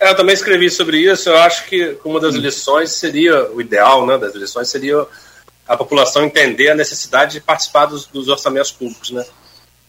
[0.00, 1.28] É, eu também escrevi sobre isso.
[1.28, 5.06] Eu acho que uma das lições seria, o ideal né, das lições seria
[5.66, 9.24] a população entender a necessidade de participar dos, dos orçamentos públicos, né?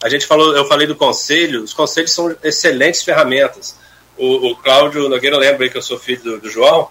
[0.04, 3.76] A gente falou, eu falei do conselho, os conselhos são excelentes ferramentas.
[4.18, 6.90] O, o Cláudio Nogueira lembra aí que eu sou filho do, do João.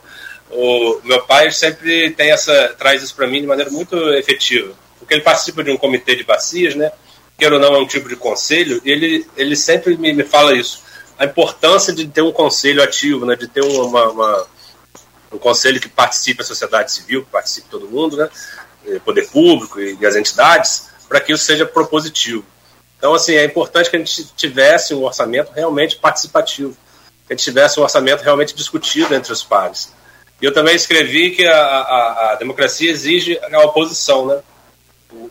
[0.51, 5.15] O meu pai sempre tem essa traz isso para mim de maneira muito efetiva, porque
[5.15, 6.91] ele participa de um comitê de bacias, né?
[7.39, 10.55] Queira ou não é um tipo de conselho, e ele ele sempre me, me fala
[10.55, 10.83] isso,
[11.19, 13.35] a importância de ter um conselho ativo, né?
[13.35, 14.47] De ter uma, uma
[15.33, 18.29] um conselho que participe a sociedade civil, que participe todo mundo, né?
[18.87, 22.45] Eh, poder público e as entidades, para que isso seja propositivo.
[22.99, 26.77] Então, assim, é importante que a gente tivesse um orçamento realmente participativo,
[27.27, 29.93] que a gente tivesse um orçamento realmente discutido entre os pares.
[30.41, 34.41] E eu também escrevi que a, a, a democracia exige a oposição, né?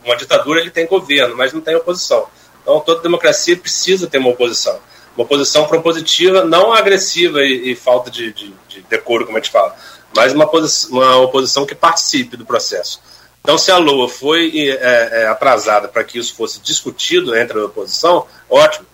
[0.02, 2.26] Uma ditadura ele tem governo, mas não tem oposição.
[2.62, 4.80] Então, toda democracia precisa ter uma oposição.
[5.14, 9.52] Uma oposição propositiva, não agressiva e, e falta de, de, de, decoro, como a gente
[9.52, 9.76] fala,
[10.16, 10.48] mas uma,
[10.90, 13.00] uma oposição que participe do processo.
[13.42, 17.64] Então, se a LOA foi é, é, atrasada para que isso fosse discutido entre a
[17.64, 18.86] oposição, ótimo,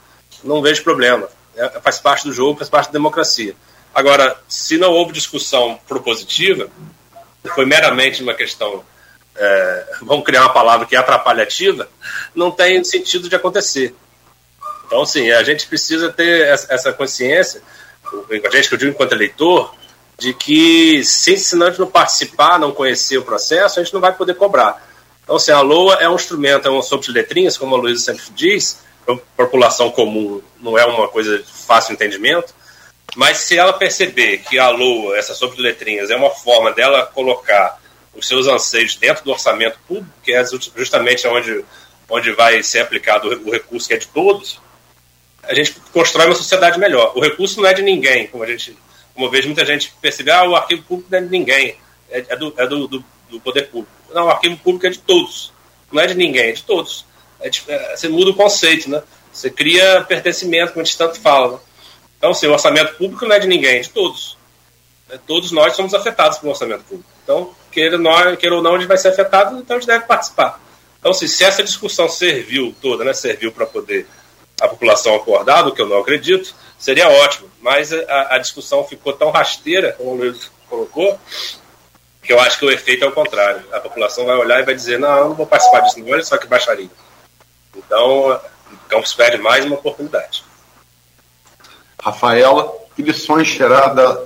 [0.43, 1.29] não vejo problema.
[1.55, 3.55] É, faz parte do jogo, faz parte da democracia.
[3.95, 6.69] Agora, se não houve discussão propositiva,
[7.55, 8.85] foi meramente uma questão,
[9.37, 11.89] é, vamos criar uma palavra que é atrapalhativa,
[12.35, 13.95] não tem sentido de acontecer.
[14.87, 17.61] Então, sim, a gente precisa ter essa consciência,
[18.07, 19.75] a gente que eu digo enquanto eleitor,
[20.19, 24.13] de que se, a gente não participar, não conhecer o processo, a gente não vai
[24.13, 24.85] poder cobrar.
[25.23, 28.05] Então, assim, a LOA é um instrumento, é um sopa de letrinhas, como a Luísa
[28.05, 32.53] sempre diz, para a população comum não é uma coisa de fácil entendimento,
[33.17, 37.07] mas se ela perceber que a LOA, essa sopa de letrinhas, é uma forma dela
[37.07, 37.81] colocar
[38.15, 40.45] os seus anseios dentro do orçamento público, que é
[40.77, 41.65] justamente onde,
[42.09, 44.61] onde vai ser aplicado o recurso que é de todos,
[45.43, 47.13] a gente constrói uma sociedade melhor.
[47.17, 48.77] O recurso não é de ninguém, como a gente,
[49.19, 51.77] como eu vejo muita gente perceber, ah, o arquivo público não é de ninguém,
[52.09, 53.91] é, é, do, é do, do, do, poder público.
[54.15, 55.53] Não, o arquivo público é de todos,
[55.91, 57.05] não é de ninguém, é de todos.
[57.41, 59.03] É de, é, você muda o conceito, né?
[59.33, 61.55] Você cria pertencimento, como a gente tanto fala.
[61.55, 61.59] Né?
[62.17, 64.39] Então, assim, o orçamento público não é de ninguém, é de todos.
[65.11, 67.11] É, todos nós somos afetados pelo orçamento público.
[67.25, 70.05] Então, queira, nós, queira ou não, a gente vai ser afetado, então a gente deve
[70.05, 70.61] participar.
[71.01, 74.07] Então, assim, se essa discussão serviu toda, né, serviu para poder
[74.61, 77.51] a população acordar, o que eu não acredito, seria ótimo.
[77.61, 81.19] Mas a, a discussão ficou tão rasteira, como o Luiz colocou,
[82.23, 83.65] que eu acho que o efeito é o contrário.
[83.73, 86.23] A população vai olhar e vai dizer, não, eu não vou participar disso não, olha
[86.23, 86.91] só que baixaria.
[87.75, 88.41] Então,
[88.89, 90.45] Campos perde mais uma oportunidade.
[92.03, 94.21] Rafaela, que lições tirar da,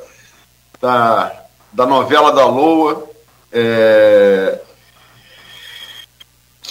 [0.80, 3.08] da, da novela da Loa,
[3.52, 4.60] é,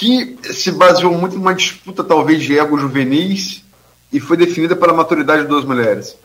[0.01, 3.63] que se baseou muito numa disputa, talvez, de ego juvenis
[4.11, 6.17] e foi definida pela maturidade de duas mulheres.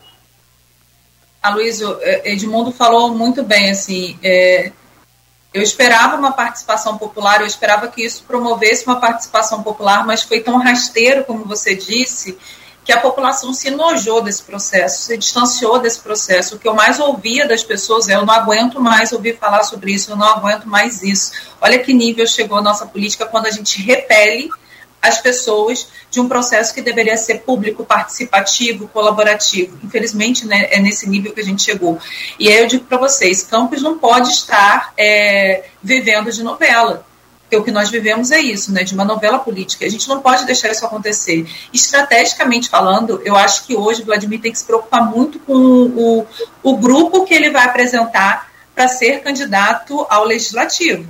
[1.42, 4.72] A Luísa, é, Edmundo falou muito bem, assim, é,
[5.52, 10.40] eu esperava uma participação popular, eu esperava que isso promovesse uma participação popular, mas foi
[10.40, 12.38] tão rasteiro, como você disse,
[12.86, 16.54] que a população se enojou desse processo, se distanciou desse processo.
[16.54, 19.92] O que eu mais ouvia das pessoas é: eu não aguento mais ouvir falar sobre
[19.92, 21.32] isso, eu não aguento mais isso.
[21.60, 24.48] Olha que nível chegou a nossa política quando a gente repele
[25.02, 29.76] as pessoas de um processo que deveria ser público, participativo, colaborativo.
[29.82, 31.98] Infelizmente, né, é nesse nível que a gente chegou.
[32.38, 37.04] E aí eu digo para vocês: Campos não pode estar é, vivendo de novela
[37.46, 39.86] porque o que nós vivemos é isso, né, de uma novela política.
[39.86, 41.46] A gente não pode deixar isso acontecer.
[41.72, 46.26] Estrategicamente falando, eu acho que hoje Vladimir tem que se preocupar muito com o,
[46.62, 51.06] o grupo que ele vai apresentar para ser candidato ao legislativo.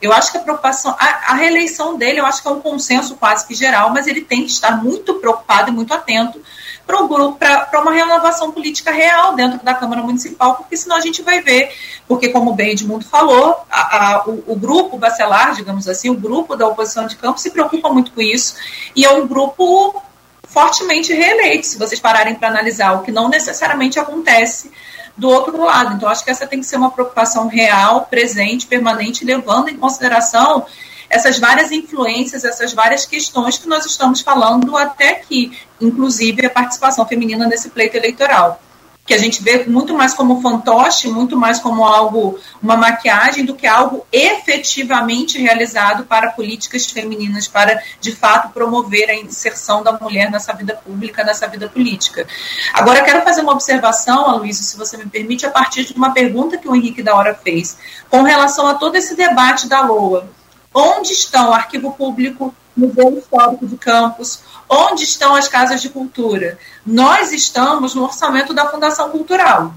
[0.00, 3.16] Eu acho que a preocupação, a, a, reeleição dele, eu acho que é um consenso
[3.16, 6.40] quase que geral, mas ele tem que estar muito preocupado e muito atento
[6.86, 11.74] para uma renovação política real dentro da Câmara Municipal, porque senão a gente vai ver,
[12.06, 16.56] porque como bem Edmundo falou, a, a, o, o, grupo bacelar, digamos assim, o grupo
[16.56, 18.56] da oposição de campo se preocupa muito com isso,
[18.94, 20.02] e é um grupo
[20.42, 24.70] fortemente reeleito, se vocês pararem para analisar, o que não necessariamente acontece
[25.16, 25.94] do outro lado.
[25.94, 30.66] Então, acho que essa tem que ser uma preocupação real, presente, permanente, levando em consideração
[31.12, 37.06] essas várias influências, essas várias questões que nós estamos falando até aqui, inclusive a participação
[37.06, 38.58] feminina nesse pleito eleitoral.
[39.04, 43.54] Que a gente vê muito mais como fantoche, muito mais como algo, uma maquiagem, do
[43.54, 50.30] que algo efetivamente realizado para políticas femininas, para de fato promover a inserção da mulher
[50.30, 52.26] nessa vida pública, nessa vida política.
[52.72, 56.56] Agora, quero fazer uma observação, Aloysio, se você me permite, a partir de uma pergunta
[56.56, 57.76] que o Henrique da Hora fez,
[58.08, 60.26] com relação a todo esse debate da LOA
[60.74, 64.40] Onde estão o Arquivo Público, Museu Histórico de Campos?
[64.68, 66.58] Onde estão as casas de cultura?
[66.84, 69.74] Nós estamos no orçamento da Fundação Cultural,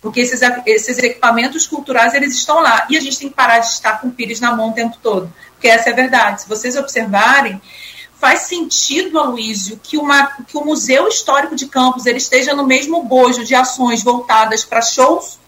[0.00, 3.66] porque esses, esses equipamentos culturais eles estão lá e a gente tem que parar de
[3.66, 6.42] estar com o pires na mão o tempo todo, porque essa é a verdade.
[6.42, 7.60] Se vocês observarem,
[8.18, 13.02] faz sentido, Aloysio, que, uma, que o Museu Histórico de Campos ele esteja no mesmo
[13.02, 15.38] bojo de ações voltadas para shows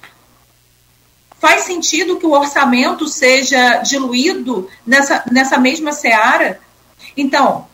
[1.41, 6.61] Faz sentido que o orçamento seja diluído nessa, nessa mesma seara?
[7.17, 7.67] Então,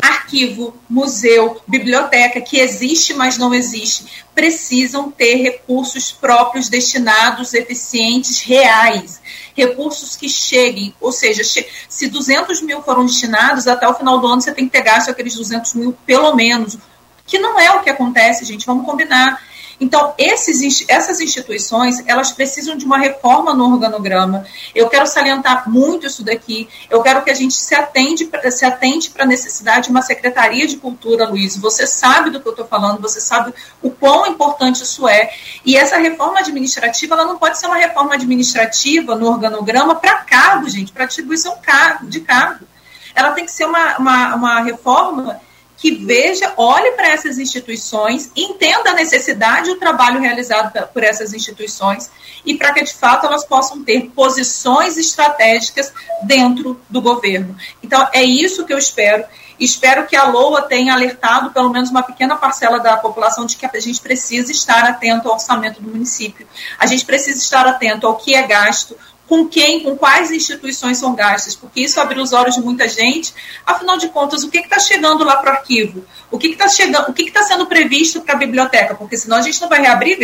[0.00, 9.20] arquivo, museu, biblioteca, que existe, mas não existe, precisam ter recursos próprios destinados, eficientes, reais.
[9.54, 11.42] Recursos que cheguem, ou seja,
[11.88, 15.10] se 200 mil foram destinados, até o final do ano você tem que ter gasto
[15.10, 16.78] aqueles 200 mil, pelo menos.
[17.26, 19.40] Que não é o que acontece, gente, vamos combinar.
[19.82, 24.46] Então, esses, essas instituições, elas precisam de uma reforma no organograma.
[24.72, 26.68] Eu quero salientar muito isso daqui.
[26.88, 30.68] Eu quero que a gente se atende, se atente para a necessidade de uma secretaria
[30.68, 31.56] de cultura, Luiz.
[31.56, 33.52] Você sabe do que eu estou falando, você sabe
[33.82, 35.32] o quão importante isso é.
[35.64, 40.68] E essa reforma administrativa, ela não pode ser uma reforma administrativa no organograma para cargo,
[40.68, 41.58] gente, para atribuição
[42.02, 42.68] de cargo.
[43.16, 45.40] Ela tem que ser uma, uma, uma reforma
[45.82, 51.34] que veja, olhe para essas instituições, entenda a necessidade e o trabalho realizado por essas
[51.34, 52.08] instituições
[52.46, 55.92] e para que, de fato, elas possam ter posições estratégicas
[56.22, 57.56] dentro do governo.
[57.82, 59.24] Então, é isso que eu espero.
[59.58, 63.66] Espero que a LOA tenha alertado pelo menos uma pequena parcela da população de que
[63.66, 66.46] a gente precisa estar atento ao orçamento do município.
[66.78, 68.96] A gente precisa estar atento ao que é gasto,
[69.28, 73.34] com quem, com quais instituições são gastas, porque isso abre os olhos de muita gente.
[73.64, 76.04] Afinal de contas, o que está chegando lá para o arquivo?
[76.30, 77.08] O que está chegando?
[77.08, 78.94] O que está sendo previsto para a biblioteca?
[78.94, 80.18] Porque senão a gente não vai reabrir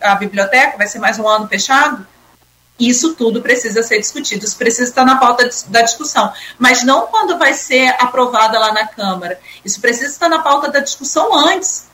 [0.00, 2.06] a biblioteca, vai ser mais um ano fechado.
[2.78, 7.38] Isso tudo precisa ser discutido, isso precisa estar na pauta da discussão, mas não quando
[7.38, 9.38] vai ser aprovada lá na Câmara.
[9.64, 11.86] Isso precisa estar na pauta da discussão antes.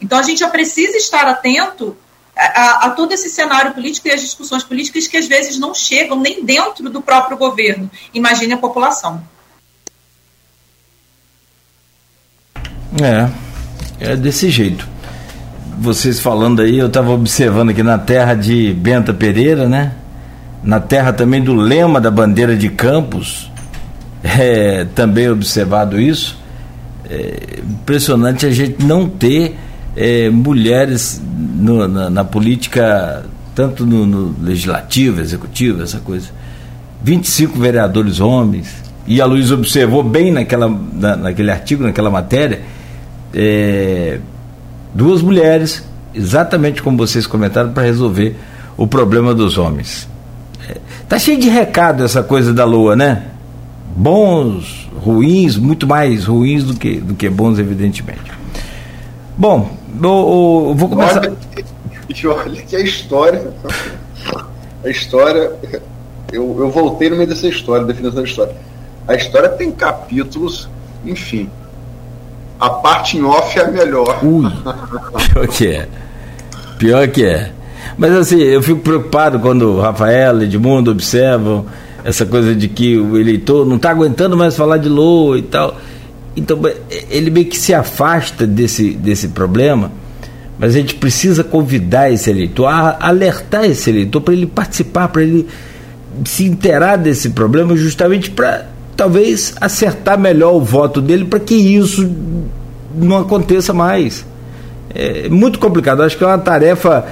[0.00, 1.96] Então a gente já precisa estar atento
[2.36, 6.18] a, a, todo esse cenário político e as discussões políticas que às vezes não chegam
[6.18, 7.90] nem dentro do próprio governo.
[8.14, 9.22] Imagine a população.
[13.00, 14.88] É, é desse jeito.
[15.78, 19.94] Vocês falando aí, eu estava observando aqui na terra de Benta Pereira, né?
[20.62, 23.50] Na terra também do lema da bandeira de Campos,
[24.22, 26.38] é, também observado isso.
[27.08, 29.58] É impressionante a gente não ter
[29.96, 33.24] é, mulheres no, na, na, política,
[33.54, 36.30] tanto no, no, legislativo, executivo, essa coisa.
[37.02, 38.82] 25 vereadores homens.
[39.06, 42.62] E a Luiz observou bem naquela, na, naquele artigo, naquela matéria,
[43.34, 44.18] é,
[44.94, 48.36] duas mulheres, exatamente como vocês comentaram, para resolver
[48.76, 50.08] o problema dos homens.
[50.68, 50.76] É,
[51.08, 53.24] tá cheio de recado essa coisa da lua, né?
[53.94, 58.32] Bons, ruins, muito mais ruins do que, do que bons, evidentemente.
[59.36, 61.20] Bom, eu, vou começar.
[61.20, 61.32] Olha,
[62.44, 63.52] olha que a história.
[64.84, 65.52] A história.
[66.32, 68.54] Eu, eu voltei no meio dessa história, definição da história.
[69.06, 70.68] A história tem capítulos,
[71.04, 71.50] enfim.
[72.58, 74.24] A parte em off é a melhor.
[74.24, 74.48] Ui,
[75.32, 75.88] pior que é.
[76.78, 77.50] Pior que é.
[77.98, 81.66] Mas assim, eu fico preocupado quando Rafael, Edmundo observam
[82.04, 85.76] essa coisa de que o eleitor não está aguentando mais falar de Lua e tal.
[86.36, 86.58] Então,
[87.10, 89.92] ele meio que se afasta desse, desse problema,
[90.58, 92.66] mas a gente precisa convidar esse eleitor,
[93.00, 95.46] alertar esse eleitor para ele participar, para ele
[96.24, 102.10] se inteirar desse problema, justamente para talvez acertar melhor o voto dele para que isso
[102.94, 104.24] não aconteça mais.
[104.94, 107.06] É muito complicado, acho que é uma tarefa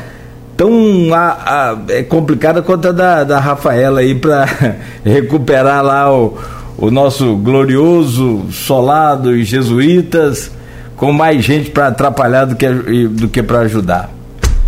[0.56, 4.47] tão a, a, é complicada quanto a da, da Rafaela aí para
[5.02, 6.36] recuperar lá o
[6.81, 10.51] o nosso glorioso solado e jesuítas
[10.97, 12.69] com mais gente para atrapalhar do que,
[13.09, 14.11] do que para ajudar.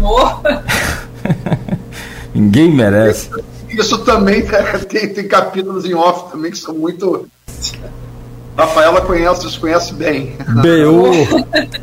[2.34, 3.30] Ninguém merece.
[3.68, 4.44] Isso também
[4.88, 7.26] tem, tem capítulos em off também que são muito.
[8.56, 10.36] Rafaela conhece, os conhece bem.
[10.62, 10.84] Bem,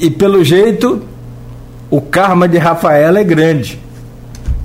[0.00, 1.02] e pelo jeito,
[1.88, 3.80] o karma de Rafaela é grande.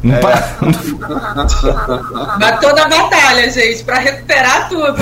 [0.03, 0.21] Não é.
[2.39, 4.95] Matou na batalha, gente, para recuperar tudo.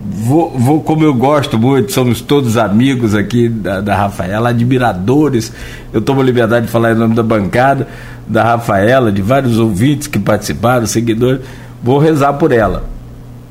[0.00, 5.52] Vou, vou, como eu gosto muito, somos todos amigos aqui da, da Rafaela, admiradores.
[5.92, 7.86] Eu tomo liberdade de falar em nome da bancada,
[8.26, 11.42] da Rafaela, de vários ouvintes que participaram, seguidores.
[11.82, 12.84] Vou rezar por ela.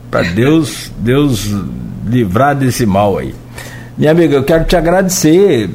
[0.10, 1.54] Para Deus, Deus
[2.06, 3.34] livrar desse mal aí.
[3.98, 5.70] Minha amiga, eu quero te agradecer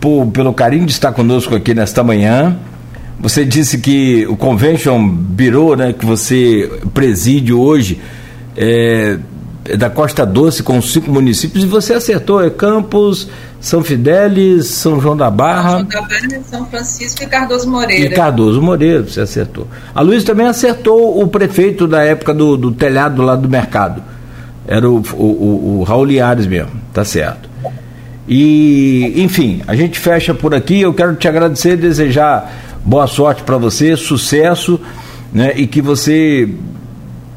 [0.00, 2.56] por, pelo carinho de estar conosco aqui nesta manhã.
[3.20, 8.00] Você disse que o Convention Bureau, né, que você preside hoje,
[8.56, 9.18] é,
[9.64, 13.28] é da Costa Doce, com cinco municípios, e você acertou, é Campos,
[13.60, 15.78] São Fidélis, São João da Barra.
[15.78, 18.04] São da Barra, São Francisco e Cardoso Moreira.
[18.04, 19.66] E Cardoso Moreira, você acertou.
[19.92, 24.00] A Luiz também acertou o prefeito da época do, do telhado lá do mercado.
[24.64, 27.48] Era o, o, o, o Raul Liares mesmo, tá certo.
[28.28, 30.82] E, enfim, a gente fecha por aqui.
[30.82, 34.80] Eu quero te agradecer, desejar boa sorte para você, sucesso,
[35.32, 35.52] né?
[35.56, 36.48] E que você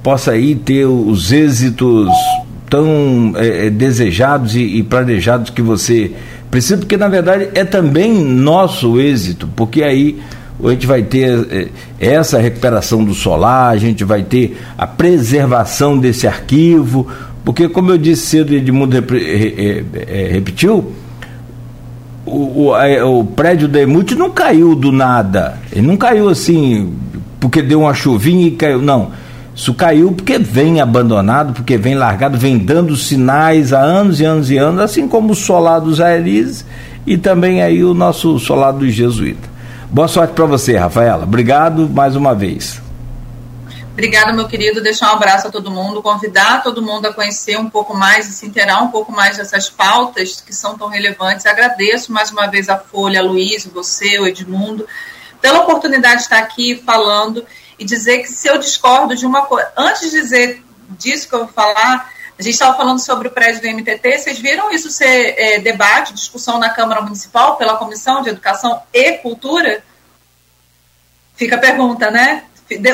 [0.03, 2.09] possa aí ter os êxitos
[2.69, 6.11] tão é, é, desejados e, e, planejados que você
[6.49, 10.21] precisa, porque na verdade é também nosso êxito, porque aí
[10.63, 11.69] a gente vai ter é,
[11.99, 17.07] essa recuperação do solar, a gente vai ter a preservação desse arquivo,
[17.43, 20.93] porque como eu disse cedo, Edmundo é, repetiu,
[22.25, 25.57] o, o, o prédio da não caiu do nada.
[25.71, 26.93] Ele não caiu assim
[27.39, 28.81] porque deu uma chuvinha e caiu.
[28.81, 29.09] Não.
[29.53, 34.49] Isso caiu porque vem abandonado, porque vem largado, vem dando sinais há anos e anos
[34.49, 36.65] e anos, assim como o solar dos Aeris
[37.05, 39.49] e também aí o nosso solar dos jesuítas.
[39.91, 41.23] Boa sorte para você, Rafaela.
[41.23, 42.81] Obrigado mais uma vez.
[43.91, 44.81] Obrigada, meu querido.
[44.81, 48.31] Deixar um abraço a todo mundo, convidar todo mundo a conhecer um pouco mais e
[48.31, 51.45] se inteirar um pouco mais dessas pautas que são tão relevantes.
[51.45, 54.87] Agradeço mais uma vez a Folha, a Luiz, você, o Edmundo,
[55.41, 57.45] pela oportunidade de estar aqui falando
[57.77, 59.69] e dizer que se eu discordo de uma coisa.
[59.75, 63.61] Antes de dizer disso que eu vou falar, a gente estava falando sobre o prédio
[63.61, 64.19] do MTT.
[64.19, 69.13] Vocês viram isso ser é, debate, discussão na Câmara Municipal pela Comissão de Educação e
[69.17, 69.83] Cultura?
[71.35, 72.45] Fica a pergunta, né?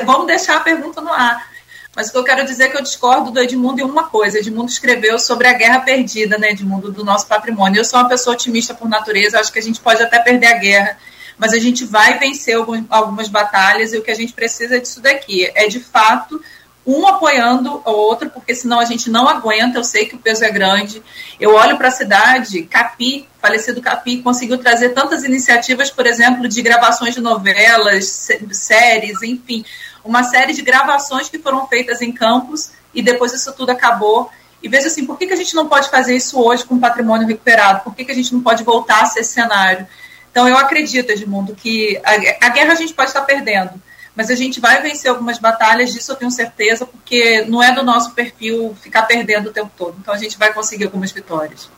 [0.06, 1.58] Vamos deixar a pergunta no ar.
[1.96, 4.38] Mas o que eu quero dizer é que eu discordo do Edmundo em uma coisa.
[4.38, 7.80] Edmundo escreveu sobre a guerra perdida, né, Edmundo, do nosso patrimônio.
[7.80, 10.58] Eu sou uma pessoa otimista por natureza, acho que a gente pode até perder a
[10.60, 10.98] guerra,
[11.40, 12.56] mas a gente vai vencer
[12.90, 16.40] algumas batalhas e o que a gente precisa disso daqui é, de fato,
[16.88, 19.78] um apoiando o outro, porque senão a gente não aguenta.
[19.78, 21.04] Eu sei que o peso é grande.
[21.38, 26.62] Eu olho para a cidade, Capi, falecido Capi, conseguiu trazer tantas iniciativas, por exemplo, de
[26.62, 29.66] gravações de novelas, séries, enfim,
[30.04, 34.32] uma série de gravações que foram feitas em campos e depois isso tudo acabou.
[34.64, 37.28] E veja assim, por que, que a gente não pode fazer isso hoje com patrimônio
[37.28, 37.82] recuperado?
[37.84, 39.86] Por que, que a gente não pode voltar a ser cenário?
[40.32, 43.72] Então, eu acredito, Edmundo, que a, a guerra a gente pode estar perdendo,
[44.18, 47.84] mas a gente vai vencer algumas batalhas, disso eu tenho certeza, porque não é do
[47.84, 49.96] nosso perfil ficar perdendo o tempo todo.
[50.02, 51.70] Então a gente vai conseguir algumas vitórias.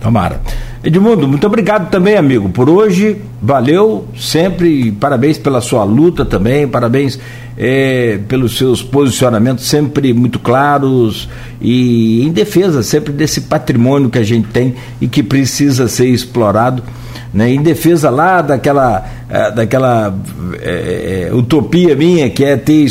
[0.00, 0.40] Tomara.
[0.82, 3.20] Edmundo, muito obrigado também, amigo, por hoje.
[3.42, 4.92] Valeu sempre.
[4.92, 6.66] Parabéns pela sua luta também.
[6.66, 7.18] Parabéns
[7.58, 11.28] é, pelos seus posicionamentos sempre muito claros
[11.60, 16.82] e em defesa sempre desse patrimônio que a gente tem e que precisa ser explorado
[17.32, 20.14] né, em defesa lá daquela, é, daquela
[20.60, 22.86] é, utopia minha, que é ter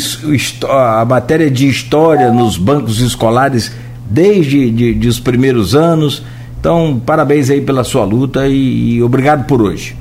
[0.68, 3.70] a matéria de história nos bancos escolares
[4.06, 6.22] desde de, de os primeiros anos.
[6.58, 9.96] Então, parabéns aí pela sua luta e, e obrigado por hoje.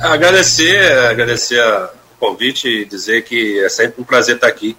[0.00, 4.76] Agradecer, agradecer o convite e dizer que é sempre um prazer estar aqui.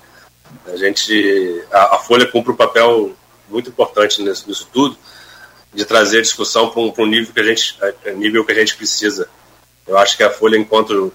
[0.72, 3.12] A gente, a, a Folha cumpre um papel
[3.50, 4.98] muito importante nisso, nisso tudo
[5.76, 8.76] de trazer discussão para um, um, nível que a gente é, nível que a gente
[8.78, 9.28] precisa.
[9.86, 11.14] Eu acho que a Folha, enquanto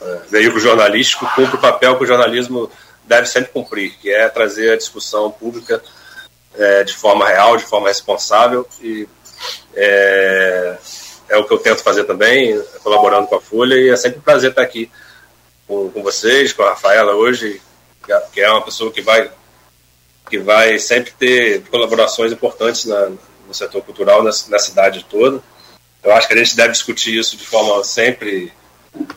[0.00, 2.70] uh, veículo jornalístico, cumpre o papel que o jornalismo
[3.04, 5.82] deve sempre cumprir, que é trazer a discussão pública
[6.54, 9.06] é, de forma real, de forma responsável e
[9.74, 10.78] é,
[11.28, 14.22] é, o que eu tento fazer também, colaborando com a Folha e é sempre um
[14.22, 14.90] prazer estar aqui
[15.66, 17.60] com, com vocês, com a Rafaela hoje,
[18.32, 19.30] que é uma pessoa que vai
[20.28, 23.10] que vai sempre ter colaborações importantes na,
[23.50, 25.42] no setor cultural na, na cidade toda.
[26.02, 28.52] Eu acho que a gente deve discutir isso de forma sempre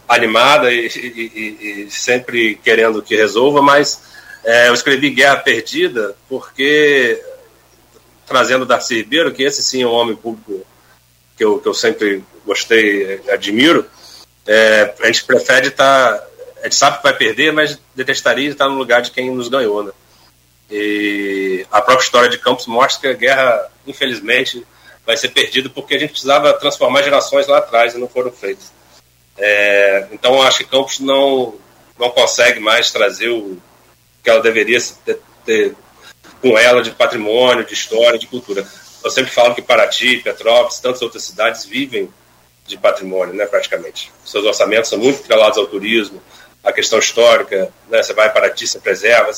[0.08, 4.02] animada e, e, e sempre querendo que resolva, mas
[4.44, 7.24] é, eu escrevi Guerra Perdida porque,
[8.26, 10.66] trazendo Darcy Ribeiro, que esse sim é um homem público
[11.38, 13.86] que eu, que eu sempre gostei admiro,
[14.48, 16.18] é, a gente prefere estar.
[16.18, 16.28] Tá,
[16.60, 19.84] a gente sabe que vai perder, mas detestaria estar no lugar de quem nos ganhou.
[19.84, 19.92] Né?
[20.72, 24.66] E a própria história de Campos mostra que a guerra, infelizmente,
[25.06, 28.72] vai ser perdida porque a gente precisava transformar gerações lá atrás e não foram feitas.
[29.38, 31.56] É, então, acho que Campos não,
[32.00, 33.58] não consegue mais trazer o
[34.24, 35.76] que ela deveria ter, ter,
[36.42, 38.66] com ela de patrimônio, de história, de cultura.
[39.04, 42.10] Eu sempre falo que Paraty, Petrópolis, tantas outras cidades vivem
[42.66, 44.12] de patrimônio, né, praticamente.
[44.24, 46.22] Seus orçamentos são muito atrelados ao turismo,
[46.64, 47.70] à questão histórica.
[47.90, 49.32] Né, você vai para Paraty, você preserva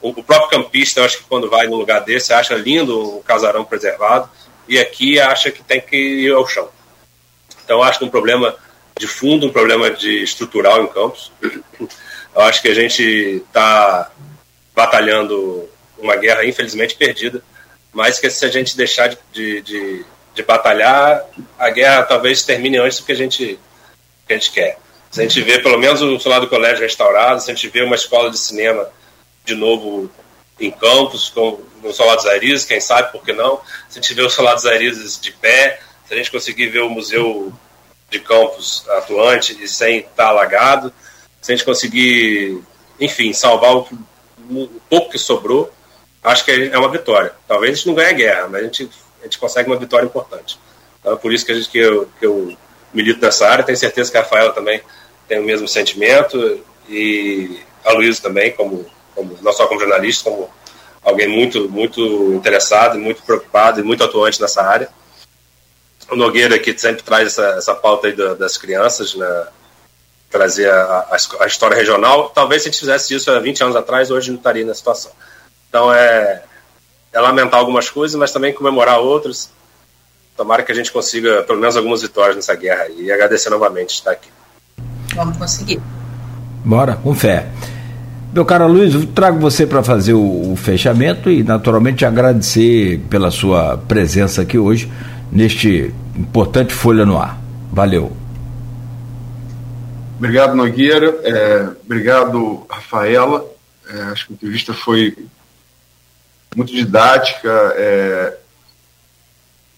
[0.00, 3.64] o, próprio campista, eu acho que quando vai num lugar desse, acha lindo o casarão
[3.64, 4.30] preservado
[4.68, 6.68] e aqui acha que tem que ir ao chão.
[7.64, 8.54] Então, acho que um problema
[8.98, 11.32] de fundo, um problema de estrutural em Campos.
[12.34, 14.10] Eu acho que a gente está
[14.74, 15.68] batalhando
[15.98, 17.42] uma guerra, infelizmente, perdida,
[17.92, 20.04] mas que se a gente deixar de, de, de,
[20.34, 21.24] de batalhar,
[21.58, 23.58] a guerra talvez termine antes do que a gente,
[24.26, 24.78] que a gente quer.
[25.10, 27.82] Se a gente vê pelo menos o celular do colégio restaurado, se a gente vê
[27.82, 28.88] uma escola de cinema
[29.48, 30.10] de novo
[30.60, 33.60] em campos, com o Solar Arizes, quem sabe, por que não?
[33.88, 36.90] Se a gente vê o Solar Arizes de pé, se a gente conseguir ver o
[36.90, 37.52] Museu
[38.10, 40.92] de Campos atuante e sem estar alagado,
[41.40, 42.62] se a gente conseguir,
[43.00, 43.88] enfim, salvar o,
[44.50, 45.72] o pouco que sobrou,
[46.22, 47.32] acho que é uma vitória.
[47.46, 50.06] Talvez a gente não ganhe a guerra, mas a gente, a gente consegue uma vitória
[50.06, 50.58] importante.
[51.00, 52.56] Então é por isso que, a gente, que, eu, que eu
[52.92, 54.82] milito nessa área, tenho certeza que a Rafaela também
[55.28, 58.84] tem o mesmo sentimento e a Luísa também, como
[59.18, 60.48] como, não só como jornalista, como
[61.02, 62.00] alguém muito, muito
[62.32, 64.88] interessado, muito preocupado e muito atuante nessa área.
[66.10, 69.46] O Nogueira que sempre traz essa, essa pauta aí das crianças, né,
[70.30, 72.30] trazer a, a, a, história regional.
[72.30, 75.10] Talvez se a gente fizesse isso há 20 anos atrás, hoje não estaria na situação.
[75.68, 76.42] Então é,
[77.12, 79.50] é lamentar algumas coisas, mas também comemorar outras.
[80.36, 84.12] Tomara que a gente consiga pelo menos algumas vitórias nessa guerra e agradecer novamente estar
[84.12, 84.30] aqui.
[85.14, 85.80] Vamos conseguir.
[86.64, 87.48] Bora, com fé.
[88.30, 93.78] Meu caro Luiz, trago você para fazer o, o, fechamento e, naturalmente, agradecer pela sua
[93.78, 94.90] presença aqui hoje,
[95.32, 97.38] neste importante Folha no Ar.
[97.72, 98.14] Valeu.
[100.18, 101.18] Obrigado, Nogueira.
[101.22, 103.46] É, obrigado, Rafaela.
[103.88, 105.16] É, acho que a entrevista foi
[106.54, 107.50] muito didática.
[107.76, 108.36] É,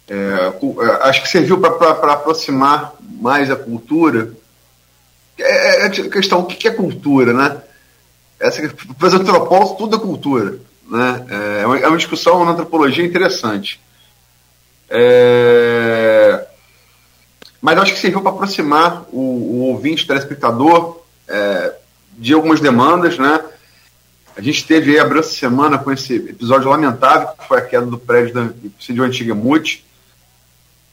[0.09, 4.33] é, é acho que serviu para aproximar mais a cultura.
[5.39, 7.60] É, é questão, o que é cultura, né?
[8.41, 10.59] Essa, os antropólogos, tudo é cultura.
[10.89, 11.27] Né?
[11.61, 13.81] É, uma, é uma discussão na antropologia interessante.
[14.89, 16.47] É,
[17.61, 21.75] mas acho que serviu para aproximar o, o ouvinte, o telespectador, é,
[22.19, 23.41] de algumas demandas, né?
[24.37, 27.87] A gente teve aí a essa semana com esse episódio lamentável, que foi a queda
[27.87, 29.85] do prédio da Presidiu Antiga Mute,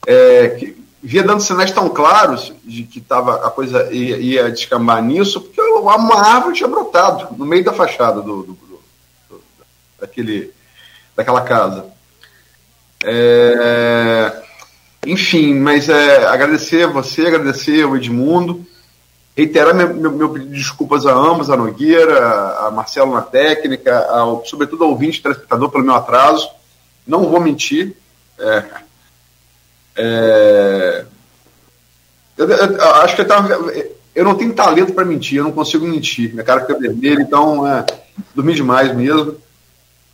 [0.06, 0.78] é, que
[1.08, 5.62] via dando sinais tão claros de que tava, a coisa ia, ia descambar nisso, porque
[5.62, 8.54] uma árvore tinha brotado no meio da fachada do, do,
[9.30, 9.42] do,
[9.98, 10.52] daquele,
[11.16, 11.86] daquela casa.
[13.06, 14.44] É,
[15.06, 18.66] enfim, mas é, agradecer você, agradecer ao Edmundo,
[19.34, 23.98] reiterar meu, meu, meu, pedido de desculpas a ambos, a Nogueira, a Marcelo na técnica,
[24.10, 26.50] ao, sobretudo ao ouvinte telespectador pelo meu atraso.
[27.08, 27.96] Não vou mentir.
[28.38, 28.86] É,
[29.98, 31.06] é,
[32.38, 33.49] eu, eu, eu, acho que eu, tava,
[34.15, 36.32] eu não tenho talento para mentir, eu não consigo mentir.
[36.32, 37.86] Minha cara fica vermelha, então é,
[38.36, 39.36] dormi demais mesmo.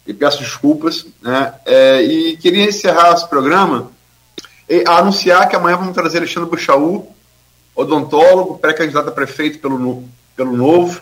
[0.07, 1.05] E peço desculpas.
[1.21, 1.53] Né?
[1.65, 3.91] É, e queria encerrar esse programa
[4.87, 7.07] a anunciar que amanhã vamos trazer Alexandre Buchaú,
[7.75, 10.03] odontólogo, pré-candidato a prefeito pelo,
[10.35, 11.01] pelo Novo.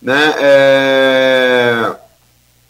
[0.00, 0.34] Né?
[0.38, 1.96] É,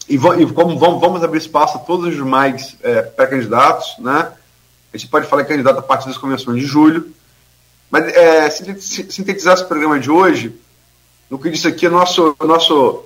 [0.07, 3.95] e, e como vamos, vamos, abrir espaço a todos os demais é, pré-candidatos.
[3.99, 4.31] Né?
[4.95, 7.13] A gente pode falar em candidato a partir das convenções de julho.
[7.91, 10.55] Mas é, sintetizar esse programa de hoje,
[11.29, 13.03] no que disse aqui, nosso, nosso,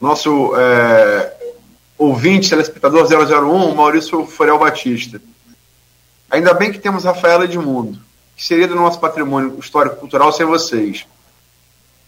[0.00, 1.54] nosso é,
[1.96, 5.22] ouvinte, telespectador 001, Maurício Forel Batista.
[6.28, 7.96] Ainda bem que temos Rafaela Edmundo,
[8.36, 11.06] que seria do nosso patrimônio histórico-cultural sem vocês.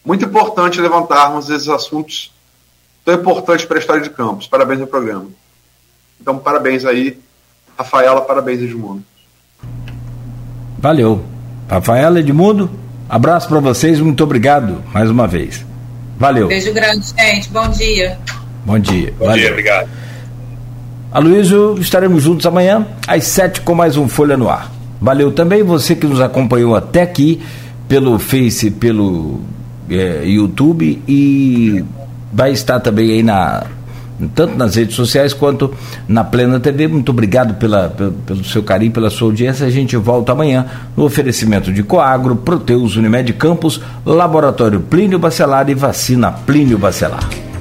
[0.03, 2.33] Muito importante levantarmos esses assuntos
[3.05, 4.47] tão importantes para a história de Campos.
[4.47, 5.29] Parabéns ao programa.
[6.19, 7.17] Então, parabéns aí,
[7.77, 9.12] Rafaela, parabéns, Edmundo.
[10.83, 11.23] Valeu.
[11.65, 12.69] Rafaela Edmundo,
[13.07, 15.65] abraço para vocês, muito obrigado mais uma vez.
[16.19, 16.49] Valeu.
[16.49, 17.49] Beijo grande, gente.
[17.51, 18.17] Bom dia.
[18.65, 19.13] Bom dia.
[19.17, 19.41] Bom Valeu.
[19.41, 19.89] dia, obrigado.
[21.09, 24.69] Aloysio, estaremos juntos amanhã às sete com mais um Folha no Ar.
[24.99, 27.41] Valeu também você que nos acompanhou até aqui
[27.87, 29.39] pelo Face, pelo
[29.89, 31.81] é, YouTube e
[32.33, 33.67] vai estar também aí na
[34.35, 35.73] tanto nas redes sociais quanto
[36.07, 36.87] na Plena TV.
[36.87, 39.65] Muito obrigado pela, pelo, pelo seu carinho, pela sua audiência.
[39.65, 40.65] A gente volta amanhã
[40.95, 47.52] no oferecimento de Coagro, Proteus, Unimed Campos, Laboratório Plínio Bacelar e Vacina Plínio Bacelar.